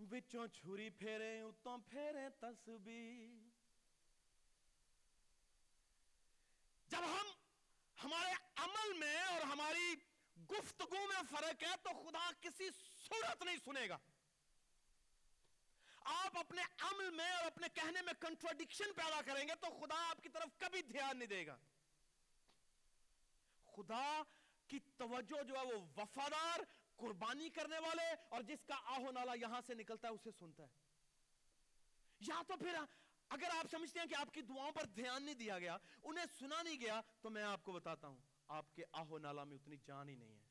وچوں 0.00 0.46
چھری 0.48 0.88
پھیرے 0.90 1.30
اتوں 1.40 1.78
پھیرے 1.88 2.28
تسبی 2.40 3.04
جب 6.88 7.04
ہم 7.04 7.30
ہمارے 7.98 8.32
عمل 8.56 8.92
میں 8.98 9.16
اور 9.22 9.40
ہماری 9.40 9.94
گفتگو 10.50 11.06
میں 11.06 11.22
فرق 11.30 11.62
ہے 11.62 11.74
تو 11.82 11.92
خدا 12.00 12.30
کسی 12.40 12.68
صورت 13.04 13.42
نہیں 13.42 13.56
سنے 13.64 13.88
گا 13.88 13.98
آپ 16.14 16.36
اپنے 16.38 16.62
عمل 16.78 17.10
میں 17.10 17.30
اور 17.30 17.44
اپنے 17.44 17.68
کہنے 17.74 18.02
میں 18.02 18.12
کنٹروڈکشن 18.20 18.92
پیدا 18.96 19.20
کریں 19.26 19.46
گے 19.48 19.54
تو 19.60 19.70
خدا 19.80 20.02
آپ 20.08 20.22
کی 20.22 20.28
طرف 20.28 20.58
کبھی 20.58 20.82
دھیان 20.82 21.18
نہیں 21.18 21.28
دے 21.28 21.46
گا 21.46 21.56
خدا 23.76 24.22
کی 24.66 24.78
توجہ 24.96 25.42
جو 25.42 25.54
ہے 25.54 25.64
وہ 25.64 25.86
وفادار 25.96 26.60
قربانی 26.96 27.50
کرنے 27.50 27.78
والے 27.78 28.14
اور 28.28 28.42
جس 28.42 28.64
کا 28.64 28.74
آہو 28.84 29.10
نالا 29.10 29.32
یہاں 29.34 29.60
سے 29.66 29.74
نکلتا 29.74 30.08
ہے، 30.08 30.12
اسے 30.12 30.30
سنتا 30.38 30.62
ہے۔ 30.62 30.68
یا 32.20 32.42
تو 32.48 32.56
پھر 32.56 32.74
اگر 33.28 33.48
آپ 33.58 33.66
سمجھتے 33.70 34.00
ہیں 34.00 34.06
کہ 34.06 34.14
آپ 34.14 34.34
کی 34.34 34.42
دعاؤں 34.42 34.72
پر 34.72 34.84
دھیان 34.86 35.24
نہیں 35.24 35.34
دیا 35.34 35.58
گیا، 35.58 35.76
انہیں 36.02 36.24
سنا 36.38 36.62
نہیں 36.62 36.80
گیا، 36.80 37.00
تو 37.20 37.30
میں 37.30 37.42
آپ 37.42 37.64
کو 37.64 37.72
بتاتا 37.72 38.08
ہوں، 38.08 38.18
آپ 38.48 38.74
کے 38.74 38.82
آہو 38.92 39.18
نالا 39.18 39.44
میں 39.44 39.56
اتنی 39.56 39.76
جان 39.76 40.08
ہی 40.08 40.14
نہیں 40.14 40.34
ہے۔ 40.34 40.42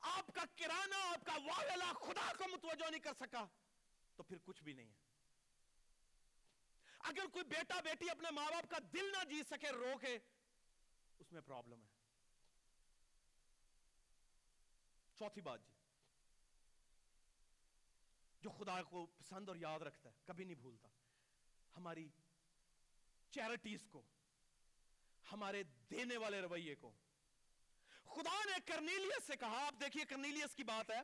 آپ 0.00 0.26
کا 0.34 0.42
کرانہ، 0.56 0.94
آپ 0.94 1.26
کا 1.26 1.32
واویلا 1.32 1.92
خدا 1.92 2.32
کو 2.38 2.44
متوجہ 2.52 2.90
نہیں 2.90 3.00
کر 3.00 3.12
سکا، 3.20 3.46
تو 4.16 4.22
پھر 4.22 4.36
کچھ 4.44 4.62
بھی 4.62 4.72
نہیں 4.72 4.88
ہے۔ 4.88 5.06
اگر 6.98 7.26
کوئی 7.32 7.44
بیٹا 7.44 7.80
بیٹی 7.80 8.10
اپنے 8.10 8.30
ماں 8.30 8.50
باپ 8.50 8.70
کا 8.70 8.76
دل 8.92 9.12
نہ 9.12 9.24
جیت 9.24 9.46
سکے، 9.48 9.68
رو 9.68 9.98
کے 10.00 10.18
اس 11.18 11.32
میں 11.32 11.40
پرابلم 11.40 11.82
ہے۔ 11.82 11.88
چوتھی 15.16 15.40
بات 15.40 15.60
جی 15.66 15.74
جو 18.40 18.50
خدا 18.50 18.82
کو 18.82 19.06
پسند 19.06 19.48
اور 19.48 19.56
یاد 19.56 19.80
رکھتا 19.80 20.10
ہے، 20.10 20.14
کبھی 20.24 20.44
نہیں 20.44 20.54
بھولتا۔ 20.54 20.88
ہماری 21.76 22.08
چیریٹیز 23.30 23.86
کو، 23.90 24.02
ہمارے 25.32 25.62
دینے 25.90 26.16
والے 26.16 26.40
رویے 26.40 26.74
کو۔ 26.74 26.92
خدا 28.04 28.44
نے 28.44 28.60
کرنیلیس 28.66 29.26
سے 29.26 29.36
کہا، 29.36 29.66
آپ 29.66 29.80
دیکھیے 29.80 30.04
کرنیلیس 30.04 30.54
کی 30.54 30.64
بات 30.64 30.90
ہے۔ 30.90 31.00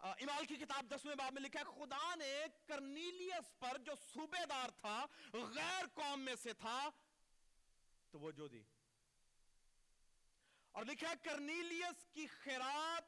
امال 0.00 0.46
کی 0.46 0.56
کتاب 0.56 0.86
دسویں 0.90 1.14
باب 1.14 1.32
میں 1.32 1.42
لکھا 1.42 1.60
ہے، 1.60 1.64
خدا 1.64 2.14
نے 2.14 2.44
کرنیلیس 2.66 3.58
پر 3.58 3.78
جو 3.78 3.92
صوبے 4.14 4.46
دار 4.46 4.68
تھا، 4.68 5.06
غیر 5.32 5.86
قوم 5.94 6.20
میں 6.20 6.34
سے 6.34 6.52
تھا، 6.52 6.88
تو 8.10 8.20
وہ 8.20 8.30
جو 8.30 8.48
دی 8.48 8.62
اور 10.76 10.84
لکھا 10.84 11.14
کرنیلیس 11.22 12.06
کی 12.12 12.26
خیرات 12.26 13.02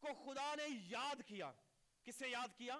کو 0.00 0.08
خدا 0.14 0.54
نے 0.54 0.62
یاد 0.68 1.14
کیا۔ 1.26 1.52
کس 2.04 2.16
سے 2.16 2.28
یاد 2.28 2.48
کیا؟ 2.56 2.76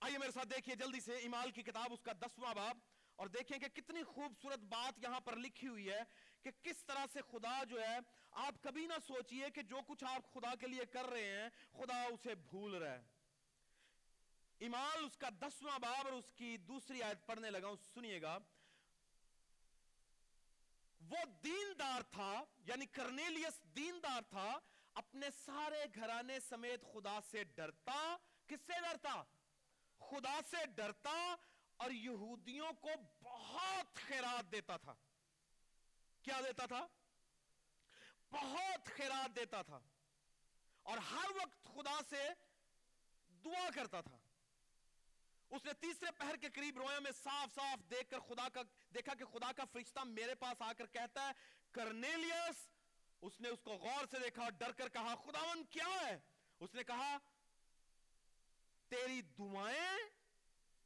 آئیے 0.00 0.18
میرے 0.18 0.30
ساتھ 0.30 0.48
دیکھیے 0.48 0.76
جلدی 0.76 1.00
سے 1.00 1.16
امال 1.16 1.50
کی 1.50 1.62
کتاب، 1.62 1.92
اس 1.92 2.02
کا 2.02 2.12
دسواں 2.12 2.54
باب۔ 2.54 2.78
اور 3.16 3.26
دیکھیں 3.26 3.58
کہ 3.58 3.68
کتنی 3.68 4.02
خوبصورت 4.02 4.58
بات 4.58 4.98
یہاں 5.02 5.20
پر 5.20 5.36
لکھی 5.36 5.68
ہوئی 5.68 5.90
ہے 5.90 6.00
کہ 6.42 6.50
کس 6.62 6.84
طرح 6.84 7.06
سے 7.12 7.20
خدا 7.30 7.64
جو 7.64 7.82
ہے، 7.82 7.98
آپ 8.30 8.54
کبھی 8.62 8.86
نہ 8.86 8.94
سوچئے 9.06 9.50
کہ 9.50 9.62
جو 9.62 9.78
کچھ 9.86 10.04
آپ 10.04 10.32
خدا 10.32 10.54
کے 10.54 10.66
لیے 10.66 10.86
کر 10.86 11.04
رہے 11.04 11.42
ہیں، 11.42 11.48
خدا 11.72 12.02
اسے 12.02 12.34
بھول 12.34 12.74
رہا 12.74 12.98
ہے۔ 12.98 13.02
امال 14.66 15.04
اس 15.04 15.16
کا 15.16 15.28
دسواں 15.28 15.78
باب 15.78 16.06
اور 16.06 16.12
اس 16.12 16.32
کی 16.36 16.56
دوسری 16.56 17.02
آیت 17.02 17.26
پڑھنے 17.26 17.50
لگا 17.50 17.70
سنیے 17.94 18.22
گا۔ 18.22 18.38
وہ 21.00 21.16
دیندار 21.44 22.02
تھا 22.02 22.44
یعنی 22.58 22.86
کرنیلیس 22.86 23.62
دیندار 23.76 24.20
تھا، 24.30 24.58
اپنے 24.94 25.26
سارے 25.44 25.84
گھرانے 25.94 26.40
سمیت 26.40 26.82
خدا 26.92 27.20
سے 27.30 27.44
ڈرتا، 27.44 28.16
کس 28.46 28.60
سے 28.66 28.72
ڈرتا؟ 28.72 29.22
خدا 29.98 30.40
سے 30.50 30.66
ڈرتا 30.66 31.36
اور 31.76 31.90
یہودیوں 31.90 32.72
کو 32.72 32.88
بہت 33.22 33.94
خیرات 33.94 34.52
دیتا 34.52 34.76
تھا۔ 34.76 34.94
کیا 36.22 36.40
دیتا 36.40 36.66
تھا؟ 36.66 36.86
بہت 38.30 38.88
خیرات 38.96 39.36
دیتا 39.36 39.62
تھا۔ 39.62 39.80
اور 40.82 40.98
ہر 40.98 41.30
وقت 41.30 41.64
خدا 41.64 42.00
سے 42.10 42.28
دعا 43.44 43.68
کرتا 43.74 44.00
تھا۔ 44.00 44.17
اس 45.50 45.64
نے 45.64 45.72
تیسرے 45.72 46.10
پہر 46.18 46.36
کے 46.36 46.48
قریب 46.48 46.78
رویا 46.78 46.98
میں 46.98 47.10
صاف 47.22 47.54
صاف 47.54 47.90
دیکھ 47.90 48.10
کر 48.10 48.18
خدا 48.18 48.48
کا 48.48 48.62
دیکھا 48.94 49.14
کہ 49.14 49.24
خدا 49.24 49.52
کا 49.52 49.64
فرشتہ 49.64 50.00
میرے 50.00 50.34
پاس 50.34 50.62
آ 50.62 50.72
کر 50.72 50.86
کہتا 50.86 51.26
ہے 51.26 51.32
کرنیلیس 51.72 52.70
اس 53.20 53.40
نے 53.40 53.48
اس 53.48 53.60
کو 53.62 53.70
غور 53.70 54.04
سے 54.10 54.18
دیکھا 54.18 54.42
اور 54.42 54.50
ڈر 54.50 54.72
کر 54.72 54.88
کہا 54.88 55.14
خداون 55.14 55.64
کیا 55.64 55.86
ہے؟ 55.86 56.18
اس 56.60 56.74
نے 56.74 56.84
کہا، 56.84 57.16
تیری 58.88 59.22
دعائیں 59.22 59.98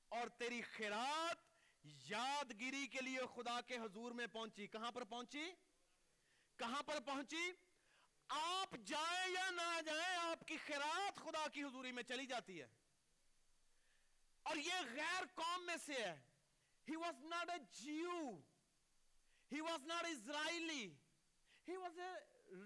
اور 0.09 0.29
تیری 0.29 0.63
خیرات 0.63 1.37
یادگیری 1.83 2.87
کے 2.87 3.01
لیے 3.01 3.19
خدا 3.35 3.61
کے 3.61 3.77
حضور 3.77 4.13
میں 4.13 4.27
پہنچی۔ 4.27 4.67
کہاں 4.67 4.93
پر 4.93 5.05
پہنچی؟ 5.05 5.53
کہاں 6.57 6.83
پر 6.83 7.01
پہنچی؟ 7.01 7.53
آپ 8.29 8.77
جائیں 8.85 9.33
یا 9.33 9.51
نہ 9.51 9.81
جائیں، 9.87 10.17
آپ 10.17 10.47
کی 10.47 10.57
خیرات 10.57 11.17
خدا 11.17 11.49
کی 11.49 11.65
حضوری 11.65 11.93
میں 11.93 12.03
چلی 12.03 12.27
جاتی 12.27 12.61
ہے۔ 12.61 12.67
اور 14.43 14.57
یہ 14.57 14.75
غیر 14.95 15.23
قوم 15.35 15.67
میں 15.67 15.77
سے 15.87 15.93
ہے۔ 15.93 16.21
He 16.91 16.99
was 16.99 17.19
not 17.25 17.51
a 17.51 17.59
Jew. 17.85 18.41
He 19.55 19.61
was 19.71 19.87
not 19.87 20.05
Israeli. 20.05 20.87
He 21.71 21.77
was 21.77 21.99
a 21.99 22.15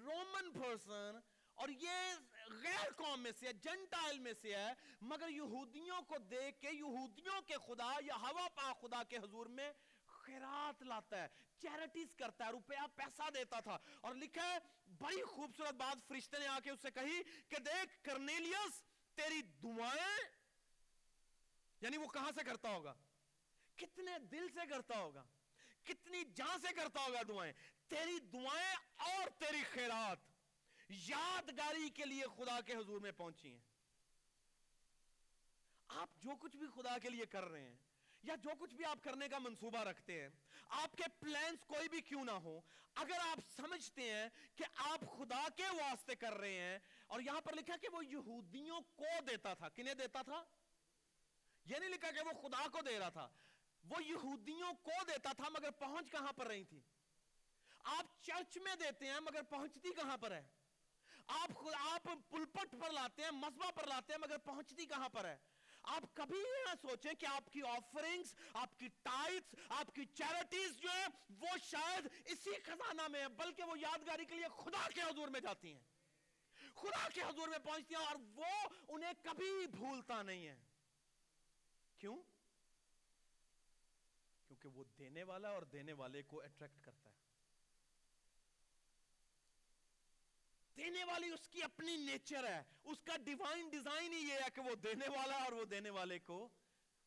Roman 0.09 0.63
person. 0.63 1.21
اور 1.55 1.69
یہ 1.69 2.17
غیر 2.49 2.91
قوم 2.97 3.23
میں 3.23 3.33
سے 3.39 3.47
ہے 3.47 3.53
جنٹائل 3.53 4.19
میں 4.19 4.33
سے 4.43 4.57
ہے۔ 4.57 4.73
مگر 5.01 5.29
یہودیوں 5.29 6.03
کو 6.03 6.19
دیکھ 6.19 6.61
کے، 6.61 6.69
یہودیوں 6.71 7.43
کے 7.43 7.55
خدا 7.67 7.93
یا 8.01 8.17
ہوا 8.17 8.49
پا 8.55 8.73
خدا 8.73 9.03
کے 9.03 9.17
حضور 9.17 9.47
میں 9.47 9.73
خیرات 10.07 10.83
لاتا 10.83 11.23
ہے 11.23 11.29
چیریٹیز 11.59 12.15
کرتا 12.15 12.47
ہے، 12.47 12.51
روپیہ، 12.51 12.87
پیسہ 12.95 13.31
دیتا 13.31 13.61
تھا۔ 13.61 13.79
اور 14.01 14.15
لکھا 14.15 14.53
ہے، 14.53 14.59
بڑی 14.99 15.23
خوبصورت 15.23 15.75
بات 15.75 16.09
فرشتے 16.09 16.39
نے 16.39 16.47
آ 16.47 16.59
کے 16.61 16.71
اس 16.71 16.81
سے 16.83 16.91
کہی 16.91 17.23
کہ 17.49 17.57
دیکھ، 17.59 18.05
کرنیلیس، 18.05 18.83
تیری 19.15 19.43
دعائیں 19.43 20.46
یعنی 21.81 21.97
وہ 21.97 22.07
کہاں 22.07 22.33
سے 22.35 22.45
کرتا 22.45 22.69
ہوگا؟ 22.69 22.95
کتنے 23.77 24.19
دل 24.19 24.49
سے 24.55 24.67
کرتا 24.71 24.99
ہوگا؟ 24.99 25.25
کتنی 25.85 26.25
جان 26.35 26.61
سے 26.61 26.73
کرتا 26.73 27.01
ہوگا 27.01 27.21
دعائیں؟ 27.29 27.53
تیری 27.89 28.19
دعائیں 28.19 28.75
اور 28.97 29.29
تیری 29.39 29.63
خیرات 29.63 30.19
یادگاری 30.89 31.91
کے 31.91 32.05
لیے 32.05 32.25
خدا 32.37 32.61
کے 32.61 32.75
حضور 32.75 33.01
میں 33.01 33.13
پہنچی 33.13 33.53
ہیں۔ 33.53 33.61
آپ 35.89 36.11
جو 36.17 36.31
کچھ 36.41 36.57
بھی 36.57 36.67
خدا 36.75 36.99
کے 36.99 37.11
لیے 37.11 37.27
کر 37.27 37.45
رہے 37.45 37.61
ہیں 37.61 37.77
یا 38.23 38.35
جو 38.35 38.51
کچھ 38.59 38.75
بھی 38.75 38.85
آپ 38.85 38.99
کرنے 39.03 39.29
کا 39.29 39.39
منصوبہ 39.39 39.79
رکھتے 39.79 40.23
ہیں، 40.23 40.29
آپ 40.69 40.97
کے 40.97 41.05
پلانز 41.19 41.65
کوئی 41.67 41.89
بھی 41.89 42.01
کیوں 42.01 42.25
نہ 42.25 42.31
ہو، 42.31 42.61
اگر 42.95 43.19
آپ 43.21 43.41
سمجھتے 43.57 44.03
ہیں 44.03 44.29
کہ 44.57 44.65
آپ 44.75 45.01
خدا 45.01 45.47
کے 45.57 45.63
واسطے 45.63 46.15
کر 46.15 46.35
رہے 46.35 46.53
ہیں، 46.53 46.79
اور 47.07 47.21
یہاں 47.21 47.41
پر 47.41 47.53
لکھا 47.53 47.77
کہ 47.77 47.89
وہ 47.93 48.07
یہودیوں 48.07 48.81
کو 48.81 49.21
دیتا 49.31 49.55
تھا۔ 49.55 49.69
کنہیں 49.69 49.95
دیتا 49.95 50.23
تھا؟ 50.23 50.45
یہ 51.67 51.77
نہیں 51.77 51.91
لکھا 51.91 52.11
کہ 52.11 52.21
وہ 52.21 52.49
خدا 52.49 52.69
کو 52.73 52.81
دے 52.81 52.99
رہا 52.99 53.09
تھا۔ 53.09 53.29
وہ 53.85 54.05
یہودیوں 54.05 54.73
کو 54.73 55.05
دیتا 55.09 55.33
تھا 55.33 55.49
مگر 55.49 55.71
پہنچ 55.71 56.11
کہاں 56.11 56.33
پر 56.33 56.47
رہی 56.47 56.65
تھی؟ 56.65 56.81
آپ 57.85 58.07
چرچ 58.23 58.57
میں 58.57 58.77
دیتے 58.77 59.07
ہیں 59.07 59.21
مگر 59.21 59.43
پہنچتی 59.43 59.93
کہاں 59.93 60.17
پر 60.17 60.31
ہے؟ 60.31 60.47
آپ 61.27 61.55
خود 61.55 61.75
آپ 61.79 62.09
پلپٹ 62.31 62.75
پر 62.81 62.91
لاتے 62.91 63.23
ہیں 63.23 63.31
مذبہ 63.31 63.71
پر 63.71 63.87
لاتے 63.87 64.13
ہیں 64.13 64.21
مگر 64.21 64.39
پہنچتی 64.39 64.87
کہاں 64.87 65.09
پر 65.09 65.25
ہے؟ 65.25 65.37
آپ 65.83 66.03
کبھی 66.15 66.39
نہ 66.39 66.75
سوچیں 66.83 67.15
کہ 67.15 67.27
آپ 67.27 67.53
کی 67.53 67.63
آفرنگز 67.63 68.35
آپ 68.53 68.79
کی 68.79 68.89
ٹائٹس 69.03 69.55
آپ 69.69 69.95
کی 69.95 70.05
چیریٹیز 70.05 70.77
جو 70.77 70.89
ہیں، 70.91 71.07
وہ 71.39 71.57
شاید 71.65 72.09
اسی 72.25 72.51
خزانہ 72.65 73.09
میں 73.09 73.21
ہیں، 73.21 73.29
بلکہ 73.29 73.63
وہ 73.63 73.79
یادگاری 73.79 74.25
کے 74.25 74.35
لیے 74.35 74.49
خدا 74.65 74.89
کے 74.95 75.03
حضور 75.03 75.29
میں 75.29 75.41
جاتی 75.41 75.73
ہیں۔ 75.73 75.81
خدا 76.75 77.09
کے 77.15 77.23
حضور 77.23 77.49
میں 77.49 77.59
پہنچتی 77.59 77.95
ہیں 77.95 78.05
اور 78.05 78.17
وہ 78.35 78.69
انہیں 78.89 79.13
کبھی 79.23 79.67
بھولتا 79.67 80.23
نہیں 80.23 80.47
ہے۔ 80.47 80.66
کیوں؟ 81.99 82.17
کیونکہ 84.47 84.69
وہ 84.69 84.85
دینے 84.99 85.23
والا 85.23 85.49
اور 85.49 85.63
دینے 85.63 85.93
والے 85.93 86.23
کو 86.23 86.43
اٹریکٹ 86.43 86.85
کرتا 86.85 87.11
ہے۔ 87.11 87.17
دینے 90.77 91.05
والی 91.05 91.31
اس 91.31 91.49
کی 91.49 91.63
اپنی 91.63 91.97
نیچر 91.97 92.45
ہے، 92.45 92.63
اس 92.85 93.03
کا 93.03 93.17
ڈیوائن 93.17 93.69
ڈیزائن 93.69 94.13
ہی 94.13 94.19
یہ 94.19 94.35
ہے 94.35 94.51
کہ 94.55 94.61
وہ 94.61 94.75
دینے 94.75 95.09
والا 95.09 95.37
اور 95.37 95.53
وہ 95.53 95.65
دینے 95.65 95.91
والے 95.91 96.19
کو، 96.19 96.49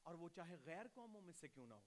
اور 0.04 0.16
وہ 0.16 0.30
چاہے 0.30 0.56
غیر 0.66 0.86
قوموں 0.94 1.22
میں 1.22 1.34
سے 1.34 1.48
کیوں 1.48 1.68
نہ 1.68 1.74
ہو۔ 1.74 1.82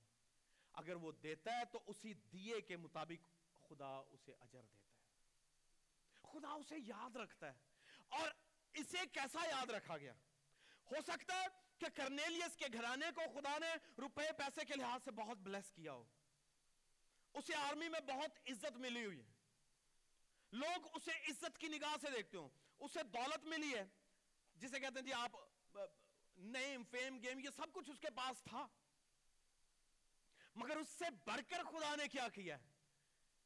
اگر 0.73 0.95
وہ 0.95 1.13
دیتا 1.13 1.59
ہے 1.59 1.65
تو 1.65 1.81
اسی 1.87 2.15
دیے 2.15 2.61
کے 2.61 2.77
مطابق 2.77 3.27
خدا 3.69 4.03
اسے 4.11 4.33
اجر 4.33 4.63
دیتا 4.63 4.93
ہے۔ 4.93 5.11
خدا 6.33 6.49
اسے 6.49 6.77
یاد 6.79 7.17
رکھتا 7.17 7.53
ہے۔ 7.53 7.59
اور 8.09 8.31
اسے 8.73 8.99
کیسا 9.13 9.49
یاد 9.49 9.71
رکھا 9.71 9.97
گیا؟ 9.97 10.15
ہو 10.91 10.97
سکتا 11.07 11.35
ہے 11.35 11.47
کہ 11.83 11.89
کرنیلیس 11.95 12.57
کے 12.57 12.65
گھرانے 12.73 13.07
کو 13.15 13.41
خدا 13.41 13.59
نے 13.59 13.75
روپے 13.99 14.33
پیسے 14.39 14.65
کے 14.65 14.75
لحاظ 14.75 15.01
سے 15.05 15.11
بہت 15.11 15.39
بلیس 15.39 15.73
کیا 15.73 15.93
ہو۔ 15.93 16.05
اسے 17.35 17.55
آرمی 17.55 17.89
میں 17.89 18.01
بہت 18.01 18.51
عزت 18.51 18.77
ملی 18.77 19.05
ہوئی 19.07 19.19
ہے۔ 19.19 19.31
لوگ 20.53 20.87
اسے 20.95 21.11
عزت 21.11 21.59
کی 21.59 21.69
نگاہ 21.69 21.97
سے 22.01 22.07
دیکھتے 22.17 22.37
ہوں۔ 22.37 22.49
اسے 22.81 23.03
دولت 23.03 23.45
ملی 23.45 23.75
ہے۔ 23.75 23.87
جسے 24.55 24.81
کہتے 24.81 24.99
ہیں 24.99 25.07
جی 25.07 25.13
آپ، 25.13 25.31
نیم، 26.37 26.85
فیم، 26.91 27.19
گیم، 27.23 27.39
یہ 27.39 27.51
سب 27.57 27.73
کچھ 27.73 27.91
اس 27.91 28.01
کے 28.01 28.11
پاس 28.11 28.43
تھا۔ 28.43 28.67
مگر 30.55 30.77
اس 30.77 30.89
سے 30.89 31.05
بڑھ 31.25 31.41
کر 31.49 31.63
خدا 31.65 31.97
نے 31.97 32.09
کیا 32.09 32.29
کیا 32.29 32.59
ہے؟ 32.59 32.72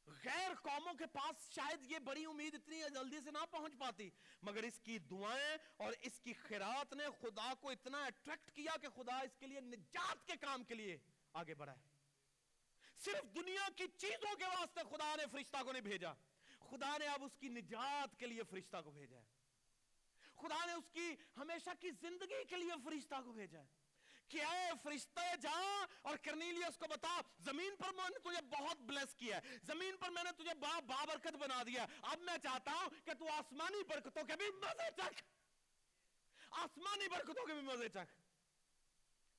غیر 0.07 0.53
قوموں 0.61 0.93
کے 0.93 1.05
پاس 1.05 1.49
شاید 1.55 1.91
یہ 1.91 1.99
بڑی 1.99 2.25
امید 2.25 2.55
اتنی 2.55 2.81
جلدی 2.93 3.19
سے 3.23 3.31
نہ 3.31 3.45
پہنچ 3.51 3.73
پاتی، 3.79 4.09
مگر 4.41 4.63
اس 4.63 4.79
کی 4.79 4.97
دعائیں 4.99 5.57
اور 5.77 5.93
اس 6.01 6.19
کی 6.19 6.33
خیرات 6.33 6.93
نے 6.93 7.03
خدا 7.21 7.53
کو 7.53 7.69
اتنا 7.69 8.03
اٹریکٹ 8.05 8.51
کیا 8.51 8.75
کہ 8.81 8.89
خدا 8.89 9.19
اس 9.19 9.35
کے 9.39 9.47
لیے 9.47 9.59
نجات 9.59 10.27
کے 10.27 10.33
کام 10.41 10.63
کے 10.63 10.75
لیے 10.75 10.97
آگے 11.33 11.55
بڑھا 11.55 11.73
ہے۔ 11.73 11.95
صرف 12.99 13.35
دنیا 13.35 13.67
کی 13.75 13.87
چیزوں 13.97 14.35
کے 14.35 14.45
واسطے 14.45 14.81
خدا 14.89 15.15
نے 15.15 15.23
فرشتہ 15.31 15.63
کو 15.63 15.71
نہیں 15.71 15.81
بھیجا، 15.81 16.13
خدا 16.59 16.97
نے 16.97 17.07
اب 17.07 17.23
اس 17.23 17.37
کی 17.39 17.49
نجات 17.49 18.19
کے 18.19 18.27
لیے 18.27 18.43
فرشتہ 18.43 18.77
کو 18.83 18.91
بھیجا 18.91 19.17
ہے۔ 19.17 19.25
خدا 20.35 20.65
نے 20.65 20.73
اس 20.73 20.89
کی 20.93 21.15
ہمیشہ 21.37 21.69
کی 21.79 21.91
زندگی 21.91 22.43
کے 22.43 22.57
لیے 22.57 22.71
فرشتہ 22.83 23.15
کو 23.25 23.31
بھیجا 23.31 23.59
ہے۔ 23.59 23.76
کہ 24.29 24.43
اے 24.43 24.71
فرشتے 24.83 25.37
جا 25.41 25.85
اور 26.01 26.17
کرنیلیس 26.17 26.77
کو 26.77 26.85
بتا، 26.89 27.21
زمین 27.39 27.75
پر 27.75 27.93
میں 27.93 28.09
نے 28.09 28.19
تجھے 28.19 28.41
بہت 28.41 28.77
بلیس 28.77 29.15
کیا 29.15 29.37
ہے۔ 29.37 29.57
زمین 29.63 29.97
پر 29.97 30.09
میں 30.09 30.23
نے 30.23 30.31
تجھے 30.31 30.53
با، 30.53 30.79
بابرکت 30.79 31.35
بنا 31.35 31.63
دیا 31.63 31.85
اب 32.01 32.19
میں 32.19 32.37
چاہتا 32.43 32.71
ہوں 32.71 32.89
کہ 33.05 33.13
تو 33.13 33.27
آسمانی 33.31 33.83
برکتوں 33.83 34.23
کے 34.23 34.35
بھی 34.35 34.51
مزے 34.51 34.89
چکھ۔ 34.95 35.23
آسمانی 36.51 37.07
برکتوں 37.09 37.45
کے 37.45 37.53
بھی 37.53 37.61
مزے 37.61 37.89
چکھ۔ 37.89 38.15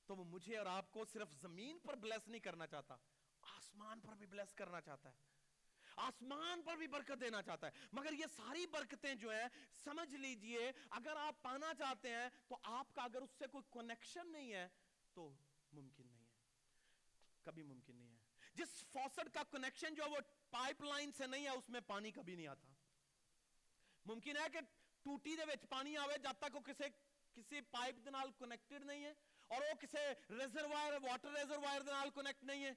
تو 0.05 0.15
وہ 0.15 0.23
مجھے 0.23 0.57
اور 0.57 0.65
آپ 0.65 0.91
کو 0.91 1.05
صرف 1.05 1.31
زمین 1.31 1.79
پر 1.79 1.95
بلیس 1.95 2.27
نہیں 2.27 2.39
کرنا 2.39 2.67
چاہتا، 2.67 2.95
آسمان 3.41 3.99
پر 3.99 4.13
بھی 4.13 4.25
بلیس 4.25 4.53
کرنا 4.53 4.81
چاہتا 4.81 5.09
ہے۔ 5.09 5.38
آسمان 5.99 6.61
پر 6.61 6.77
بھی 6.77 6.87
برکت 6.87 7.21
دینا 7.21 7.41
چاہتا 7.41 7.67
ہے۔ 7.67 7.71
مگر 7.91 8.13
یہ 8.13 8.25
ساری 8.35 8.65
برکتیں 8.67 9.15
جو 9.15 9.31
ہیں، 9.31 9.47
سمجھ 9.83 10.15
لیجیے، 10.15 10.71
اگر 10.89 11.15
آپ 11.15 11.41
پانا 11.41 11.73
چاہتے 11.77 12.09
ہیں، 12.09 12.29
تو 12.47 12.57
آپ 12.63 12.93
کا 12.93 13.01
اگر 13.01 13.21
اس 13.21 13.29
سے 13.39 13.47
کوئی 13.47 13.63
کنیکشن 13.71 14.31
نہیں 14.31 14.53
ہے، 14.53 14.67
تو 15.13 15.33
ممکن 15.73 16.07
نہیں 16.07 16.19
ہے۔ 16.19 16.29
کبھی 17.43 17.63
ممکن 17.63 17.95
نہیں 17.95 18.11
ہے۔ 18.11 18.17
جس 18.53 18.69
فوسٹ 18.93 19.33
کا 19.33 19.43
کنیکشن 19.43 19.95
جو 19.95 20.03
ہے، 20.03 20.09
وہ 20.09 20.19
پائپ 20.49 20.81
لائن 20.81 21.11
سے 21.11 21.27
نہیں 21.27 21.43
ہے، 21.43 21.49
اس 21.49 21.69
میں 21.69 21.81
پانی 21.81 22.11
کبھی 22.11 22.35
نہیں 22.35 22.47
آتا۔ 22.47 22.67
ممکن 24.05 24.37
ہے 24.37 24.49
کہ 24.53 24.59
ٹوٹی 25.03 25.35
دے 25.35 25.43
وچ 25.43 25.69
پانی 25.69 25.97
آوے، 25.97 26.17
جب 26.17 26.33
تک 26.39 26.55
وہ 26.55 26.59
کسی 26.59 26.83
کسی 27.33 27.61
پائپ 27.61 28.05
دے 28.05 28.09
نال 28.09 28.31
کنیکٹڈ 28.31 28.85
نہیں 28.85 29.05
ہے، 29.05 29.13
اور 29.47 29.61
وہ 29.61 29.75
کسی 29.75 30.05
ریزروائر 30.29 30.93
واٹر 30.93 31.29
ریزروائر 31.29 31.81
دے 31.81 31.91
نال 31.91 32.09
کنیکٹ 32.09 32.43
نہیں 32.43 32.65
ہے۔ 32.65 32.73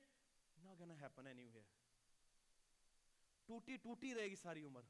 Not 0.65 0.79
gonna 0.79 0.97
happen 1.01 1.27
anywhere 1.27 1.82
ٹوٹی 3.47 3.77
ٹوٹی 3.77 4.15
رہے 4.15 4.29
گی 4.29 4.37
ساری 4.37 4.65
عمر۔ 4.65 4.83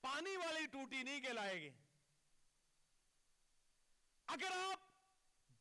پانی 0.00 0.36
والی 0.36 0.66
ٹوٹی 0.66 1.02
نہیں 1.02 1.20
کہلائے 1.20 1.60
گی۔ 1.60 1.70
اگر 4.26 4.50
آپ 4.52 4.80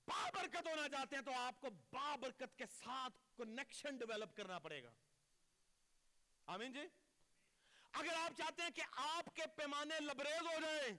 بابرکت 0.07 0.67
ہونا 0.67 0.89
چاہتے 0.89 1.15
ہیں 1.15 1.23
تو 1.23 1.33
آپ 1.33 1.61
کو 1.61 1.69
بابرکت 1.69 2.57
کے 2.57 2.65
ساتھ 2.65 3.37
کنیکشن 3.37 3.97
ڈیولپ 3.97 4.37
کرنا 4.37 4.59
پڑے 4.59 4.83
گا۔ 4.83 4.91
آمین 6.45 6.73
جی۔ 6.73 6.79
اگر 7.91 8.13
آپ 8.15 8.31
چاہتے 8.37 8.61
ہیں 8.61 8.69
کہ 8.69 8.81
آپ 8.91 9.35
کے 9.35 9.41
پیمانے 9.55 9.99
لبریز 9.99 10.41
ہو 10.41 10.59
جائیں، 10.61 10.97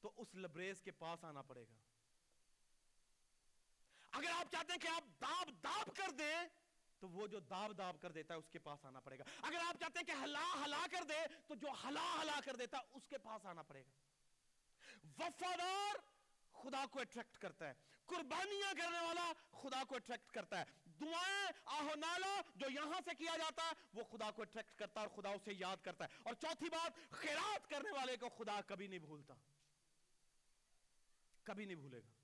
تو 0.00 0.12
اس 0.16 0.34
لبریز 0.34 0.80
کے 0.82 0.90
پاس 0.90 1.24
آنا 1.24 1.42
پڑے 1.42 1.64
گا۔ 1.68 1.74
اگر 4.10 4.30
آپ 4.30 4.52
چاہتے 4.52 4.72
ہیں 4.72 4.80
کہ 4.80 4.88
آپ 4.88 5.20
داب 5.20 5.64
داب 5.64 5.96
کر 5.96 6.10
دیں 6.10 6.48
تو 7.00 7.08
وہ 7.08 7.26
جو 7.26 7.38
داب 7.38 7.78
داب 7.78 7.96
کر 8.00 8.12
دیتا 8.12 8.34
ہے 8.34 8.38
اس 8.38 8.50
کے 8.50 8.58
پاس 8.58 8.84
آنا 8.84 9.00
پڑے 9.00 9.18
گا۔ 9.18 9.24
اگر 9.42 9.56
آپ 9.66 9.76
چاہتے 9.80 9.98
ہیں 9.98 10.06
کہ 10.06 10.22
ہلا 10.22 10.44
ہلا 10.64 10.86
کر 10.90 11.04
دے، 11.04 11.26
تو 11.46 11.54
جو 11.54 11.68
ہلا 11.84 12.16
ہلا 12.22 12.40
کر 12.44 12.56
دیتا 12.56 12.78
ہے 12.78 12.82
اس 12.90 13.08
کے 13.08 13.18
پاس 13.18 13.46
آنا 13.46 13.62
پڑے 13.62 13.82
گا۔ 13.82 13.90
وفادار 15.18 15.96
خدا 16.52 16.84
کو 16.90 17.00
اٹریکٹ 17.00 17.38
کرتا 17.38 17.68
ہے۔ 17.68 17.74
قربانیاں 18.06 18.74
کرنے 18.74 19.00
والا 19.00 19.32
خدا 19.50 19.84
کو 19.88 19.96
اٹریکٹ 19.96 20.32
کرتا 20.32 20.58
ہے۔ 20.58 20.64
دعائیں 20.86 21.46
آہو 21.64 21.94
نالا 21.94 22.40
جو 22.54 22.66
یہاں 22.70 23.00
سے 23.04 23.14
کیا 23.14 23.36
جاتا 23.36 23.62
ہے، 23.62 23.72
وہ 23.94 24.04
خدا 24.04 24.30
کو 24.30 24.42
اٹریکٹ 24.42 24.78
کرتا 24.78 25.00
ہے 25.00 25.06
اور 25.06 25.22
خدا 25.22 25.28
اسے 25.28 25.52
یاد 25.52 25.76
کرتا 25.82 26.04
ہے۔ 26.04 26.18
اور 26.22 26.34
چوتھی 26.34 26.70
بات، 26.70 27.10
خیرات 27.10 27.70
کرنے 27.70 27.90
والے 27.90 28.16
کو 28.16 28.28
خدا 28.28 28.60
کبھی 28.66 28.86
نہیں 28.86 28.98
بھولتا۔ 28.98 29.34
کبھی 31.44 31.64
نہیں 31.64 31.76
بھولے 31.76 31.98
گا۔ 31.98 32.17